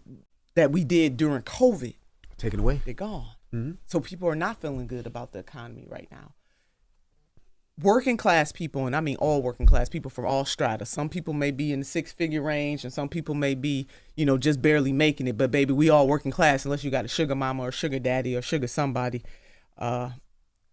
that 0.55 0.71
we 0.71 0.83
did 0.83 1.17
during 1.17 1.41
COVID, 1.43 1.95
taken 2.37 2.59
away. 2.59 2.81
they're 2.83 2.93
gone. 2.93 3.27
Mm-hmm. 3.53 3.71
So 3.85 3.99
people 3.99 4.27
are 4.27 4.35
not 4.35 4.59
feeling 4.59 4.87
good 4.87 5.07
about 5.07 5.31
the 5.31 5.39
economy 5.39 5.85
right 5.89 6.07
now. 6.11 6.33
Working 7.83 8.17
class 8.17 8.51
people, 8.51 8.85
and 8.85 8.95
I 8.95 8.99
mean 8.99 9.15
all 9.17 9.41
working 9.41 9.65
class 9.65 9.89
people 9.89 10.11
from 10.11 10.25
all 10.25 10.45
strata. 10.45 10.85
Some 10.85 11.09
people 11.09 11.33
may 11.33 11.51
be 11.51 11.71
in 11.71 11.79
the 11.79 11.85
six 11.85 12.11
figure 12.11 12.41
range, 12.41 12.83
and 12.83 12.93
some 12.93 13.09
people 13.09 13.33
may 13.33 13.55
be, 13.55 13.87
you 14.15 14.25
know, 14.25 14.37
just 14.37 14.61
barely 14.61 14.91
making 14.93 15.27
it. 15.27 15.37
But 15.37 15.51
baby, 15.51 15.73
we 15.73 15.89
all 15.89 16.07
working 16.07 16.31
class 16.31 16.65
unless 16.65 16.83
you 16.83 16.91
got 16.91 17.05
a 17.05 17.07
sugar 17.07 17.35
mama 17.35 17.63
or 17.63 17.71
sugar 17.71 17.99
daddy 17.99 18.35
or 18.35 18.41
sugar 18.41 18.67
somebody. 18.67 19.23
Uh, 19.77 20.11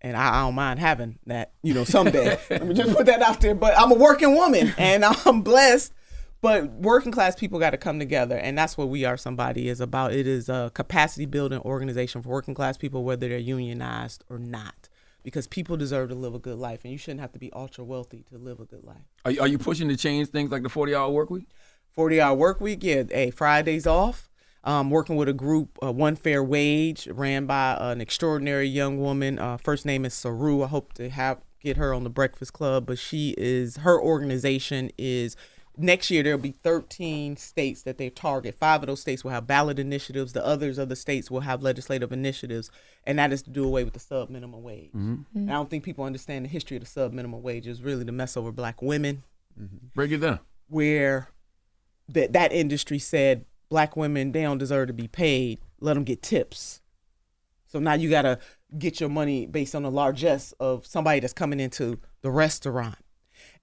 and 0.00 0.16
I, 0.16 0.38
I 0.38 0.40
don't 0.42 0.54
mind 0.54 0.80
having 0.80 1.18
that, 1.26 1.52
you 1.62 1.74
know, 1.74 1.84
someday. 1.84 2.38
Let 2.50 2.66
me 2.66 2.74
just 2.74 2.94
put 2.94 3.06
that 3.06 3.22
out 3.22 3.40
there. 3.40 3.54
But 3.54 3.78
I'm 3.78 3.90
a 3.92 3.96
working 3.96 4.34
woman 4.34 4.74
and 4.76 5.04
I'm 5.26 5.42
blessed. 5.42 5.92
But 6.40 6.70
working 6.70 7.10
class 7.10 7.34
people 7.34 7.58
got 7.58 7.70
to 7.70 7.76
come 7.76 7.98
together, 7.98 8.36
and 8.36 8.56
that's 8.56 8.78
what 8.78 8.88
we 8.88 9.04
are. 9.04 9.16
Somebody 9.16 9.68
is 9.68 9.80
about. 9.80 10.12
It 10.12 10.28
is 10.28 10.48
a 10.48 10.70
capacity 10.72 11.26
building 11.26 11.58
organization 11.60 12.22
for 12.22 12.28
working 12.28 12.54
class 12.54 12.76
people, 12.76 13.02
whether 13.02 13.28
they're 13.28 13.38
unionized 13.38 14.22
or 14.30 14.38
not, 14.38 14.87
because 15.28 15.46
people 15.46 15.76
deserve 15.76 16.08
to 16.08 16.14
live 16.14 16.34
a 16.34 16.38
good 16.38 16.56
life, 16.58 16.80
and 16.84 16.90
you 16.92 16.96
shouldn't 16.96 17.20
have 17.20 17.32
to 17.32 17.38
be 17.38 17.52
ultra 17.52 17.84
wealthy 17.84 18.24
to 18.30 18.38
live 18.38 18.60
a 18.60 18.64
good 18.64 18.82
life. 18.82 18.96
Are, 19.26 19.30
you- 19.30 19.40
are 19.42 19.46
you 19.46 19.58
pushing 19.58 19.86
to 19.90 19.96
change 19.96 20.28
things 20.30 20.50
like 20.50 20.62
the 20.62 20.70
40 20.70 20.94
hour 20.94 21.10
work 21.10 21.28
week? 21.28 21.46
40 21.92 22.18
hour 22.20 22.34
work 22.34 22.60
week. 22.62 22.78
Yeah, 22.82 23.02
hey, 23.10 23.30
Fridays 23.30 23.86
off. 23.86 24.30
Um, 24.64 24.88
working 24.90 25.16
with 25.16 25.28
a 25.28 25.34
group, 25.34 25.78
uh, 25.82 25.92
One 25.92 26.16
Fair 26.16 26.42
Wage, 26.42 27.06
ran 27.08 27.44
by 27.44 27.76
an 27.78 28.00
extraordinary 28.00 28.66
young 28.66 28.98
woman. 28.98 29.38
Uh, 29.38 29.58
first 29.58 29.84
name 29.84 30.04
is 30.06 30.14
Saru. 30.14 30.62
I 30.62 30.66
hope 30.68 30.94
to 30.94 31.10
have 31.10 31.38
get 31.60 31.76
her 31.76 31.92
on 31.92 32.04
the 32.04 32.10
Breakfast 32.10 32.54
Club, 32.54 32.86
but 32.86 32.98
she 32.98 33.34
is 33.36 33.76
her 33.78 34.00
organization 34.00 34.90
is 34.96 35.36
next 35.78 36.10
year 36.10 36.22
there'll 36.22 36.38
be 36.38 36.52
13 36.52 37.36
states 37.36 37.82
that 37.82 37.98
they 37.98 38.10
target. 38.10 38.54
Five 38.54 38.82
of 38.82 38.88
those 38.88 39.00
states 39.00 39.24
will 39.24 39.30
have 39.30 39.46
ballot 39.46 39.78
initiatives. 39.78 40.32
The 40.32 40.44
others 40.44 40.78
of 40.78 40.88
the 40.88 40.96
states 40.96 41.30
will 41.30 41.40
have 41.40 41.62
legislative 41.62 42.12
initiatives, 42.12 42.70
and 43.04 43.18
that 43.18 43.32
is 43.32 43.42
to 43.42 43.50
do 43.50 43.64
away 43.64 43.84
with 43.84 43.94
the 43.94 44.00
sub 44.00 44.28
minimum 44.30 44.62
wage. 44.62 44.88
Mm-hmm. 44.88 45.12
Mm-hmm. 45.12 45.38
And 45.38 45.50
I 45.50 45.54
don't 45.54 45.70
think 45.70 45.84
people 45.84 46.04
understand 46.04 46.44
the 46.44 46.48
history 46.48 46.76
of 46.76 46.82
the 46.82 46.88
sub 46.88 47.12
minimum 47.12 47.42
wage 47.42 47.66
is 47.66 47.82
really 47.82 48.04
to 48.04 48.12
mess 48.12 48.36
over 48.36 48.52
black 48.52 48.82
women 48.82 49.22
mm-hmm. 49.58 49.76
Break 49.94 50.12
it 50.12 50.18
down. 50.18 50.40
where 50.68 51.28
that 52.08 52.32
that 52.32 52.52
industry 52.52 52.98
said 52.98 53.44
black 53.68 53.96
women 53.96 54.32
they 54.32 54.42
don't 54.42 54.58
deserve 54.58 54.88
to 54.88 54.92
be 54.92 55.08
paid. 55.08 55.60
Let 55.80 55.94
them 55.94 56.04
get 56.04 56.22
tips. 56.22 56.80
So 57.66 57.78
now 57.78 57.94
you 57.94 58.10
gotta 58.10 58.38
get 58.78 59.00
your 59.00 59.08
money 59.08 59.46
based 59.46 59.74
on 59.74 59.82
the 59.82 59.90
largesse 59.90 60.52
of 60.58 60.86
somebody 60.86 61.20
that's 61.20 61.32
coming 61.32 61.60
into 61.60 62.00
the 62.22 62.30
restaurant. 62.30 62.96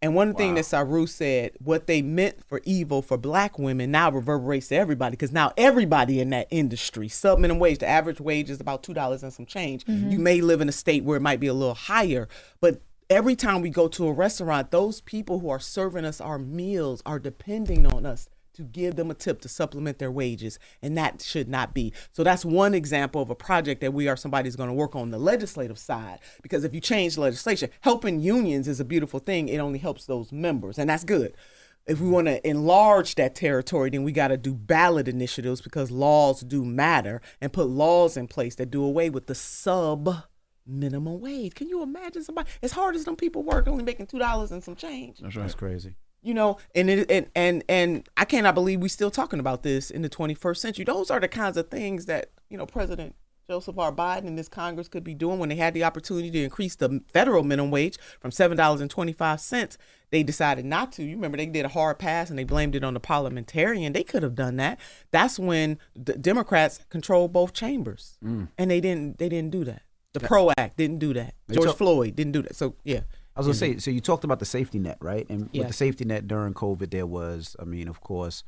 And 0.02 0.14
one 0.14 0.34
thing 0.34 0.56
that 0.56 0.66
Saru 0.66 1.08
said, 1.08 1.52
what 1.60 1.88
they 1.88 2.02
meant 2.02 2.44
for 2.44 2.62
evil 2.64 3.02
for 3.02 3.18
black 3.18 3.58
women 3.58 3.92
now 3.92 4.12
reverberates 4.12 4.68
to 4.68 4.76
everybody 4.76 5.12
because 5.12 5.32
now 5.32 5.52
everybody 5.58 6.20
in 6.20 6.30
that 6.32 6.48
industry, 6.52 7.08
sub 7.08 7.40
minimum 7.40 7.60
wage, 7.60 7.80
the 7.80 7.88
average 7.88 8.20
wage 8.20 8.50
is 8.50 8.60
about 8.60 8.84
two 8.84 8.94
dollars 8.94 9.24
and 9.24 9.34
some 9.34 9.46
change. 9.46 9.86
Mm-hmm. 9.86 10.12
You 10.12 10.20
may 10.20 10.42
live 10.42 10.62
in 10.62 10.70
a 10.70 10.74
state 10.74 11.04
where 11.04 11.18
it 11.18 11.22
might 11.22 11.40
be 11.40 11.48
a 11.48 11.54
little 11.54 11.74
higher, 11.74 12.28
but 12.60 12.82
every 13.10 13.36
time 13.36 13.62
we 13.62 13.70
go 13.70 13.88
to 13.88 14.08
a 14.08 14.14
restaurant, 14.14 14.72
those 14.72 15.02
people 15.02 15.40
who 15.40 15.50
are 15.50 15.60
serving 15.60 16.06
us 16.06 16.20
our 16.20 16.40
meals 16.40 17.02
are 17.06 17.20
depending 17.20 17.86
on 17.86 18.06
us 18.06 18.30
to 18.56 18.64
give 18.64 18.96
them 18.96 19.12
a 19.12 19.14
tip 19.14 19.42
to 19.42 19.50
supplement 19.50 20.00
their 20.00 20.12
wages, 20.12 20.60
and 20.82 20.98
that 20.98 21.22
should 21.22 21.48
not 21.48 21.74
be. 21.74 21.94
So 22.12 22.24
that's 22.24 22.46
one 22.46 22.74
example 22.74 23.22
of 23.22 23.30
a 23.30 23.36
project 23.36 23.82
that 23.82 23.94
we 23.94 24.08
are 24.08 24.18
somebody's 24.18 24.56
going 24.56 24.70
to 24.70 24.74
work 24.74 24.96
on 24.96 25.12
the 25.12 25.20
legislative 25.20 25.78
side. 25.78 26.20
Because 26.42 26.64
if 26.64 26.74
you 26.74 26.82
change 26.82 27.18
legislation, 27.18 27.70
helping 27.82 28.20
unions 28.20 28.68
is 28.68 28.80
a 28.80 28.86
beautiful 28.86 29.20
thing. 29.20 29.50
It 29.50 29.58
only 29.58 29.80
helps 29.80 30.06
those 30.06 30.32
members, 30.32 30.78
and 30.78 30.90
that's 30.90 31.04
good. 31.04 31.36
If 31.88 32.02
we 32.02 32.10
want 32.10 32.26
to 32.28 32.48
enlarge 32.48 33.14
that 33.16 33.36
territory, 33.36 33.92
then 33.92 34.04
we 34.04 34.12
got 34.12 34.30
to 34.30 34.38
do 34.38 34.56
ballot 34.56 35.08
initiatives 35.08 35.62
because 35.62 35.92
laws 35.92 36.42
do 36.42 36.66
matter 36.66 37.22
and 37.40 37.54
put 37.54 37.68
laws 37.68 38.18
in 38.18 38.28
place 38.28 38.56
that 38.56 38.72
do 38.72 38.84
away 38.84 39.12
with 39.12 39.28
the 39.28 39.36
sub 39.36 40.24
minimum 40.66 41.20
wage. 41.20 41.54
Can 41.54 41.70
you 41.70 41.84
imagine 41.84 42.24
somebody 42.24 42.50
as 42.64 42.72
hard 42.72 42.96
as 42.96 43.06
them 43.06 43.16
people 43.16 43.44
work 43.44 43.68
only 43.68 43.84
making 43.84 44.08
two 44.08 44.18
dollars 44.18 44.52
and 44.52 44.64
some 44.64 44.76
change? 44.76 45.20
That's 45.20 45.36
right. 45.36 45.44
That's 45.44 45.54
crazy. 45.54 45.96
You 46.26 46.34
know, 46.34 46.58
and 46.74 46.90
it 46.90 47.10
and 47.12 47.28
and 47.36 47.64
and 47.70 48.10
I 48.18 48.26
cannot 48.26 48.56
believe 48.56 48.82
we're 48.82 48.88
still 48.88 49.12
talking 49.12 49.40
about 49.40 49.62
this 49.64 49.92
in 49.92 50.02
the 50.02 50.10
21st 50.10 50.58
century. 50.58 50.84
Those 50.86 51.12
are 51.12 51.20
the 51.20 51.28
kinds 51.28 51.56
of 51.56 51.70
things 51.70 52.08
that 52.08 52.32
you 52.50 52.58
know 52.58 52.66
President 52.66 53.16
Joseph 53.48 53.78
R. 53.78 53.92
Biden 53.92 54.26
and 54.26 54.36
this 54.40 54.48
Congress 54.48 54.88
could 54.88 55.04
be 55.04 55.14
doing 55.14 55.38
when 55.38 55.50
they 55.50 55.56
had 55.56 55.76
the 55.76 55.84
opportunity 55.84 56.32
to 56.32 56.44
increase 56.44 56.76
the 56.78 57.02
federal 57.14 57.44
minimum 57.44 57.70
wage 57.70 58.00
from 58.20 58.32
seven 58.32 58.58
dollars 58.58 58.82
and 58.82 58.90
twenty 58.90 59.14
five 59.14 59.40
cents. 59.40 59.78
They 60.10 60.24
decided 60.24 60.66
not 60.66 60.92
to. 60.94 61.04
You 61.04 61.16
remember 61.16 61.38
they 61.38 61.46
did 61.46 61.64
a 61.66 61.68
hard 61.70 62.00
pass 62.00 62.32
and 62.32 62.40
they 62.40 62.44
blamed 62.44 62.74
it 62.76 62.84
on 62.84 62.96
the 62.96 63.00
parliamentarian. 63.00 63.94
They 63.94 64.04
could 64.04 64.24
have 64.24 64.34
done 64.34 64.56
that. 64.58 64.80
That's 65.12 65.38
when 65.38 65.78
the 65.96 66.14
Democrats 66.18 66.80
control 66.90 67.28
both 67.28 67.54
chambers, 67.54 68.18
Mm. 68.26 68.48
and 68.58 68.72
they 68.72 68.82
didn't. 68.82 69.20
They 69.20 69.30
didn't 69.30 69.52
do 69.52 69.64
that. 69.66 69.84
The 70.14 70.22
PRO 70.22 70.50
Act 70.58 70.78
didn't 70.78 70.98
do 71.00 71.14
that. 71.14 71.36
George 71.52 71.68
talk- 71.68 71.78
Floyd 71.78 72.16
didn't 72.16 72.32
do 72.32 72.42
that. 72.42 72.56
So 72.56 72.76
yeah. 72.84 73.02
I 73.36 73.40
was 73.42 73.48
gonna 73.48 73.56
say, 73.56 73.78
so 73.80 73.92
you 73.92 74.00
talked 74.00 74.24
about 74.24 74.40
the 74.40 74.46
safety 74.46 74.80
net, 74.80 74.98
right? 75.02 75.26
And 75.30 75.50
with 75.54 75.68
the 75.68 75.74
safety 75.74 76.06
net 76.06 76.28
during 76.28 76.54
COVID, 76.54 76.90
there 76.92 77.06
was, 77.08 77.56
I 77.60 77.66
mean, 77.66 77.88
of 77.88 78.00
course, 78.02 78.44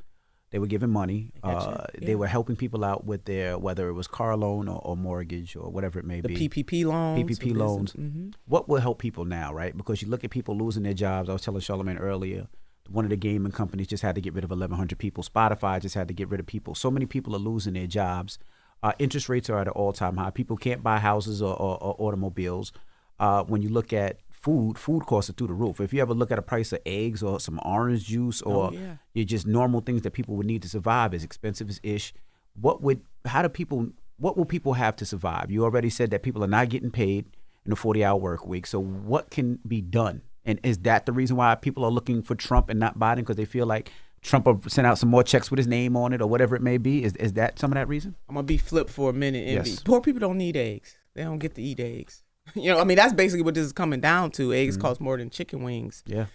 they 0.50 0.58
were 0.58 0.66
giving 0.66 0.88
money. 0.88 1.32
Uh, 1.42 1.84
They 2.00 2.14
were 2.14 2.26
helping 2.26 2.56
people 2.56 2.82
out 2.82 3.04
with 3.04 3.26
their 3.26 3.58
whether 3.58 3.88
it 3.88 3.92
was 3.92 4.06
car 4.06 4.34
loan 4.34 4.66
or, 4.66 4.80
or 4.82 4.96
mortgage 4.96 5.54
or 5.56 5.68
whatever 5.70 5.98
it 5.98 6.06
may 6.06 6.22
The 6.22 6.28
be. 6.28 6.48
PPP 6.48 6.86
loans, 6.86 7.22
PPP 7.22 7.54
loans. 7.54 7.92
Mhm. 7.92 8.32
What 8.46 8.66
will 8.66 8.80
help 8.80 8.98
people 8.98 9.26
now, 9.26 9.52
right? 9.52 9.76
Because 9.76 10.00
you 10.00 10.08
look 10.08 10.24
at 10.24 10.30
people 10.30 10.56
losing 10.56 10.84
their 10.84 10.94
jobs. 10.94 11.28
I 11.28 11.34
was 11.34 11.42
telling 11.42 11.60
Charlamagne 11.60 12.00
earlier. 12.00 12.48
One 12.88 13.04
of 13.04 13.10
the 13.10 13.16
gaming 13.18 13.52
companies 13.52 13.88
just 13.88 14.02
had 14.02 14.14
to 14.14 14.22
get 14.22 14.32
rid 14.32 14.42
of 14.44 14.48
1,100 14.50 14.98
people. 14.98 15.22
Spotify 15.22 15.82
just 15.82 15.94
had 15.94 16.08
to 16.08 16.14
get 16.14 16.30
rid 16.30 16.40
of 16.40 16.46
people. 16.46 16.74
So 16.74 16.90
many 16.90 17.04
people 17.04 17.36
are 17.36 17.38
losing 17.38 17.74
their 17.74 17.86
jobs. 17.86 18.38
Uh, 18.82 18.92
interest 18.98 19.28
rates 19.28 19.50
are 19.50 19.58
at 19.58 19.66
an 19.66 19.74
all-time 19.74 20.16
high. 20.16 20.30
People 20.30 20.56
can't 20.56 20.82
buy 20.82 20.98
houses 20.98 21.42
or, 21.42 21.54
or, 21.60 21.76
or 21.82 21.94
automobiles. 21.98 22.72
Uh, 23.20 23.42
when 23.44 23.60
you 23.60 23.68
look 23.68 23.92
at 23.92 24.20
food, 24.40 24.78
food 24.78 25.06
costs 25.06 25.30
are 25.30 25.32
through 25.34 25.48
the 25.48 25.52
roof. 25.54 25.80
If 25.80 25.92
you 25.92 26.00
ever 26.00 26.14
look 26.14 26.30
at 26.30 26.38
a 26.38 26.42
price 26.42 26.72
of 26.72 26.80
eggs 26.86 27.22
or 27.22 27.40
some 27.40 27.58
orange 27.64 28.04
juice 28.06 28.42
oh, 28.46 28.50
or 28.50 28.66
Oh, 28.68 28.72
yeah. 28.72 28.96
you 29.14 29.24
just 29.24 29.46
normal 29.46 29.80
things 29.80 30.02
that 30.02 30.12
people 30.12 30.36
would 30.36 30.46
need 30.46 30.62
to 30.62 30.68
survive, 30.68 31.14
as 31.14 31.24
expensive 31.24 31.68
as 31.68 31.80
ish. 31.82 32.12
What 32.60 32.82
would 32.82 33.02
how 33.24 33.42
do 33.42 33.48
people 33.48 33.90
what 34.18 34.36
will 34.36 34.44
people 34.44 34.72
have 34.74 34.96
to 34.96 35.04
survive? 35.06 35.50
You 35.50 35.64
already 35.64 35.90
said 35.90 36.10
that 36.10 36.22
people 36.22 36.42
are 36.42 36.48
not 36.48 36.68
getting 36.70 36.90
paid 36.90 37.26
in 37.64 37.72
a 37.72 37.76
40 37.76 38.04
hour 38.04 38.16
work 38.18 38.46
week. 38.46 38.66
So 38.66 38.80
what 38.80 39.30
can 39.30 39.58
be 39.66 39.80
done? 39.80 40.22
And 40.44 40.58
is 40.62 40.78
that 40.78 41.06
the 41.06 41.12
reason 41.12 41.36
why 41.36 41.54
people 41.54 41.84
are 41.84 41.90
looking 41.90 42.22
for 42.22 42.34
Trump 42.34 42.68
and 42.70 42.80
not 42.80 42.98
Biden 42.98 43.16
because 43.18 43.36
they 43.36 43.44
feel 43.44 43.66
like 43.66 43.92
Trump 44.22 44.46
will 44.46 44.60
send 44.66 44.86
out 44.86 44.98
some 44.98 45.08
more 45.10 45.22
checks 45.22 45.50
with 45.50 45.58
his 45.58 45.66
name 45.68 45.96
on 45.96 46.12
it 46.12 46.20
or 46.20 46.26
whatever 46.28 46.56
it 46.56 46.62
may 46.62 46.78
be? 46.78 47.04
Is 47.04 47.14
is 47.16 47.34
that 47.34 47.58
some 47.58 47.70
of 47.70 47.74
that 47.76 47.86
reason? 47.86 48.16
I'm 48.28 48.34
gonna 48.34 48.44
be 48.44 48.56
flipped 48.56 48.90
for 48.90 49.10
a 49.10 49.12
minute. 49.12 49.46
And 49.46 49.66
Yes. 49.66 49.80
be, 49.80 49.82
poor 49.84 50.00
people 50.00 50.20
don't 50.20 50.38
need 50.38 50.56
eggs. 50.56 50.96
They 51.14 51.22
don't 51.22 51.38
get 51.38 51.54
to 51.56 51.62
eat 51.62 51.78
eggs. 51.80 52.22
You 52.54 52.70
know, 52.72 52.78
I 52.80 52.84
mean, 52.84 52.96
that's 52.96 53.12
basically 53.12 53.42
what 53.42 53.54
this 53.54 53.66
is 53.66 53.72
coming 53.72 54.00
down 54.00 54.30
to. 54.32 54.52
Eggs 54.52 54.76
Mhm. 54.76 54.80
cost 54.80 55.00
more 55.00 55.16
than 55.16 55.30
chicken 55.30 55.62
wings. 55.62 56.02
Yeah. 56.06 56.26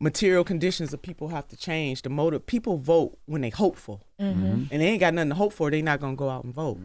Material 0.00 0.44
conditions 0.44 0.92
of 0.92 1.00
people 1.02 1.28
have 1.28 1.46
to 1.48 1.56
change. 1.56 2.02
The 2.02 2.10
motive 2.10 2.46
people 2.46 2.76
vote 2.78 3.16
when 3.26 3.40
they 3.42 3.50
hopeful, 3.50 4.02
Mhm. 4.20 4.68
and 4.70 4.82
they 4.82 4.86
ain't 4.86 5.00
got 5.00 5.14
nothing 5.14 5.30
to 5.30 5.34
hope 5.36 5.52
for. 5.52 5.70
They 5.70 5.82
not 5.82 6.00
gonna 6.00 6.16
go 6.16 6.28
out 6.28 6.44
and 6.44 6.52
vote. 6.54 6.78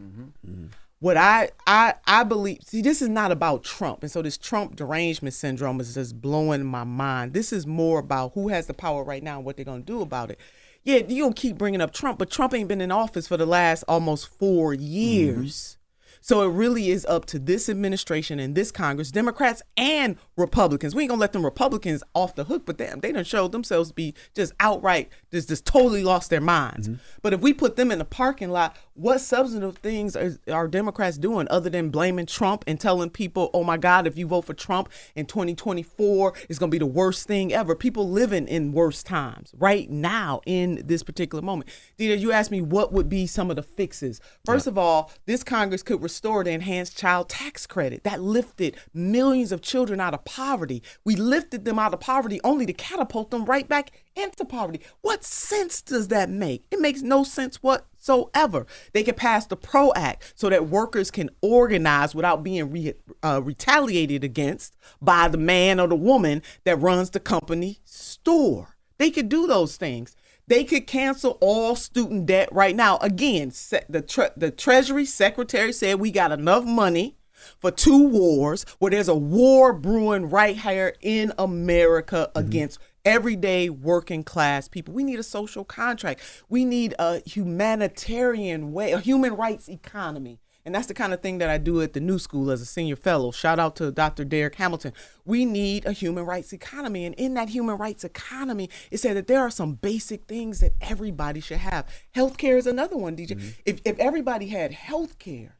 What 0.99 1.15
I 1.17 1.49
I 1.65 1.95
I 2.05 2.23
believe. 2.23 2.59
See, 2.65 2.81
this 2.81 3.01
is 3.01 3.09
not 3.09 3.31
about 3.31 3.63
Trump, 3.63 4.03
and 4.03 4.11
so 4.11 4.21
this 4.21 4.37
Trump 4.37 4.75
derangement 4.75 5.33
syndrome 5.33 5.79
is 5.79 5.93
just 5.93 6.21
blowing 6.21 6.63
my 6.65 6.83
mind. 6.83 7.33
This 7.33 7.51
is 7.53 7.65
more 7.65 7.99
about 7.99 8.33
who 8.33 8.49
has 8.49 8.67
the 8.67 8.73
power 8.73 9.03
right 9.03 9.23
now 9.23 9.37
and 9.37 9.45
what 9.45 9.55
they're 9.55 9.65
gonna 9.65 9.81
do 9.81 10.01
about 10.01 10.29
it. 10.29 10.39
Yeah, 10.83 10.97
you 11.07 11.23
gonna 11.23 11.33
keep 11.33 11.57
bringing 11.57 11.81
up 11.81 11.93
Trump, 11.93 12.19
but 12.19 12.29
Trump 12.29 12.53
ain't 12.53 12.67
been 12.69 12.81
in 12.81 12.91
office 12.91 13.27
for 13.27 13.37
the 13.37 13.45
last 13.45 13.83
almost 13.87 14.27
four 14.37 14.73
years. 14.73 15.77
So 16.21 16.41
it 16.43 16.53
really 16.53 16.89
is 16.89 17.05
up 17.05 17.25
to 17.27 17.39
this 17.39 17.69
administration 17.69 18.39
and 18.39 18.55
this 18.55 18.71
Congress, 18.71 19.11
Democrats 19.11 19.61
and 19.77 20.17
Republicans. 20.37 20.93
We 20.95 21.03
ain't 21.03 21.09
gonna 21.09 21.21
let 21.21 21.33
them 21.33 21.45
Republicans 21.45 22.03
off 22.13 22.35
the 22.35 22.45
hook, 22.45 22.65
but 22.65 22.77
them 22.77 22.99
they 22.99 23.11
done 23.11 23.23
showed 23.23 23.51
themselves 23.51 23.89
to 23.89 23.95
be 23.95 24.13
just 24.35 24.53
outright 24.59 25.09
just 25.31 25.49
just 25.49 25.65
totally 25.65 26.03
lost 26.03 26.29
their 26.29 26.41
minds. 26.41 26.89
Mm-hmm. 26.89 27.01
But 27.21 27.33
if 27.33 27.41
we 27.41 27.53
put 27.53 27.75
them 27.75 27.91
in 27.91 27.99
the 27.99 28.05
parking 28.05 28.49
lot, 28.49 28.75
what 28.99 29.21
substantive 29.21 29.77
things 29.77 30.15
are, 30.15 30.37
are 30.51 30.67
Democrats 30.67 31.17
doing 31.17 31.47
other 31.49 31.69
than 31.69 31.89
blaming 31.89 32.25
Trump 32.25 32.65
and 32.67 32.79
telling 32.79 33.09
people, 33.09 33.49
"Oh 33.53 33.63
my 33.63 33.77
God, 33.77 34.05
if 34.05 34.17
you 34.17 34.27
vote 34.27 34.45
for 34.45 34.53
Trump 34.53 34.89
in 35.15 35.25
2024, 35.25 36.33
it's 36.49 36.59
gonna 36.59 36.69
be 36.69 36.77
the 36.77 36.85
worst 36.85 37.25
thing 37.25 37.53
ever." 37.53 37.75
People 37.75 38.09
living 38.09 38.47
in 38.47 38.73
worse 38.73 39.01
times 39.01 39.53
right 39.57 39.89
now 39.89 40.41
in 40.45 40.83
this 40.85 41.01
particular 41.01 41.41
moment. 41.41 41.69
Dita, 41.97 42.17
you 42.17 42.31
asked 42.33 42.51
me 42.51 42.61
what 42.61 42.91
would 42.91 43.07
be 43.07 43.25
some 43.25 43.49
of 43.49 43.55
the 43.55 43.63
fixes. 43.63 44.19
First 44.45 44.67
of 44.67 44.77
all, 44.77 45.11
this 45.25 45.43
Congress 45.43 45.81
could 45.81 46.03
restore 46.03 46.43
the 46.43 46.51
enhanced 46.51 46.97
child 46.97 47.29
tax 47.29 47.65
credit 47.65 48.03
that 48.03 48.21
lifted 48.21 48.75
millions 48.93 49.53
of 49.53 49.61
children 49.61 50.01
out 50.01 50.13
of 50.13 50.25
poverty. 50.25 50.83
We 51.05 51.15
lifted 51.15 51.63
them 51.63 51.79
out 51.79 51.93
of 51.93 52.01
poverty 52.01 52.41
only 52.43 52.65
to 52.65 52.73
catapult 52.73 53.31
them 53.31 53.45
right 53.45 53.67
back 53.67 53.91
into 54.19 54.45
poverty. 54.45 54.81
What 55.01 55.23
sense 55.23 55.81
does 55.81 56.09
that 56.09 56.29
make? 56.29 56.65
It 56.71 56.79
makes 56.79 57.01
no 57.01 57.23
sense 57.23 57.63
whatsoever. 57.63 58.65
They 58.93 59.03
could 59.03 59.17
pass 59.17 59.45
the 59.45 59.55
PRO 59.55 59.91
Act 59.95 60.33
so 60.35 60.49
that 60.49 60.67
workers 60.67 61.11
can 61.11 61.29
organize 61.41 62.13
without 62.13 62.43
being 62.43 62.71
re- 62.71 62.93
uh, 63.23 63.41
retaliated 63.43 64.23
against 64.23 64.75
by 65.01 65.27
the 65.27 65.37
man 65.37 65.79
or 65.79 65.87
the 65.87 65.95
woman 65.95 66.41
that 66.65 66.77
runs 66.77 67.09
the 67.09 67.19
company 67.19 67.79
store. 67.85 68.75
They 68.97 69.11
could 69.11 69.29
do 69.29 69.47
those 69.47 69.77
things. 69.77 70.15
They 70.47 70.63
could 70.63 70.87
cancel 70.87 71.37
all 71.41 71.75
student 71.75 72.25
debt 72.25 72.49
right 72.51 72.75
now. 72.75 72.97
Again, 72.97 73.51
the 73.87 74.01
tre- 74.01 74.31
the 74.35 74.49
Treasury 74.49 75.05
Secretary 75.05 75.71
said 75.71 75.99
we 75.99 76.09
got 76.11 76.31
enough 76.31 76.65
money 76.65 77.15
for 77.59 77.71
two 77.71 78.07
wars 78.07 78.65
where 78.79 78.91
there's 78.91 79.07
a 79.07 79.15
war 79.15 79.73
brewing 79.73 80.29
right 80.29 80.57
here 80.57 80.95
in 81.01 81.31
America 81.37 82.31
against 82.35 82.79
everyday 83.09 83.69
working 83.69 84.23
class 84.23 84.67
people. 84.67 84.93
We 84.93 85.03
need 85.03 85.19
a 85.19 85.23
social 85.23 85.65
contract. 85.65 86.21
We 86.47 86.63
need 86.63 86.93
a 86.99 87.21
humanitarian 87.27 88.71
way, 88.71 88.91
a 88.91 88.99
human 88.99 89.35
rights 89.35 89.67
economy. 89.67 90.39
And 90.65 90.75
that's 90.75 90.87
the 90.87 90.93
kind 90.93 91.13
of 91.13 91.21
thing 91.21 91.39
that 91.39 91.49
I 91.49 91.57
do 91.57 91.81
at 91.81 91.93
the 91.93 91.99
New 91.99 92.19
School 92.19 92.51
as 92.51 92.61
a 92.61 92.65
senior 92.65 92.95
fellow. 92.95 93.31
Shout 93.31 93.57
out 93.57 93.75
to 93.77 93.91
Dr. 93.91 94.23
Darrick 94.23 94.55
Hamilton. 94.55 94.93
We 95.25 95.43
need 95.43 95.85
a 95.85 95.91
human 95.91 96.25
rights 96.25 96.53
economy. 96.53 97.05
And 97.05 97.15
in 97.15 97.33
that 97.33 97.49
human 97.49 97.77
rights 97.77 98.03
economy, 98.03 98.69
it 98.91 98.99
said 98.99 99.17
that 99.17 99.25
there 99.25 99.39
are 99.39 99.49
some 99.49 99.73
basic 99.73 100.25
things 100.25 100.59
that 100.59 100.73
everybody 100.81 101.39
should 101.39 101.57
have. 101.57 101.87
Healthcare 102.15 102.57
is 102.57 102.67
another 102.67 102.97
one, 102.97 103.15
DJ. 103.15 103.31
Mm-hmm. 103.31 103.49
If, 103.65 103.81
if 103.83 103.97
everybody 103.97 104.49
had 104.49 104.71
healthcare 104.73 105.53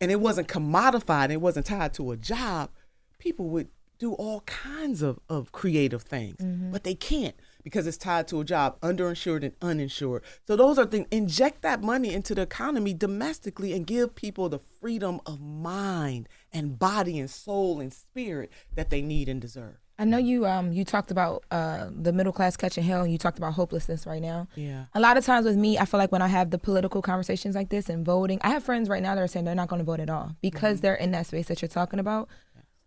and 0.00 0.12
it 0.12 0.20
wasn't 0.20 0.46
commodified 0.46 1.24
and 1.24 1.32
it 1.32 1.40
wasn't 1.40 1.66
tied 1.66 1.94
to 1.94 2.12
a 2.12 2.16
job, 2.16 2.70
people 3.18 3.48
would 3.48 3.68
do 3.98 4.12
all 4.14 4.40
kinds 4.42 5.02
of, 5.02 5.18
of 5.28 5.52
creative 5.52 6.02
things. 6.02 6.36
But 6.72 6.84
they 6.84 6.94
can't 6.94 7.34
because 7.64 7.86
it's 7.86 7.96
tied 7.96 8.28
to 8.28 8.40
a 8.40 8.44
job, 8.44 8.80
underinsured 8.80 9.42
and 9.42 9.52
uninsured. 9.60 10.22
So 10.46 10.56
those 10.56 10.78
are 10.78 10.86
things. 10.86 11.06
Inject 11.10 11.62
that 11.62 11.82
money 11.82 12.14
into 12.14 12.34
the 12.34 12.42
economy 12.42 12.94
domestically 12.94 13.72
and 13.72 13.86
give 13.86 14.14
people 14.14 14.48
the 14.48 14.60
freedom 14.80 15.20
of 15.26 15.40
mind 15.40 16.28
and 16.52 16.78
body 16.78 17.18
and 17.18 17.28
soul 17.28 17.80
and 17.80 17.92
spirit 17.92 18.50
that 18.74 18.90
they 18.90 19.02
need 19.02 19.28
and 19.28 19.40
deserve. 19.40 19.76
I 20.00 20.04
know 20.04 20.16
you 20.16 20.46
um 20.46 20.72
you 20.72 20.84
talked 20.84 21.10
about 21.10 21.42
uh 21.50 21.88
the 21.90 22.12
middle 22.12 22.32
class 22.32 22.56
catching 22.56 22.84
hell 22.84 23.02
and 23.02 23.10
you 23.10 23.18
talked 23.18 23.36
about 23.36 23.54
hopelessness 23.54 24.06
right 24.06 24.22
now. 24.22 24.46
Yeah. 24.54 24.84
A 24.94 25.00
lot 25.00 25.16
of 25.16 25.26
times 25.26 25.44
with 25.44 25.56
me, 25.56 25.76
I 25.76 25.86
feel 25.86 25.98
like 25.98 26.12
when 26.12 26.22
I 26.22 26.28
have 26.28 26.50
the 26.50 26.58
political 26.58 27.02
conversations 27.02 27.56
like 27.56 27.70
this 27.70 27.88
and 27.88 28.06
voting, 28.06 28.38
I 28.42 28.50
have 28.50 28.62
friends 28.62 28.88
right 28.88 29.02
now 29.02 29.16
that 29.16 29.20
are 29.20 29.26
saying 29.26 29.44
they're 29.44 29.56
not 29.56 29.68
going 29.68 29.80
to 29.80 29.84
vote 29.84 29.98
at 29.98 30.08
all 30.08 30.36
because 30.40 30.82
they're 30.82 30.94
in 30.94 31.10
that 31.10 31.26
space 31.26 31.48
that 31.48 31.60
you're 31.60 31.68
talking 31.68 31.98
about. 31.98 32.28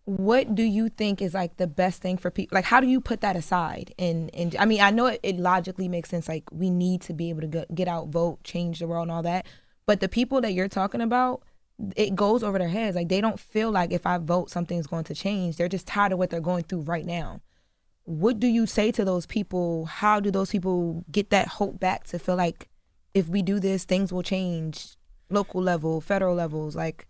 What 0.04 0.54
do 0.54 0.62
you 0.62 0.88
think 0.88 1.22
is 1.22 1.32
like 1.32 1.56
the 1.58 1.66
best 1.66 2.02
thing 2.02 2.16
for 2.16 2.30
people? 2.30 2.56
Like, 2.56 2.64
how 2.64 2.80
do 2.80 2.88
you 2.88 3.00
put 3.00 3.20
that 3.20 3.36
aside? 3.36 3.94
And 3.98 4.34
and 4.34 4.56
I 4.56 4.64
mean, 4.64 4.80
I 4.80 4.90
know 4.90 5.06
it, 5.06 5.20
it 5.22 5.38
logically 5.38 5.88
makes 5.88 6.08
sense. 6.08 6.28
Like, 6.28 6.44
we 6.50 6.70
need 6.70 7.02
to 7.02 7.12
be 7.12 7.30
able 7.30 7.42
to 7.42 7.46
get, 7.46 7.74
get 7.74 7.88
out, 7.88 8.08
vote, 8.08 8.42
change 8.42 8.80
the 8.80 8.88
world, 8.88 9.04
and 9.04 9.12
all 9.12 9.22
that. 9.22 9.46
But 9.86 10.00
the 10.00 10.08
people 10.08 10.40
that 10.40 10.54
you're 10.54 10.68
talking 10.68 11.00
about, 11.00 11.42
it 11.96 12.14
goes 12.16 12.42
over 12.42 12.58
their 12.58 12.68
heads. 12.68 12.96
Like, 12.96 13.08
they 13.08 13.20
don't 13.20 13.38
feel 13.38 13.70
like 13.70 13.92
if 13.92 14.06
I 14.06 14.18
vote, 14.18 14.50
something's 14.50 14.86
going 14.86 15.04
to 15.04 15.14
change. 15.14 15.56
They're 15.56 15.68
just 15.68 15.86
tired 15.86 16.12
of 16.12 16.18
what 16.18 16.30
they're 16.30 16.40
going 16.40 16.64
through 16.64 16.82
right 16.82 17.06
now 17.06 17.40
what 18.04 18.40
do 18.40 18.46
you 18.46 18.66
say 18.66 18.90
to 18.92 19.04
those 19.04 19.26
people? 19.26 19.86
How 19.86 20.20
do 20.20 20.30
those 20.30 20.50
people 20.50 21.04
get 21.10 21.30
that 21.30 21.48
hope 21.48 21.78
back 21.78 22.04
to 22.08 22.18
feel 22.18 22.36
like 22.36 22.68
if 23.14 23.28
we 23.28 23.42
do 23.42 23.60
this, 23.60 23.84
things 23.84 24.12
will 24.12 24.22
change, 24.22 24.96
local 25.30 25.62
level, 25.62 26.00
federal 26.00 26.34
levels? 26.34 26.74
Like, 26.74 27.06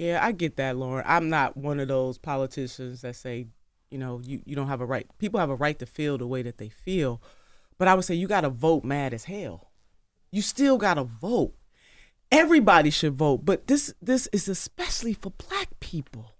Yeah, 0.00 0.24
I 0.24 0.32
get 0.32 0.56
that, 0.56 0.78
Lauren. 0.78 1.04
I'm 1.06 1.28
not 1.28 1.58
one 1.58 1.78
of 1.78 1.88
those 1.88 2.16
politicians 2.16 3.02
that 3.02 3.16
say, 3.16 3.48
you 3.90 3.98
know, 3.98 4.22
you, 4.24 4.40
you 4.46 4.56
don't 4.56 4.68
have 4.68 4.80
a 4.80 4.86
right. 4.86 5.06
People 5.18 5.38
have 5.40 5.50
a 5.50 5.54
right 5.54 5.78
to 5.78 5.84
feel 5.84 6.16
the 6.16 6.26
way 6.26 6.40
that 6.40 6.56
they 6.56 6.70
feel. 6.70 7.20
But 7.76 7.86
I 7.86 7.94
would 7.94 8.06
say 8.06 8.14
you 8.14 8.26
got 8.26 8.40
to 8.40 8.48
vote 8.48 8.82
mad 8.82 9.12
as 9.12 9.24
hell. 9.24 9.72
You 10.32 10.40
still 10.40 10.78
got 10.78 10.94
to 10.94 11.04
vote. 11.04 11.52
Everybody 12.32 12.88
should 12.88 13.12
vote, 13.12 13.44
but 13.44 13.66
this 13.66 13.92
this 14.00 14.26
is 14.32 14.48
especially 14.48 15.12
for 15.12 15.32
black 15.32 15.68
people. 15.80 16.32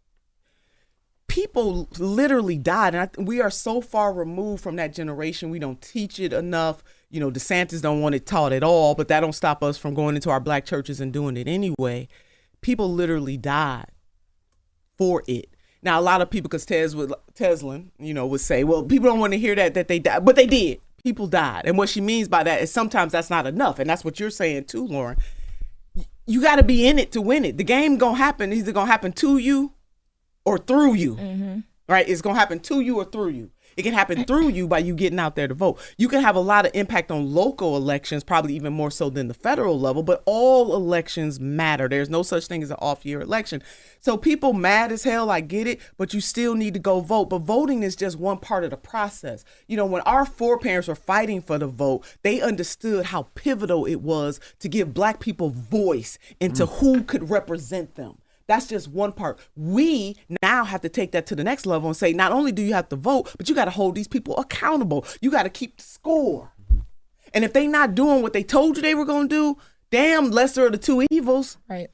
People 1.29 1.87
literally 1.99 2.57
died, 2.57 2.95
and 2.95 3.11
I, 3.15 3.21
we 3.21 3.43
are 3.43 3.51
so 3.51 3.83
far 3.83 4.15
removed 4.15 4.63
from 4.63 4.77
that 4.77 4.95
generation. 4.95 5.51
We 5.51 5.59
don't 5.59 5.83
teach 5.83 6.19
it 6.19 6.33
enough. 6.33 6.83
You 7.11 7.21
know, 7.21 7.31
DeSantis 7.31 7.83
don't 7.83 8.01
want 8.01 8.15
it 8.15 8.25
taught 8.25 8.55
at 8.55 8.63
all, 8.63 8.95
but 8.95 9.09
that 9.09 9.21
don't 9.21 9.35
stop 9.35 9.63
us 9.63 9.77
from 9.77 9.93
going 9.93 10.15
into 10.15 10.31
our 10.31 10.41
black 10.41 10.65
churches 10.65 10.99
and 10.99 11.13
doing 11.13 11.37
it 11.37 11.47
anyway. 11.47 12.09
People 12.61 12.93
literally 12.93 13.37
died 13.37 13.91
for 14.99 15.23
it. 15.27 15.49
Now, 15.83 15.99
a 15.99 16.03
lot 16.03 16.21
of 16.21 16.31
people, 16.31 16.49
because 16.49 16.67
Tes 16.67 16.95
would, 16.95 17.13
Teslin, 17.35 17.91
you 17.99 18.13
know, 18.13 18.27
would 18.27 18.43
say, 18.43 18.65
well, 18.65 18.83
people 18.83 19.09
don't 19.09 19.19
want 19.19 19.33
to 19.33 19.39
hear 19.39 19.55
that, 19.55 19.75
that 19.75 19.89
they 19.89 19.99
died, 19.99 20.25
but 20.25 20.37
they 20.37 20.47
did. 20.47 20.81
People 21.03 21.27
died. 21.27 21.63
And 21.65 21.79
what 21.79 21.89
she 21.89 22.03
means 22.03 22.29
by 22.29 22.43
that 22.43 22.61
is 22.61 22.71
sometimes 22.71 23.13
that's 23.13 23.31
not 23.31 23.47
enough. 23.47 23.79
And 23.79 23.89
that's 23.89 24.05
what 24.05 24.21
you're 24.21 24.29
saying 24.29 24.65
too, 24.65 24.87
Lauren. 24.87 25.17
You 26.27 26.43
got 26.43 26.57
to 26.57 26.63
be 26.63 26.87
in 26.87 26.99
it 26.99 27.13
to 27.13 27.23
win 27.23 27.47
it. 27.47 27.57
The 27.57 27.65
game 27.65 27.97
going 27.97 28.17
to 28.17 28.23
happen. 28.23 28.53
Either 28.53 28.73
going 28.73 28.87
to 28.87 28.93
happen 28.93 29.13
to 29.13 29.39
you 29.39 29.73
or 30.45 30.59
through 30.59 30.95
you. 30.95 31.17
Mm-hmm. 31.17 31.61
Right? 31.89 32.07
It's 32.07 32.21
going 32.21 32.37
to 32.37 32.41
happen 32.41 32.61
to 32.61 32.81
you 32.81 32.99
or 32.99 33.05
through 33.05 33.31
you. 33.31 33.51
It 33.77 33.83
can 33.83 33.95
happen 33.95 34.25
through 34.25 34.49
you 34.49 34.69
by 34.69 34.79
you 34.79 34.95
getting 34.95 35.19
out 35.19 35.37
there 35.37 35.49
to 35.49 35.55
vote. 35.55 35.81
You 35.97 36.09
can 36.09 36.23
have 36.23 36.37
a 36.37 36.41
lot 36.41 36.67
of 36.67 36.73
impact 36.75 37.11
on 37.11 37.33
local 37.33 37.77
elections, 37.77 38.25
probably 38.25 38.55
even 38.55 38.73
more 38.73 38.91
so 38.91 39.11
than 39.11 39.29
the 39.29 39.35
federal 39.35 39.79
level, 39.79 40.03
but 40.03 40.23
all 40.27 40.75
elections 40.75 41.41
matter. 41.41 41.89
There's 41.89 42.11
no 42.11 42.23
such 42.23 42.47
thing 42.47 42.63
as 42.63 42.71
an 42.71 42.77
off 42.81 43.05
year 43.05 43.21
election. 43.21 43.63
So 44.01 44.17
people 44.17 44.53
mad 44.53 44.93
as 44.93 45.05
hell, 45.05 45.31
I 45.31 45.41
get 45.41 45.67
it, 45.67 45.81
but 45.97 46.15
you 46.15 46.21
still 46.21 46.55
need 46.55 46.75
to 46.75 46.81
go 46.81 47.01
vote. 47.01 47.27
But 47.27 47.41
voting 47.41 47.83
is 47.83 47.97
just 47.97 48.19
one 48.19 48.39
part 48.39 48.65
of 48.65 48.71
the 48.71 48.77
process. 48.77 49.45
You 49.67 49.77
know, 49.77 49.87
when 49.87 50.03
our 50.03 50.25
foreparents 50.25 50.89
were 50.89 50.95
fighting 50.95 51.43
for 51.43 51.59
the 51.59 51.67
vote, 51.67 52.07
they 52.23 52.41
understood 52.41 53.07
how 53.07 53.29
pivotal 53.35 53.85
it 53.87 54.01
was 54.01 54.41
to 54.61 54.69
give 54.69 54.95
black 54.95 55.21
people 55.21 55.51
voice 55.51 56.19
into 56.41 56.67
who 56.67 57.03
could 57.03 57.31
represent 57.31 57.95
them. 57.97 58.20
That's 58.51 58.67
just 58.67 58.89
one 58.89 59.13
part. 59.13 59.39
We 59.55 60.17
now 60.43 60.65
have 60.65 60.81
to 60.81 60.89
take 60.89 61.13
that 61.13 61.25
to 61.27 61.37
the 61.37 61.45
next 61.45 61.67
level 61.67 61.89
and 61.89 61.97
say, 61.97 62.13
not 62.13 62.33
only 62.33 62.51
do 62.51 62.63
you 62.63 62.75
have 62.75 62.89
to 62.89 62.97
vote, 62.97 63.33
but 63.39 63.49
you 63.49 63.55
got 63.55 63.67
to 63.67 63.71
hold 63.71 63.95
these 63.95 64.09
people 64.09 64.37
accountable. 64.39 65.07
You 65.21 65.31
got 65.31 65.45
to 65.45 65.51
keep 65.51 65.77
the 65.77 65.85
score. 65.85 66.53
And 67.33 67.45
if 67.45 67.53
they 67.53 67.69
not 67.69 67.95
doing 67.95 68.23
what 68.23 68.33
they 68.33 68.43
told 68.43 68.75
you 68.75 68.83
they 68.83 68.97
were 68.97 69.05
going 69.05 69.29
to 69.29 69.55
do, 69.55 69.61
damn, 69.93 70.33
lesser 70.33 70.67
of 70.67 70.73
the 70.73 70.79
two 70.79 71.07
evils. 71.13 71.59
Right. 71.69 71.91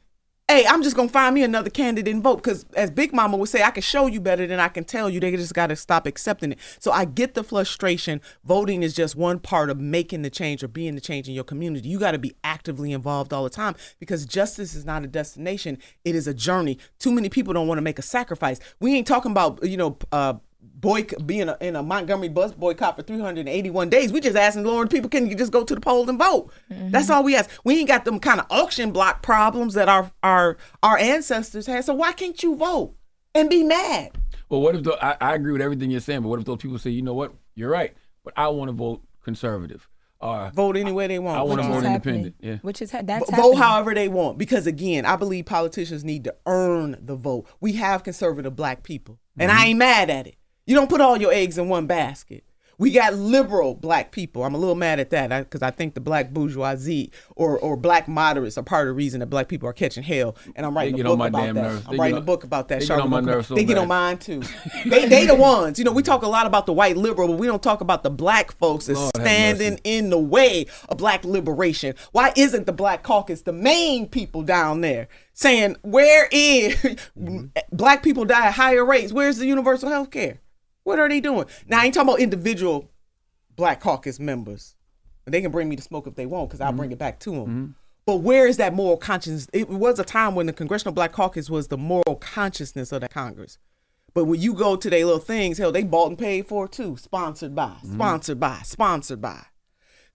Hey, 0.48 0.64
I'm 0.64 0.84
just 0.84 0.94
gonna 0.94 1.08
find 1.08 1.34
me 1.34 1.42
another 1.42 1.70
candidate 1.70 2.14
and 2.14 2.22
vote 2.22 2.36
because, 2.36 2.64
as 2.76 2.88
Big 2.88 3.12
Mama 3.12 3.36
would 3.36 3.48
say, 3.48 3.64
I 3.64 3.72
can 3.72 3.82
show 3.82 4.06
you 4.06 4.20
better 4.20 4.46
than 4.46 4.60
I 4.60 4.68
can 4.68 4.84
tell 4.84 5.10
you. 5.10 5.18
They 5.18 5.32
just 5.32 5.54
got 5.54 5.66
to 5.66 5.76
stop 5.76 6.06
accepting 6.06 6.52
it. 6.52 6.58
So 6.78 6.92
I 6.92 7.04
get 7.04 7.34
the 7.34 7.42
frustration. 7.42 8.20
Voting 8.44 8.84
is 8.84 8.94
just 8.94 9.16
one 9.16 9.40
part 9.40 9.70
of 9.70 9.80
making 9.80 10.22
the 10.22 10.30
change 10.30 10.62
or 10.62 10.68
being 10.68 10.94
the 10.94 11.00
change 11.00 11.26
in 11.26 11.34
your 11.34 11.42
community. 11.42 11.88
You 11.88 11.98
got 11.98 12.12
to 12.12 12.18
be 12.18 12.36
actively 12.44 12.92
involved 12.92 13.32
all 13.32 13.42
the 13.42 13.50
time 13.50 13.74
because 13.98 14.24
justice 14.24 14.76
is 14.76 14.84
not 14.84 15.02
a 15.02 15.08
destination; 15.08 15.78
it 16.04 16.14
is 16.14 16.28
a 16.28 16.34
journey. 16.34 16.78
Too 17.00 17.10
many 17.10 17.28
people 17.28 17.52
don't 17.52 17.66
want 17.66 17.78
to 17.78 17.82
make 17.82 17.98
a 17.98 18.02
sacrifice. 18.02 18.60
We 18.78 18.94
ain't 18.94 19.08
talking 19.08 19.32
about 19.32 19.64
you 19.64 19.76
know. 19.76 19.98
Uh, 20.12 20.34
boy 20.74 21.04
being 21.24 21.48
a, 21.48 21.56
in 21.60 21.76
a 21.76 21.82
Montgomery 21.82 22.28
bus 22.28 22.52
boycott 22.52 22.96
for 22.96 23.02
381 23.02 23.88
days. 23.88 24.12
We 24.12 24.20
just 24.20 24.36
asking 24.36 24.64
Lord 24.64 24.90
people 24.90 25.08
can 25.08 25.28
you 25.28 25.34
just 25.34 25.52
go 25.52 25.64
to 25.64 25.74
the 25.74 25.80
polls 25.80 26.08
and 26.08 26.18
vote. 26.18 26.52
Mm-hmm. 26.70 26.90
That's 26.90 27.10
all 27.10 27.22
we 27.24 27.36
ask. 27.36 27.50
We 27.64 27.78
ain't 27.78 27.88
got 27.88 28.04
them 28.04 28.20
kind 28.20 28.40
of 28.40 28.46
auction 28.50 28.92
block 28.92 29.22
problems 29.22 29.74
that 29.74 29.88
our 29.88 30.10
our 30.22 30.56
our 30.82 30.98
ancestors 30.98 31.66
had. 31.66 31.84
So 31.84 31.94
why 31.94 32.12
can't 32.12 32.42
you 32.42 32.56
vote 32.56 32.94
and 33.34 33.50
be 33.50 33.62
mad? 33.62 34.12
Well, 34.48 34.60
what 34.60 34.76
if 34.76 34.84
the, 34.84 34.92
I, 35.04 35.16
I 35.20 35.34
agree 35.34 35.52
with 35.52 35.62
everything 35.62 35.90
you're 35.90 36.00
saying, 36.00 36.22
but 36.22 36.28
what 36.28 36.38
if 36.38 36.44
those 36.44 36.58
people 36.58 36.78
say, 36.78 36.90
you 36.90 37.02
know 37.02 37.14
what, 37.14 37.34
you're 37.56 37.70
right, 37.70 37.94
but 38.22 38.32
I 38.36 38.48
want 38.48 38.68
to 38.68 38.72
vote 38.72 39.02
conservative, 39.22 39.88
or 40.20 40.50
Vote 40.54 40.76
any 40.76 40.92
way 40.92 41.06
they 41.06 41.18
want. 41.18 41.38
I 41.38 41.42
want 41.42 41.60
to 41.60 41.66
Which 41.66 41.74
vote 41.74 41.78
is 41.80 41.84
independent. 41.84 42.34
Yeah. 42.40 42.56
Which 42.62 42.80
is 42.80 42.90
ha- 42.90 43.02
that's 43.02 43.28
vote 43.30 43.36
happening. 43.36 43.58
however 43.58 43.94
they 43.94 44.08
want 44.08 44.38
because 44.38 44.66
again 44.66 45.04
i 45.04 45.16
believe 45.16 45.44
politicians 45.46 46.04
need 46.04 46.24
to 46.24 46.34
earn 46.46 46.96
the 47.00 47.16
vote 47.16 47.46
we 47.60 47.72
have 47.72 48.02
conservative 48.02 48.56
black 48.56 48.82
people 48.82 49.18
and 49.38 49.50
i 49.50 49.56
mm-hmm. 49.56 49.64
ain't 49.64 49.78
mad 49.78 50.10
at 50.10 50.26
it 50.26 50.36
you 50.66 50.74
don't 50.74 50.90
put 50.90 51.00
all 51.00 51.16
your 51.16 51.32
eggs 51.32 51.58
in 51.58 51.68
one 51.68 51.86
basket 51.86 52.44
we 52.78 52.90
got 52.90 53.14
liberal 53.14 53.74
black 53.74 54.12
people. 54.12 54.44
I'm 54.44 54.54
a 54.54 54.58
little 54.58 54.74
mad 54.74 55.00
at 55.00 55.08
that 55.08 55.30
because 55.30 55.62
I 55.62 55.70
think 55.70 55.94
the 55.94 56.00
black 56.00 56.30
bourgeoisie 56.30 57.10
or, 57.34 57.58
or 57.58 57.74
black 57.74 58.06
moderates 58.06 58.58
are 58.58 58.62
part 58.62 58.86
of 58.86 58.90
the 58.92 58.92
reason 58.94 59.20
that 59.20 59.28
black 59.28 59.48
people 59.48 59.66
are 59.66 59.72
catching 59.72 60.02
hell. 60.02 60.36
And 60.54 60.66
I'm 60.66 60.76
writing 60.76 60.94
They 60.96 61.00
a 61.00 61.04
book 61.04 61.14
about 61.28 61.32
that. 61.32 61.54
nerves. 61.54 61.84
I'm 61.86 61.92
They 61.92 61.98
writing 61.98 62.14
get 62.14 62.16
a 62.16 62.20
on- 62.20 62.24
book 62.26 62.44
about 62.44 62.68
that. 62.68 62.80
they 62.80 62.86
get 62.86 63.00
on 63.00 63.08
my 63.08 63.20
nerves 63.20 63.48
so 63.48 63.54
They 63.54 63.64
get 63.64 63.78
on 63.78 63.88
mine 63.88 64.18
too. 64.18 64.42
they 64.84 65.08
they 65.08 65.24
the 65.24 65.34
ones. 65.34 65.78
You 65.78 65.86
know, 65.86 65.92
we 65.92 66.02
talk 66.02 66.22
a 66.22 66.28
lot 66.28 66.44
about 66.44 66.66
the 66.66 66.74
white 66.74 66.98
liberal, 66.98 67.28
but 67.28 67.38
we 67.38 67.46
don't 67.46 67.62
talk 67.62 67.80
about 67.80 68.02
the 68.02 68.10
black 68.10 68.52
folks 68.52 68.86
that's 68.88 68.98
Lord 68.98 69.12
standing 69.16 69.80
in 69.84 70.10
the 70.10 70.18
way 70.18 70.66
of 70.90 70.98
black 70.98 71.24
liberation. 71.24 71.94
Why 72.12 72.34
isn't 72.36 72.66
the 72.66 72.74
black 72.74 73.02
caucus 73.02 73.40
the 73.40 73.54
main 73.54 74.06
people 74.06 74.42
down 74.42 74.82
there 74.82 75.08
saying 75.32 75.76
where 75.80 76.28
is 76.30 76.76
black 77.72 78.02
people 78.02 78.26
die 78.26 78.48
at 78.48 78.52
higher 78.52 78.84
rates? 78.84 79.14
Where's 79.14 79.38
the 79.38 79.46
universal 79.46 79.88
health 79.88 80.10
care? 80.10 80.40
What 80.86 81.00
are 81.00 81.08
they 81.08 81.18
doing? 81.18 81.46
Now 81.66 81.80
I 81.80 81.86
ain't 81.86 81.94
talking 81.94 82.08
about 82.08 82.20
individual 82.20 82.92
black 83.56 83.80
caucus 83.80 84.20
members. 84.20 84.76
They 85.24 85.42
can 85.42 85.50
bring 85.50 85.68
me 85.68 85.74
the 85.74 85.82
smoke 85.82 86.06
if 86.06 86.14
they 86.14 86.26
want, 86.26 86.48
because 86.48 86.60
I'll 86.60 86.68
mm-hmm. 86.68 86.76
bring 86.76 86.92
it 86.92 86.98
back 86.98 87.18
to 87.20 87.30
them. 87.32 87.40
Mm-hmm. 87.40 87.66
But 88.06 88.16
where 88.18 88.46
is 88.46 88.56
that 88.58 88.72
moral 88.72 88.96
conscience? 88.96 89.48
It 89.52 89.68
was 89.68 89.98
a 89.98 90.04
time 90.04 90.36
when 90.36 90.46
the 90.46 90.52
Congressional 90.52 90.94
Black 90.94 91.10
Caucus 91.10 91.50
was 91.50 91.66
the 91.66 91.76
moral 91.76 92.14
consciousness 92.20 92.92
of 92.92 93.00
the 93.00 93.08
Congress. 93.08 93.58
But 94.14 94.26
when 94.26 94.40
you 94.40 94.54
go 94.54 94.76
to 94.76 94.88
their 94.88 95.04
little 95.04 95.18
things, 95.18 95.58
hell, 95.58 95.72
they 95.72 95.82
bought 95.82 96.10
and 96.10 96.18
paid 96.18 96.46
for 96.46 96.66
it 96.66 96.72
too. 96.72 96.96
Sponsored 96.96 97.56
by, 97.56 97.64
mm-hmm. 97.64 97.94
sponsored 97.94 98.38
by, 98.38 98.60
sponsored 98.62 99.20
by. 99.20 99.42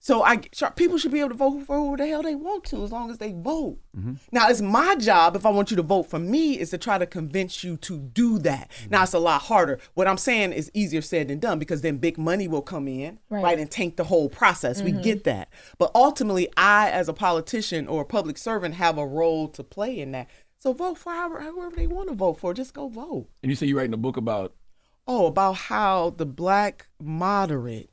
So 0.02 0.24
I 0.24 0.38
people 0.74 0.98
should 0.98 1.12
be 1.12 1.20
able 1.20 1.28
to 1.28 1.36
vote 1.36 1.62
for 1.62 1.76
who 1.76 1.96
the 1.96 2.08
hell 2.08 2.24
they 2.24 2.34
want 2.34 2.64
to, 2.64 2.82
as 2.82 2.90
long 2.90 3.08
as 3.08 3.18
they 3.18 3.30
vote. 3.30 3.78
Mm-hmm. 3.96 4.14
Now 4.32 4.48
it's 4.48 4.60
my 4.60 4.96
job 4.96 5.36
if 5.36 5.46
I 5.46 5.50
want 5.50 5.70
you 5.70 5.76
to 5.76 5.82
vote 5.82 6.10
for 6.10 6.18
me 6.18 6.58
is 6.58 6.70
to 6.70 6.78
try 6.78 6.98
to 6.98 7.06
convince 7.06 7.62
you 7.62 7.76
to 7.76 7.98
do 7.98 8.40
that. 8.40 8.68
Now 8.90 8.96
mm-hmm. 8.96 9.04
it's 9.04 9.12
a 9.12 9.20
lot 9.20 9.42
harder. 9.42 9.78
What 9.94 10.08
I'm 10.08 10.18
saying 10.18 10.54
is 10.54 10.72
easier 10.74 11.02
said 11.02 11.28
than 11.28 11.38
done 11.38 11.60
because 11.60 11.82
then 11.82 11.98
big 11.98 12.18
money 12.18 12.48
will 12.48 12.62
come 12.62 12.88
in, 12.88 13.20
Right. 13.30 13.44
right, 13.44 13.58
and 13.60 13.70
tank 13.70 13.94
the 13.96 14.02
whole 14.02 14.28
process. 14.28 14.82
We 14.82 14.90
mm-hmm. 14.90 15.02
get 15.02 15.22
that. 15.22 15.50
But 15.78 15.92
ultimately, 15.94 16.48
I 16.56 16.90
as 16.90 17.08
a 17.08 17.12
politician 17.12 17.86
or 17.86 18.02
a 18.02 18.06
public 18.06 18.38
servant 18.38 18.74
have 18.74 18.98
a 18.98 19.06
role 19.06 19.46
to 19.50 19.62
play 19.62 20.00
in 20.00 20.10
that. 20.12 20.28
So 20.58 20.72
vote 20.72 20.98
for 20.98 21.12
however, 21.12 21.40
whoever 21.42 21.76
they 21.76 21.86
want 21.86 22.08
to 22.08 22.16
vote 22.16 22.40
for. 22.40 22.52
Just 22.54 22.74
go 22.74 22.88
vote. 22.88 23.28
And 23.44 23.50
you 23.50 23.54
say 23.54 23.66
you're 23.66 23.78
writing 23.78 23.94
a 23.94 23.98
book 23.98 24.16
about 24.16 24.52
Oh, 25.06 25.26
about 25.26 25.54
how 25.54 26.10
the 26.10 26.26
black 26.26 26.88
moderate 27.00 27.91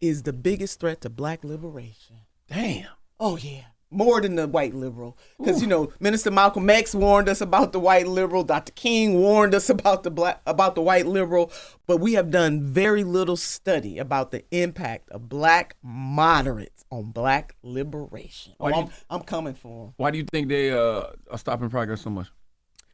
is 0.00 0.22
the 0.24 0.32
biggest 0.32 0.80
threat 0.80 1.00
to 1.02 1.10
black 1.10 1.44
liberation. 1.44 2.16
damn. 2.48 2.86
Oh 3.18 3.36
yeah, 3.38 3.62
more 3.90 4.20
than 4.20 4.34
the 4.36 4.46
white 4.46 4.74
liberal, 4.74 5.16
because 5.38 5.62
you 5.62 5.66
know 5.66 5.90
Minister 6.00 6.30
Malcolm 6.30 6.68
X 6.68 6.94
warned 6.94 7.30
us 7.30 7.40
about 7.40 7.72
the 7.72 7.80
white 7.80 8.06
liberal. 8.06 8.44
Dr. 8.44 8.72
King 8.72 9.14
warned 9.14 9.54
us 9.54 9.70
about 9.70 10.02
the 10.02 10.10
black 10.10 10.42
about 10.46 10.74
the 10.74 10.82
white 10.82 11.06
liberal, 11.06 11.50
but 11.86 11.96
we 11.96 12.12
have 12.12 12.30
done 12.30 12.60
very 12.62 13.04
little 13.04 13.36
study 13.38 13.96
about 13.98 14.32
the 14.32 14.44
impact 14.50 15.08
of 15.10 15.30
black 15.30 15.76
moderates 15.82 16.84
on 16.90 17.10
black 17.10 17.56
liberation. 17.62 18.52
Oh, 18.60 18.66
I'm, 18.66 18.84
you- 18.86 18.90
I'm 19.08 19.22
coming 19.22 19.54
for 19.54 19.86
them 19.86 19.94
Why 19.96 20.10
do 20.10 20.18
you 20.18 20.24
think 20.30 20.48
they 20.48 20.70
uh, 20.72 21.04
are 21.30 21.38
stopping 21.38 21.70
progress 21.70 22.02
so 22.02 22.10
much? 22.10 22.28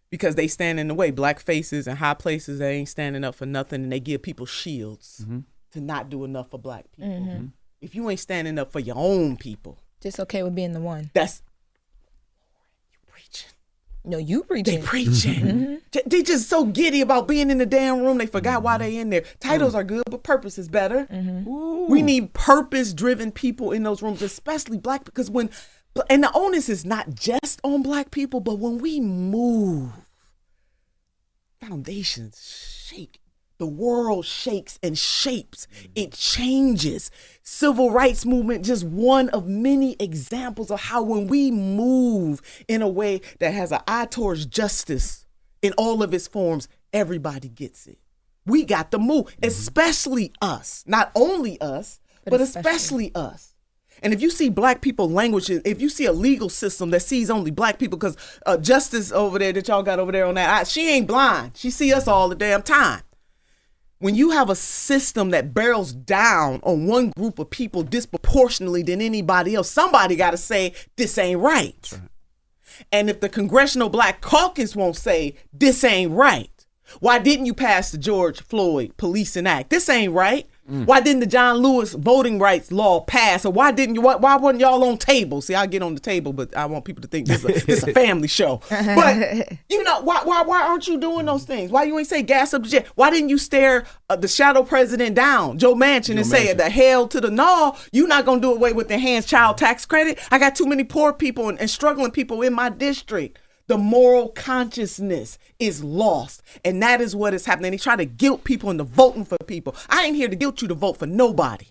because 0.08 0.34
they 0.34 0.46
stand 0.46 0.78
in 0.78 0.88
the 0.88 0.94
way. 0.94 1.10
Black 1.10 1.40
faces 1.40 1.86
in 1.88 1.96
high 1.96 2.12
places 2.14 2.58
they 2.58 2.76
ain't 2.76 2.88
standing 2.88 3.24
up 3.24 3.34
for 3.34 3.46
nothing, 3.46 3.82
and 3.82 3.90
they 3.90 3.98
give 3.98 4.22
people 4.22 4.44
shields 4.46 5.24
to 5.72 5.80
not 5.80 6.08
do 6.08 6.24
enough 6.24 6.50
for 6.50 6.58
black 6.58 6.86
people. 6.92 7.10
Mm-hmm. 7.10 7.30
Mm-hmm. 7.30 7.46
If 7.80 7.94
you 7.94 8.08
ain't 8.08 8.20
standing 8.20 8.58
up 8.58 8.70
for 8.72 8.80
your 8.80 8.96
own 8.96 9.36
people, 9.36 9.78
Just 10.00 10.20
okay 10.20 10.42
with 10.42 10.54
being 10.54 10.72
the 10.72 10.80
one. 10.80 11.10
that's 11.14 11.42
you 12.92 12.98
preaching. 13.10 13.50
No, 14.04 14.18
you 14.18 14.44
preaching. 14.44 14.80
They 14.80 14.86
preaching. 14.86 15.34
preaching. 15.34 15.44
Mm-hmm. 15.44 15.74
J- 15.92 16.02
They 16.06 16.22
just 16.22 16.48
so 16.48 16.64
giddy 16.64 17.00
about 17.00 17.28
being 17.28 17.50
in 17.50 17.58
the 17.58 17.66
damn 17.66 18.00
room. 18.02 18.18
They 18.18 18.26
forgot 18.26 18.62
why 18.62 18.78
they 18.78 18.96
in 18.96 19.10
there. 19.10 19.24
Titles 19.40 19.74
mm. 19.74 19.76
are 19.78 19.84
good, 19.84 20.02
but 20.10 20.22
purpose 20.22 20.58
is 20.58 20.68
better. 20.68 21.06
We 21.88 22.02
need 22.02 22.32
purpose-driven 22.34 23.32
people 23.32 23.72
in 23.72 23.82
those 23.82 24.02
rooms, 24.02 24.22
especially 24.22 24.78
black. 24.78 25.04
Because 25.04 25.30
when, 25.30 25.50
and 26.10 26.22
the 26.24 26.32
onus 26.34 26.68
is 26.68 26.84
not 26.84 27.14
just 27.14 27.60
on 27.62 27.82
black 27.82 28.10
people, 28.10 28.40
but 28.40 28.58
when 28.58 28.78
we 28.78 28.98
move, 29.00 29.92
foundations 31.60 32.84
shake. 32.88 33.20
The 33.62 33.68
world 33.68 34.26
shakes 34.26 34.76
and 34.82 34.98
shapes. 34.98 35.68
It 35.94 36.10
changes. 36.14 37.12
Civil 37.44 37.92
rights 37.92 38.26
movement 38.26 38.64
just 38.64 38.82
one 38.82 39.28
of 39.28 39.46
many 39.46 39.94
examples 40.00 40.68
of 40.72 40.80
how 40.80 41.04
when 41.04 41.28
we 41.28 41.52
move 41.52 42.42
in 42.66 42.82
a 42.82 42.88
way 42.88 43.20
that 43.38 43.54
has 43.54 43.70
an 43.70 43.78
eye 43.86 44.06
towards 44.06 44.46
justice 44.46 45.26
in 45.62 45.72
all 45.78 46.02
of 46.02 46.12
its 46.12 46.26
forms, 46.26 46.66
everybody 46.92 47.48
gets 47.48 47.86
it. 47.86 47.98
We 48.46 48.64
got 48.64 48.90
to 48.90 48.98
move, 48.98 49.32
especially 49.44 50.32
us. 50.42 50.82
Not 50.84 51.12
only 51.14 51.60
us, 51.60 52.00
but, 52.24 52.40
especially. 52.40 53.14
us. 53.14 53.54
And 54.02 54.12
if 54.12 54.20
you 54.20 54.30
see 54.30 54.48
black 54.48 54.80
people 54.80 55.08
language, 55.08 55.48
if 55.50 55.80
you 55.80 55.88
see 55.88 56.06
a 56.06 56.12
legal 56.12 56.48
system 56.48 56.90
that 56.90 57.02
sees 57.02 57.30
only 57.30 57.52
black 57.52 57.78
people, 57.78 57.96
because 57.96 58.16
uh, 58.44 58.56
justice 58.56 59.12
over 59.12 59.38
there 59.38 59.52
that 59.52 59.68
y'all 59.68 59.84
got 59.84 60.00
over 60.00 60.10
there 60.10 60.26
on 60.26 60.34
that, 60.34 60.50
I, 60.50 60.64
she 60.64 60.90
ain't 60.90 61.06
blind. 61.06 61.52
She 61.54 61.70
see 61.70 61.94
us 61.94 62.08
all 62.08 62.28
the 62.28 62.34
damn 62.34 62.62
time. 62.62 63.02
When 64.02 64.16
you 64.16 64.30
have 64.30 64.50
a 64.50 64.56
system 64.56 65.30
that 65.30 65.54
barrels 65.54 65.92
down 65.92 66.58
on 66.64 66.88
one 66.88 67.10
group 67.10 67.38
of 67.38 67.48
people 67.50 67.84
disproportionately 67.84 68.82
than 68.82 69.00
anybody 69.00 69.54
else, 69.54 69.70
somebody 69.70 70.16
got 70.16 70.32
to 70.32 70.36
say 70.36 70.74
this 70.96 71.16
ain't 71.18 71.38
right. 71.38 72.00
And 72.90 73.08
if 73.08 73.20
the 73.20 73.28
Congressional 73.28 73.88
Black 73.88 74.20
Caucus 74.20 74.74
won't 74.74 74.96
say 74.96 75.36
this 75.52 75.84
ain't 75.84 76.10
right, 76.10 76.50
why 76.98 77.20
didn't 77.20 77.46
you 77.46 77.54
pass 77.54 77.92
the 77.92 77.98
George 77.98 78.42
Floyd 78.42 78.92
Policing 78.96 79.46
Act? 79.46 79.70
This 79.70 79.88
ain't 79.88 80.12
right. 80.12 80.48
Why 80.72 81.00
didn't 81.00 81.20
the 81.20 81.26
John 81.26 81.58
Lewis 81.58 81.92
voting 81.92 82.38
rights 82.38 82.72
law 82.72 83.00
pass? 83.00 83.44
Or 83.44 83.52
why 83.52 83.72
didn't 83.72 83.94
you? 83.94 84.00
Why, 84.00 84.16
why 84.16 84.36
wasn't 84.36 84.60
y'all 84.60 84.82
on 84.84 84.96
table? 84.96 85.42
See, 85.42 85.54
I 85.54 85.66
get 85.66 85.82
on 85.82 85.94
the 85.94 86.00
table, 86.00 86.32
but 86.32 86.56
I 86.56 86.64
want 86.66 86.84
people 86.86 87.02
to 87.02 87.08
think 87.08 87.26
this 87.26 87.44
is 87.44 87.62
a, 87.62 87.66
this 87.66 87.82
a 87.82 87.92
family 87.92 88.28
show. 88.28 88.60
But 89.02 89.58
you 89.68 89.82
know, 89.84 90.00
why, 90.02 90.22
why 90.24 90.42
why 90.42 90.62
aren't 90.62 90.86
you 90.86 90.98
doing 90.98 91.26
those 91.26 91.44
things? 91.44 91.70
Why 91.70 91.84
you 91.84 91.98
ain't 91.98 92.08
say 92.08 92.22
gas 92.22 92.52
up 92.54 92.62
the 92.62 92.68
jet? 92.68 92.86
Why 92.94 93.10
didn't 93.10 93.28
you 93.28 93.38
stare 93.38 93.86
uh, 94.10 94.16
the 94.16 94.28
shadow 94.28 94.62
president 94.62 95.14
down, 95.14 95.58
Joe 95.58 95.74
Manchin, 95.74 96.16
and 96.16 96.26
say 96.26 96.52
the 96.52 96.68
hell 96.70 97.08
to 97.08 97.20
the 97.20 97.30
no? 97.30 97.76
You're 97.92 98.08
not 98.08 98.24
gonna 98.24 98.40
do 98.40 98.52
away 98.52 98.72
with 98.72 98.88
the 98.88 98.98
hands 98.98 99.26
child 99.26 99.58
tax 99.58 99.86
credit? 99.86 100.18
I 100.30 100.38
got 100.38 100.54
too 100.54 100.66
many 100.66 100.84
poor 100.84 101.12
people 101.12 101.48
and, 101.48 101.58
and 101.60 101.70
struggling 101.70 102.10
people 102.10 102.42
in 102.42 102.52
my 102.52 102.68
district. 102.70 103.38
The 103.68 103.78
moral 103.78 104.28
consciousness 104.30 105.38
is 105.58 105.82
lost. 105.84 106.42
And 106.64 106.82
that 106.82 107.00
is 107.00 107.14
what 107.16 107.34
is 107.34 107.46
happening. 107.46 107.70
They 107.70 107.78
try 107.78 107.96
to 107.96 108.04
guilt 108.04 108.44
people 108.44 108.70
into 108.70 108.84
voting 108.84 109.24
for 109.24 109.38
people. 109.46 109.74
I 109.88 110.04
ain't 110.04 110.16
here 110.16 110.28
to 110.28 110.36
guilt 110.36 110.62
you 110.62 110.68
to 110.68 110.74
vote 110.74 110.98
for 110.98 111.06
nobody. 111.06 111.66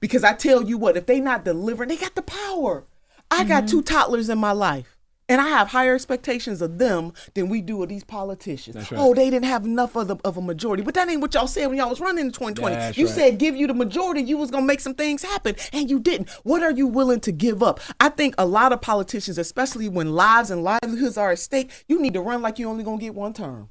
Because 0.00 0.24
I 0.24 0.32
tell 0.32 0.62
you 0.62 0.78
what, 0.78 0.96
if 0.96 1.06
they 1.06 1.20
not 1.20 1.44
delivering, 1.44 1.88
they 1.88 1.96
got 1.96 2.14
the 2.14 2.22
power. 2.22 2.84
I 3.30 3.44
got 3.44 3.64
mm-hmm. 3.64 3.70
two 3.70 3.82
toddlers 3.82 4.28
in 4.28 4.38
my 4.38 4.52
life. 4.52 4.96
And 5.28 5.40
I 5.40 5.48
have 5.48 5.68
higher 5.68 5.94
expectations 5.94 6.60
of 6.60 6.78
them 6.78 7.12
than 7.34 7.48
we 7.48 7.60
do 7.60 7.82
of 7.82 7.88
these 7.88 8.04
politicians. 8.04 8.76
Right. 8.90 9.00
Oh, 9.00 9.14
they 9.14 9.30
didn't 9.30 9.46
have 9.46 9.64
enough 9.64 9.96
of, 9.96 10.08
the, 10.08 10.16
of 10.24 10.36
a 10.36 10.42
majority. 10.42 10.82
But 10.82 10.94
that 10.94 11.08
ain't 11.08 11.20
what 11.20 11.34
y'all 11.34 11.46
said 11.46 11.66
when 11.66 11.78
y'all 11.78 11.88
was 11.88 12.00
running 12.00 12.26
in 12.26 12.32
2020. 12.32 12.74
That's 12.74 12.98
you 12.98 13.06
right. 13.06 13.14
said 13.14 13.38
give 13.38 13.56
you 13.56 13.66
the 13.66 13.74
majority, 13.74 14.22
you 14.22 14.36
was 14.36 14.50
gonna 14.50 14.66
make 14.66 14.80
some 14.80 14.94
things 14.94 15.22
happen, 15.22 15.54
and 15.72 15.88
you 15.88 16.00
didn't. 16.00 16.30
What 16.42 16.62
are 16.62 16.72
you 16.72 16.86
willing 16.86 17.20
to 17.20 17.32
give 17.32 17.62
up? 17.62 17.80
I 18.00 18.08
think 18.08 18.34
a 18.36 18.46
lot 18.46 18.72
of 18.72 18.80
politicians, 18.80 19.38
especially 19.38 19.88
when 19.88 20.12
lives 20.12 20.50
and 20.50 20.62
livelihoods 20.62 21.16
are 21.16 21.32
at 21.32 21.38
stake, 21.38 21.70
you 21.88 22.00
need 22.00 22.14
to 22.14 22.20
run 22.20 22.42
like 22.42 22.58
you 22.58 22.68
only 22.68 22.84
gonna 22.84 22.98
get 22.98 23.14
one 23.14 23.32
term. 23.32 23.70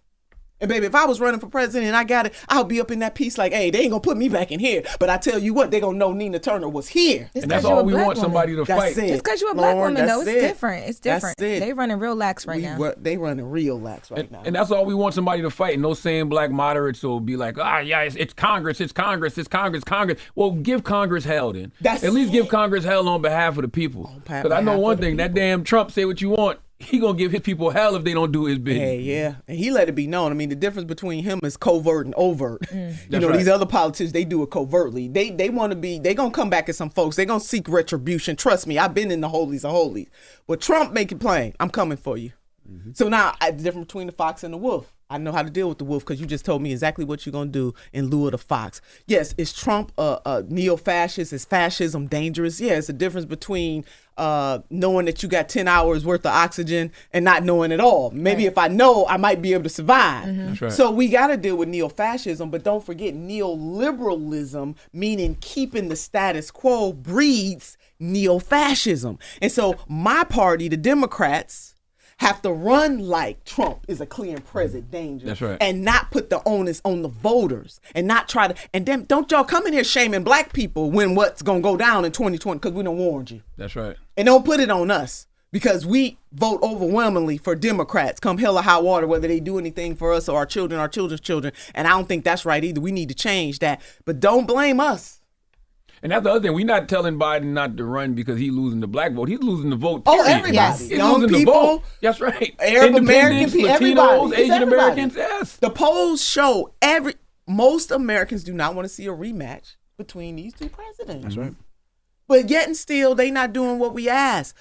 And 0.62 0.70
baby, 0.70 0.86
if 0.86 0.95
I 0.95 1.05
was 1.05 1.20
running 1.20 1.39
for 1.39 1.47
president 1.47 1.88
and 1.88 1.95
I 1.95 2.03
got 2.03 2.28
it, 2.28 2.34
I'll 2.47 2.64
be 2.64 2.80
up 2.80 2.91
in 2.91 2.99
that 2.99 3.16
piece 3.16 3.38
like, 3.38 3.51
hey, 3.51 3.72
they 3.72 3.80
ain't 3.80 3.89
gonna 3.89 3.99
put 4.01 4.16
me 4.18 4.30
back 4.30 4.51
in 4.51 4.59
here. 4.59 4.84
But 4.99 5.09
I 5.09 5.18
tell 5.18 5.39
you 5.39 5.53
what, 5.53 5.72
they 5.72 5.80
gonna 5.80 5.97
know 5.97 6.14
Nina 6.14 6.39
Turner 6.39 6.70
was 6.70 6.88
here. 6.88 7.30
It's 7.34 7.43
And 7.43 7.51
that's 7.51 7.64
'cause 7.64 7.72
you 7.72 7.76
all 7.78 7.84
we 7.84 7.93
want 7.93 8.05
woman. 8.09 8.22
somebody 8.22 8.55
to 8.55 8.64
That's 8.64 8.80
fight. 8.95 8.97
it. 9.03 9.09
It's 9.12 9.22
because 9.22 9.41
you're 9.41 9.51
a 9.51 9.55
black 9.55 9.76
Lauren, 9.76 9.93
woman, 9.95 10.07
though. 10.07 10.20
that's 10.20 10.30
It's 10.30 10.38
it. 10.43 10.47
different. 10.47 10.89
It's 10.89 10.99
That's 10.99 11.34
different. 11.36 11.41
it. 11.41 11.59
They 11.66 11.74
running 11.74 11.97
real 11.99 12.16
lax 12.16 12.45
right 12.45 12.57
We 12.57 12.64
now. 12.64 12.78
were- 12.78 12.95
they 13.01 13.18
running 13.18 13.49
real 13.49 13.80
lax 13.80 14.12
right 14.12 14.22
And, 14.22 14.32
now. 14.32 14.41
and 14.45 14.55
that's 14.55 14.70
all 14.72 14.86
we 14.86 14.93
want 14.93 15.16
somebody 15.16 15.41
to 15.41 15.49
fight. 15.49 15.74
And 15.76 15.84
those 15.84 15.99
same 15.99 16.30
black 16.30 16.51
moderates 16.51 17.01
will 17.03 17.20
be 17.20 17.36
like, 17.38 17.57
ah, 17.59 17.80
yeah, 17.80 18.01
it's, 18.01 18.16
it's 18.16 18.34
Congress, 18.34 18.80
it's 18.80 18.93
Congress, 18.93 19.38
it's 19.38 19.47
Congress, 19.47 19.84
Congress. 19.84 20.20
Well, 20.36 20.51
give 20.51 20.84
Congress 20.84 21.26
hell 21.26 21.53
then. 21.53 21.72
That's 21.82 22.03
At 22.03 22.14
least 22.14 22.32
give. 22.32 22.49
Congress 22.49 22.84
hell 22.84 23.07
on 23.09 23.22
behalf 23.22 23.57
of 23.57 23.62
the 23.64 23.68
people. 23.68 24.12
behalf- 24.26 24.43
Because 24.43 24.57
I 24.57 24.62
know 24.62 24.78
one 24.78 24.93
of 24.93 24.99
the 24.99 25.05
thing, 25.07 25.18
that 25.18 25.34
damn 25.34 25.64
Trump 25.64 25.91
say 25.91 26.05
what 26.05 26.22
you 26.22 26.30
want, 26.30 26.59
he 26.84 26.99
gonna 26.99 27.17
give 27.17 27.32
his 27.32 27.41
people 27.41 27.69
hell 27.69 27.95
if 27.95 28.03
they 28.03 28.13
don't 28.13 28.32
do 28.32 28.45
his 28.45 28.59
bidding. 28.59 28.82
Hey, 28.82 28.99
yeah, 28.99 29.36
and 29.47 29.57
he 29.57 29.71
let 29.71 29.89
it 29.89 29.95
be 29.95 30.07
known. 30.07 30.32
I 30.32 30.36
mean, 30.36 30.49
the 30.49 30.55
difference 30.55 30.88
between 30.88 31.23
him 31.23 31.39
is 31.43 31.57
covert 31.57 32.05
and 32.05 32.15
overt. 32.15 32.61
Mm. 32.63 32.73
you 32.73 32.95
That's 33.09 33.21
know, 33.21 33.29
right. 33.29 33.38
these 33.38 33.47
other 33.47 33.65
politicians 33.65 34.11
they 34.13 34.25
do 34.25 34.43
it 34.43 34.51
covertly. 34.51 35.07
They 35.07 35.29
they 35.29 35.49
want 35.49 35.71
to 35.71 35.75
be. 35.75 35.99
They 35.99 36.13
gonna 36.13 36.32
come 36.32 36.49
back 36.49 36.69
at 36.69 36.75
some 36.75 36.89
folks. 36.89 37.15
They 37.15 37.25
gonna 37.25 37.39
seek 37.39 37.67
retribution. 37.69 38.36
Trust 38.36 38.67
me, 38.67 38.77
I've 38.77 38.93
been 38.93 39.11
in 39.11 39.21
the 39.21 39.29
holies 39.29 39.65
of 39.65 39.71
holies. 39.71 40.07
But 40.47 40.61
Trump 40.61 40.93
make 40.93 41.11
it 41.11 41.19
plain. 41.19 41.53
I'm 41.59 41.69
coming 41.69 41.97
for 41.97 42.17
you. 42.17 42.32
Mm-hmm. 42.69 42.91
So 42.93 43.09
now 43.09 43.36
I, 43.41 43.51
the 43.51 43.63
difference 43.63 43.88
between 43.88 44.07
the 44.07 44.13
fox 44.13 44.43
and 44.43 44.53
the 44.53 44.57
wolf. 44.57 44.93
I 45.09 45.17
know 45.17 45.34
how 45.34 45.43
to 45.43 45.49
deal 45.49 45.67
with 45.67 45.77
the 45.77 45.84
wolf 45.84 46.05
because 46.05 46.21
you 46.21 46.25
just 46.25 46.45
told 46.45 46.61
me 46.61 46.71
exactly 46.71 47.03
what 47.03 47.25
you're 47.25 47.34
gonna 47.34 47.49
do 47.49 47.73
in 47.91 48.07
lieu 48.07 48.27
of 48.27 48.32
the 48.32 48.38
fox. 48.38 48.79
Yes, 49.07 49.36
is 49.38 49.51
Trump 49.51 49.91
a, 49.97 50.19
a 50.25 50.43
neo-fascist? 50.47 51.34
Is 51.34 51.43
fascism 51.43 52.07
dangerous? 52.07 52.61
Yeah, 52.61 52.73
it's 52.73 52.88
a 52.88 52.93
difference 52.93 53.25
between 53.25 53.84
uh, 54.22 54.59
knowing 54.69 55.07
that 55.07 55.24
you 55.24 55.28
got 55.28 55.49
ten 55.49 55.67
hours 55.67 56.05
worth 56.05 56.28
of 56.28 56.32
oxygen 56.32 56.91
and 57.11 57.26
not 57.26 57.43
knowing 57.43 57.72
at 57.72 57.80
all. 57.80 58.11
Maybe 58.11 58.45
if 58.45 58.55
I 58.55 58.67
know, 58.67 59.07
I 59.07 59.17
might 59.17 59.41
be 59.41 59.53
able 59.53 59.63
to 59.63 59.69
survive. 59.69 60.38
That's 60.38 60.61
right. 60.61 60.72
So 60.72 60.91
we 60.91 61.07
got 61.07 61.28
to 61.28 61.38
deal 61.38 61.55
with 61.55 61.69
neo-fascism, 61.69 62.51
but 62.51 62.63
don't 62.63 62.86
forget 62.86 63.15
neoliberalism, 63.15 64.76
meaning 64.93 65.38
keeping 65.41 65.89
the 65.89 65.95
status 65.95 66.51
quo, 66.51 66.93
breeds 66.93 67.80
neo-fascism. 67.99 69.17
And 69.41 69.51
so 69.51 69.76
my 69.88 70.24
party, 70.24 70.67
the 70.67 70.78
Democrats, 70.78 71.74
have 72.22 72.39
to 72.43 72.51
run 72.51 72.99
like 72.99 73.43
Trump 73.45 73.84
is 73.88 73.99
a 73.99 74.05
clear 74.05 74.36
and 74.36 74.45
present 74.45 74.91
danger. 74.91 75.26
That's 75.26 75.41
right. 75.41 75.57
And 75.59 75.84
not 75.84 76.11
put 76.11 76.30
the 76.30 76.39
onus 76.47 76.80
on 76.86 77.01
the 77.01 77.07
voters 77.07 77.82
and 77.95 78.05
not 78.05 78.30
try 78.30 78.47
to 78.47 78.55
and 78.76 78.86
then 78.86 79.05
don't 79.05 79.30
y'all 79.32 79.43
come 79.43 79.65
in 79.65 79.74
here 79.74 79.84
shaming 79.84 80.24
black 80.24 80.53
people 80.53 80.91
when 80.91 81.15
what's 81.15 81.41
gonna 81.41 81.61
go 81.61 81.76
down 81.76 82.05
in 82.05 82.11
2020 82.11 82.59
because 82.59 82.74
we 82.74 82.84
don't 82.84 82.99
warned 82.99 83.32
you. 83.32 83.41
That's 83.57 83.76
right. 83.76 83.97
And 84.15 84.28
don't 84.28 84.45
put 84.45 84.59
it 84.59 84.69
on 84.69 84.91
us 84.91 85.26
because 85.51 85.84
we 85.84 86.19
vote 86.32 86.61
overwhelmingly 86.61 87.39
for 87.39 87.55
Democrats 87.55 88.19
come 88.19 88.38
hell 88.38 88.55
or 88.55 88.61
high 88.61 88.78
water, 88.78 89.07
whether 89.07 89.28
they 89.28 89.39
do 89.39 89.57
anything 89.57 89.95
for 89.95 90.13
us 90.13 90.30
or 90.30 90.38
our 90.38 90.45
children, 90.45 90.80
our 90.80 90.88
children's 90.88 91.22
children. 91.22 91.53
And 91.74 91.88
I 91.88 91.91
don't 91.91 92.07
think 92.07 92.24
that's 92.24 92.45
right 92.45 92.63
either. 92.63 92.80
We 92.80 92.91
need 92.91 93.09
to 93.09 93.15
change 93.15 93.57
that. 93.59 93.82
But 94.05 94.19
don't 94.19 94.45
blame 94.45 94.80
us. 94.80 95.20
And 96.04 96.12
that's 96.12 96.24
the 96.24 96.32
other 96.32 96.39
thing. 96.39 96.54
We're 96.54 96.66
not 96.66 96.89
telling 96.89 97.20
Biden 97.20 97.54
not 97.54 97.78
to 97.78 97.86
run 97.86 98.14
because 98.14 98.39
he's 98.39 98.52
losing 98.52 98.80
the 98.80 98.88
black 98.88 99.14
vote. 99.14 99.30
He's 99.30 99.41
losing 99.43 99.70
the 99.70 99.76
vote. 99.76 100.04
Oh, 100.08 100.24
everybody. 100.26 100.56
Yes. 100.56 100.80
He's 100.80 100.91
Young 100.91 101.22
losing 101.22 101.38
people, 101.38 101.54
the 101.54 101.60
vote. 101.60 101.84
That's 102.02 102.20
right. 102.20 102.56
Arab 102.60 102.95
American 102.95 103.38
Independents, 103.38 103.54
people, 103.54 103.70
Latinos, 103.70 103.76
everybody. 103.76 104.41
Asian 104.41 104.54
everybody. 104.54 104.82
Americans. 104.82 105.16
Yes. 105.16 105.56
The 105.58 105.70
polls 105.70 106.24
show 106.24 106.74
every 106.82 107.16
most 107.47 107.91
Americans 107.91 108.43
do 108.43 108.54
not 108.54 108.74
want 108.74 108.86
to 108.86 108.89
see 108.89 109.06
a 109.06 109.12
rematch 109.12 109.76
between 109.97 110.38
these 110.38 110.54
two 110.54 110.70
presidents. 110.70 111.24
That's 111.24 111.38
right. 111.38 111.56
But 112.28 112.49
yet 112.49 112.68
and 112.68 112.78
still, 112.78 113.14
they 113.14 113.30
not 113.30 113.54
doing 113.54 113.78
what 113.78 113.93
we 113.93 114.10
ask. 114.10 114.56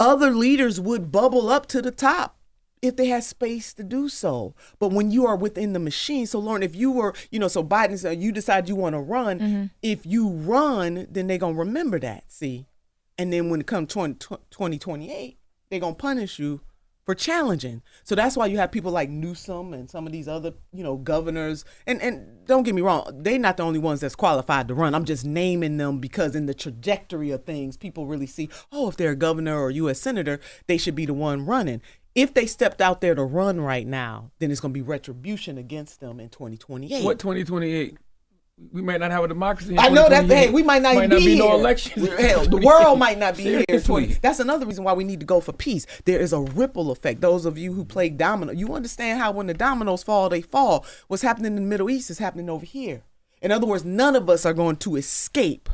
Other 0.00 0.30
leaders 0.30 0.80
would 0.80 1.10
bubble 1.10 1.48
up 1.48 1.66
to 1.66 1.80
the 1.80 1.90
top 1.90 2.37
if 2.82 2.96
they 2.96 3.08
had 3.08 3.24
space 3.24 3.72
to 3.74 3.84
do 3.84 4.08
so. 4.08 4.54
But 4.78 4.92
when 4.92 5.10
you 5.10 5.26
are 5.26 5.36
within 5.36 5.72
the 5.72 5.78
machine, 5.78 6.26
so 6.26 6.38
Lauren, 6.38 6.62
if 6.62 6.74
you 6.74 6.92
were, 6.92 7.14
you 7.30 7.38
know, 7.38 7.48
so 7.48 7.62
Biden 7.64 7.98
said 7.98 8.22
you 8.22 8.32
decide 8.32 8.68
you 8.68 8.76
want 8.76 8.94
to 8.94 9.00
run, 9.00 9.38
mm-hmm. 9.38 9.64
if 9.82 10.06
you 10.06 10.28
run, 10.28 11.06
then 11.10 11.26
they're 11.26 11.38
gonna 11.38 11.54
remember 11.54 11.98
that. 12.00 12.24
See, 12.28 12.66
and 13.16 13.32
then 13.32 13.50
when 13.50 13.60
it 13.60 13.66
comes 13.66 13.92
20, 13.92 14.14
2028, 14.14 15.38
they're 15.70 15.80
gonna 15.80 15.94
punish 15.94 16.38
you 16.38 16.60
for 17.08 17.14
challenging. 17.14 17.80
So 18.04 18.14
that's 18.14 18.36
why 18.36 18.44
you 18.44 18.58
have 18.58 18.70
people 18.70 18.92
like 18.92 19.08
Newsom 19.08 19.72
and 19.72 19.90
some 19.90 20.06
of 20.06 20.12
these 20.12 20.28
other, 20.28 20.52
you 20.74 20.84
know, 20.84 20.96
governors. 20.96 21.64
And 21.86 22.02
and 22.02 22.44
don't 22.46 22.64
get 22.64 22.74
me 22.74 22.82
wrong, 22.82 23.10
they're 23.22 23.38
not 23.38 23.56
the 23.56 23.62
only 23.62 23.78
ones 23.78 24.00
that's 24.00 24.14
qualified 24.14 24.68
to 24.68 24.74
run. 24.74 24.94
I'm 24.94 25.06
just 25.06 25.24
naming 25.24 25.78
them 25.78 26.00
because 26.00 26.36
in 26.36 26.44
the 26.44 26.52
trajectory 26.52 27.30
of 27.30 27.44
things, 27.44 27.78
people 27.78 28.06
really 28.06 28.26
see, 28.26 28.50
oh, 28.70 28.90
if 28.90 28.98
they're 28.98 29.12
a 29.12 29.16
governor 29.16 29.58
or 29.58 29.70
U.S. 29.70 29.98
senator, 29.98 30.38
they 30.66 30.76
should 30.76 30.94
be 30.94 31.06
the 31.06 31.14
one 31.14 31.46
running. 31.46 31.80
If 32.18 32.34
they 32.34 32.46
stepped 32.46 32.80
out 32.80 33.00
there 33.00 33.14
to 33.14 33.22
run 33.22 33.60
right 33.60 33.86
now, 33.86 34.32
then 34.40 34.50
it's 34.50 34.60
going 34.60 34.74
to 34.74 34.78
be 34.78 34.82
retribution 34.82 35.56
against 35.56 36.00
them 36.00 36.18
in 36.18 36.28
2028. 36.30 37.04
What 37.04 37.20
2028? 37.20 37.96
We 38.72 38.82
might 38.82 38.98
not 38.98 39.12
have 39.12 39.22
a 39.22 39.28
democracy. 39.28 39.74
in 39.74 39.78
I 39.78 39.88
know 39.88 40.08
that. 40.08 40.24
Hey, 40.24 40.50
we 40.50 40.64
might 40.64 40.82
not, 40.82 40.96
might 40.96 41.04
even 41.04 41.10
not 41.10 41.18
be, 41.20 41.26
be 41.26 41.34
here. 41.36 41.44
no 41.44 41.54
elections. 41.54 42.08
Hell, 42.08 42.44
the 42.44 42.56
world 42.66 42.98
might 42.98 43.16
not 43.16 43.36
be 43.36 43.44
here. 43.44 43.64
in 43.68 43.80
20. 43.80 43.82
Seriously. 43.82 44.18
That's 44.20 44.40
another 44.40 44.66
reason 44.66 44.82
why 44.82 44.94
we 44.94 45.04
need 45.04 45.20
to 45.20 45.26
go 45.26 45.40
for 45.40 45.52
peace. 45.52 45.86
There 46.06 46.18
is 46.18 46.32
a 46.32 46.40
ripple 46.40 46.90
effect. 46.90 47.20
Those 47.20 47.46
of 47.46 47.56
you 47.56 47.72
who 47.72 47.84
play 47.84 48.08
domino, 48.08 48.52
you 48.52 48.74
understand 48.74 49.20
how 49.20 49.30
when 49.30 49.46
the 49.46 49.54
dominoes 49.54 50.02
fall, 50.02 50.28
they 50.28 50.42
fall. 50.42 50.84
What's 51.06 51.22
happening 51.22 51.56
in 51.56 51.62
the 51.62 51.68
Middle 51.68 51.88
East 51.88 52.10
is 52.10 52.18
happening 52.18 52.50
over 52.50 52.66
here. 52.66 53.02
In 53.40 53.52
other 53.52 53.66
words, 53.66 53.84
none 53.84 54.16
of 54.16 54.28
us 54.28 54.44
are 54.44 54.54
going 54.54 54.76
to 54.78 54.96
escape 54.96 55.68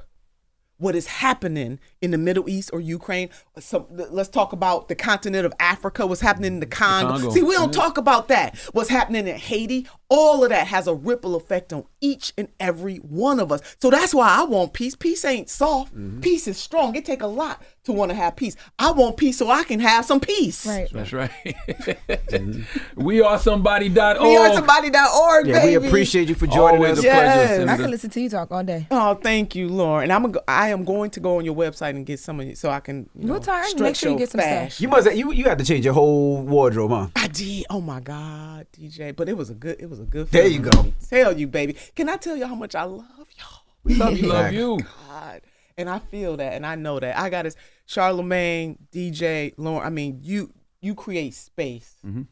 what 0.76 0.94
is 0.94 1.06
happening 1.06 1.80
in 2.04 2.10
the 2.10 2.18
Middle 2.18 2.48
East 2.48 2.70
or 2.72 2.80
Ukraine. 2.80 3.30
Some, 3.58 3.86
let's 3.90 4.28
talk 4.28 4.52
about 4.52 4.88
the 4.88 4.94
continent 4.94 5.46
of 5.46 5.52
Africa, 5.58 6.06
what's 6.06 6.20
happening 6.20 6.54
in 6.54 6.60
the 6.60 6.66
Congo. 6.66 7.14
Congo. 7.16 7.30
See, 7.30 7.42
we 7.42 7.54
don't 7.54 7.74
Yeah. 7.74 7.82
talk 7.82 7.98
about 7.98 8.28
that. 8.28 8.56
What's 8.72 8.90
happening 8.90 9.26
in 9.26 9.36
Haiti, 9.36 9.86
all 10.08 10.44
of 10.44 10.50
that 10.50 10.66
has 10.68 10.86
a 10.86 10.94
ripple 10.94 11.34
effect 11.34 11.72
on 11.72 11.84
each 12.00 12.32
and 12.38 12.48
every 12.60 12.96
one 12.98 13.40
of 13.40 13.50
us. 13.50 13.60
So 13.80 13.90
that's 13.90 14.14
why 14.14 14.28
I 14.28 14.44
want 14.44 14.72
peace. 14.74 14.94
Peace 14.94 15.24
ain't 15.24 15.48
soft. 15.48 15.94
Mm-hmm. 15.96 16.20
Peace 16.20 16.46
is 16.46 16.58
strong. 16.58 16.94
It 16.94 17.04
take 17.04 17.22
a 17.22 17.26
lot 17.26 17.62
to 17.84 17.92
want 17.92 18.10
to 18.10 18.14
have 18.14 18.36
peace. 18.36 18.56
I 18.78 18.92
want 18.92 19.16
peace 19.16 19.38
so 19.38 19.50
I 19.50 19.64
can 19.64 19.80
have 19.80 20.04
some 20.04 20.20
peace. 20.20 20.66
Right. 20.66 20.88
That's 20.92 21.12
right. 21.12 21.30
we 22.96 23.20
are 23.20 23.38
somebody.org. 23.38 24.20
We 24.22 24.36
are 24.36 24.54
somebody.org, 24.54 25.46
Yeah, 25.46 25.64
we 25.64 25.74
appreciate 25.74 26.28
you 26.28 26.34
for 26.34 26.46
joining 26.46 26.76
Always 26.76 26.92
us. 26.92 26.98
a 26.98 27.02
pleasure. 27.02 27.24
Yes. 27.24 27.48
Senator. 27.50 27.70
I 27.72 27.76
can 27.76 27.90
listen 27.90 28.10
to 28.10 28.20
you 28.20 28.28
talk 28.30 28.50
all 28.52 28.62
day. 28.64 28.86
Oh, 28.90 29.14
thank 29.14 29.54
you, 29.54 29.68
Lauren. 29.68 30.04
And 30.04 30.12
I'm 30.12 30.34
a, 30.34 30.38
I 30.48 30.68
am 30.68 30.84
going 30.84 31.10
to 31.10 31.20
go 31.20 31.38
on 31.38 31.44
your 31.44 31.54
website 31.54 31.93
and 31.96 32.06
get 32.06 32.18
some 32.20 32.40
of 32.40 32.46
you 32.46 32.54
so 32.54 32.70
I 32.70 32.80
can 32.80 33.08
you 33.14 33.28
We'll 33.32 33.40
know. 33.40 33.74
Make 33.78 33.96
sure 33.96 34.10
you 34.12 34.18
get 34.18 34.30
some 34.30 34.40
stuff. 34.40 34.50
fashion. 34.50 34.82
You 34.82 34.88
must 34.88 35.06
have, 35.08 35.16
you 35.16 35.32
you 35.32 35.44
had 35.44 35.58
to 35.58 35.64
change 35.64 35.84
your 35.84 35.94
whole 35.94 36.42
wardrobe, 36.42 36.90
huh? 36.90 37.08
I 37.16 37.28
did. 37.28 37.64
Oh 37.70 37.80
my 37.80 38.00
God, 38.00 38.66
DJ. 38.72 39.14
But 39.14 39.28
it 39.28 39.36
was 39.36 39.50
a 39.50 39.54
good. 39.54 39.76
It 39.80 39.88
was 39.90 40.00
a 40.00 40.04
good. 40.04 40.28
There 40.30 40.46
you 40.46 40.60
go. 40.60 40.92
Tell 41.08 41.36
you, 41.38 41.46
baby. 41.46 41.76
Can 41.94 42.08
I 42.08 42.16
tell 42.16 42.36
you 42.36 42.46
how 42.46 42.54
much 42.54 42.74
I 42.74 42.84
love 42.84 43.04
y'all? 43.38 43.60
We 43.84 43.94
love 43.96 44.16
you. 44.18 44.28
Love 44.28 44.52
you. 44.52 44.80
God, 45.08 45.42
and 45.76 45.88
I 45.90 45.98
feel 45.98 46.36
that, 46.38 46.54
and 46.54 46.64
I 46.64 46.74
know 46.74 46.98
that. 47.00 47.18
I 47.18 47.28
got 47.30 47.42
this. 47.44 47.56
Charlamagne, 47.88 48.78
DJ, 48.92 49.52
Lauren. 49.56 49.86
I 49.86 49.90
mean, 49.90 50.18
you 50.22 50.52
you 50.80 50.94
create 50.94 51.34
space 51.34 51.96
Mm-hmm. 52.06 52.22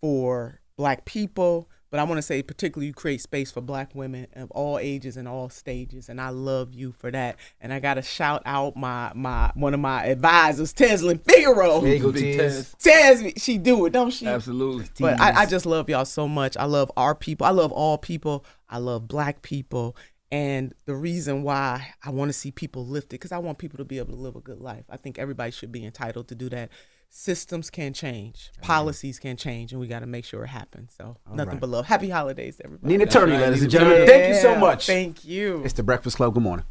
for 0.00 0.60
Black 0.76 1.04
people, 1.04 1.68
but 1.96 2.02
But 2.02 2.02
I 2.02 2.04
want 2.04 2.18
to 2.18 2.22
say, 2.22 2.42
particularly, 2.42 2.88
you 2.88 2.92
create 2.92 3.22
space 3.22 3.50
for 3.50 3.62
Black 3.62 3.94
women 3.94 4.26
of 4.34 4.50
all 4.50 4.78
ages 4.78 5.16
and 5.16 5.26
all 5.26 5.48
stages, 5.48 6.10
and 6.10 6.20
I 6.20 6.28
love 6.28 6.74
you 6.74 6.92
for 6.92 7.10
that. 7.10 7.36
And 7.58 7.72
I 7.72 7.80
got 7.80 7.94
to 7.94 8.02
shout 8.02 8.42
out 8.44 8.76
my 8.76 9.12
my 9.14 9.50
one 9.54 9.72
of 9.72 9.80
my 9.80 10.04
advisors, 10.04 10.74
Teslin 10.74 11.20
Figaro. 11.20 11.80
There 11.80 11.94
you 11.94 12.02
go, 12.02 12.12
Tez. 12.12 12.76
Tez, 12.78 13.32
she 13.38 13.56
do 13.56 13.86
it, 13.86 13.94
don't 13.94 14.10
she? 14.10 14.26
Absolutely. 14.26 14.84
But 15.00 15.18
I, 15.18 15.44
I 15.44 15.46
just 15.46 15.64
love 15.64 15.88
y'all 15.88 16.04
so 16.04 16.28
much. 16.28 16.54
I 16.58 16.66
love 16.66 16.92
our 16.98 17.14
people. 17.14 17.46
I 17.46 17.50
love 17.50 17.72
all 17.72 17.96
people. 17.96 18.44
I 18.68 18.76
love 18.76 19.08
Black 19.08 19.40
people. 19.40 19.96
And 20.30 20.74
the 20.84 20.94
reason 20.94 21.44
why 21.44 21.94
I 22.04 22.10
want 22.10 22.28
to 22.28 22.34
see 22.34 22.50
people 22.50 22.84
lifted, 22.84 23.12
because 23.12 23.32
I 23.32 23.38
want 23.38 23.56
people 23.56 23.78
to 23.78 23.86
be 23.86 23.96
able 23.96 24.12
to 24.12 24.20
live 24.20 24.36
a 24.36 24.40
good 24.40 24.60
life. 24.60 24.84
I 24.90 24.98
think 24.98 25.18
everybody 25.18 25.50
should 25.50 25.72
be 25.72 25.82
entitled 25.82 26.28
to 26.28 26.34
do 26.34 26.50
that. 26.50 26.68
Systems 27.08 27.70
can 27.70 27.92
change, 27.92 28.50
policies 28.60 29.18
can 29.18 29.36
change, 29.36 29.72
and 29.72 29.80
we 29.80 29.86
got 29.86 30.00
to 30.00 30.06
make 30.06 30.24
sure 30.24 30.44
it 30.44 30.48
happens. 30.48 30.94
So 30.96 31.16
nothing 31.32 31.52
right. 31.52 31.60
but 31.60 31.68
love. 31.70 31.86
Happy 31.86 32.10
holidays, 32.10 32.60
everybody. 32.62 32.92
Nina 32.92 33.06
Turner, 33.06 33.32
right, 33.32 33.42
ladies 33.42 33.62
and 33.62 33.70
gentlemen. 33.70 33.98
Turner. 33.98 34.10
Thank 34.10 34.34
you 34.34 34.40
so 34.40 34.54
much. 34.56 34.86
Thank 34.86 35.24
you. 35.24 35.62
It's 35.64 35.74
the 35.74 35.82
Breakfast 35.82 36.16
Club. 36.16 36.34
Good 36.34 36.42
morning. 36.42 36.66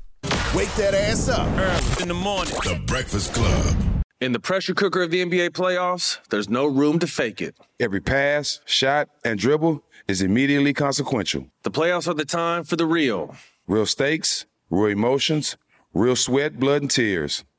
Wake 0.55 0.71
that 0.75 0.93
ass 0.93 1.27
up. 1.29 1.47
early 1.57 2.01
in 2.01 2.07
the 2.07 2.13
morning. 2.13 2.53
The 2.63 2.81
Breakfast 2.86 3.33
Club. 3.33 3.75
In 4.21 4.31
the 4.31 4.39
pressure 4.39 4.73
cooker 4.73 5.01
of 5.03 5.11
the 5.11 5.25
NBA 5.25 5.49
playoffs, 5.49 6.19
there's 6.29 6.49
no 6.49 6.65
room 6.65 6.99
to 6.99 7.07
fake 7.07 7.41
it. 7.41 7.55
Every 7.79 7.99
pass, 7.99 8.61
shot, 8.65 9.09
and 9.25 9.38
dribble 9.38 9.83
is 10.07 10.21
immediately 10.21 10.73
consequential. 10.73 11.47
The 11.63 11.71
playoffs 11.71 12.07
are 12.07 12.13
the 12.13 12.25
time 12.25 12.63
for 12.63 12.75
the 12.75 12.86
real. 12.86 13.36
Real 13.67 13.86
stakes, 13.86 14.45
real 14.69 14.86
emotions, 14.91 15.57
real 15.93 16.15
sweat, 16.15 16.59
blood, 16.59 16.81
and 16.83 16.91
tears, 16.91 17.43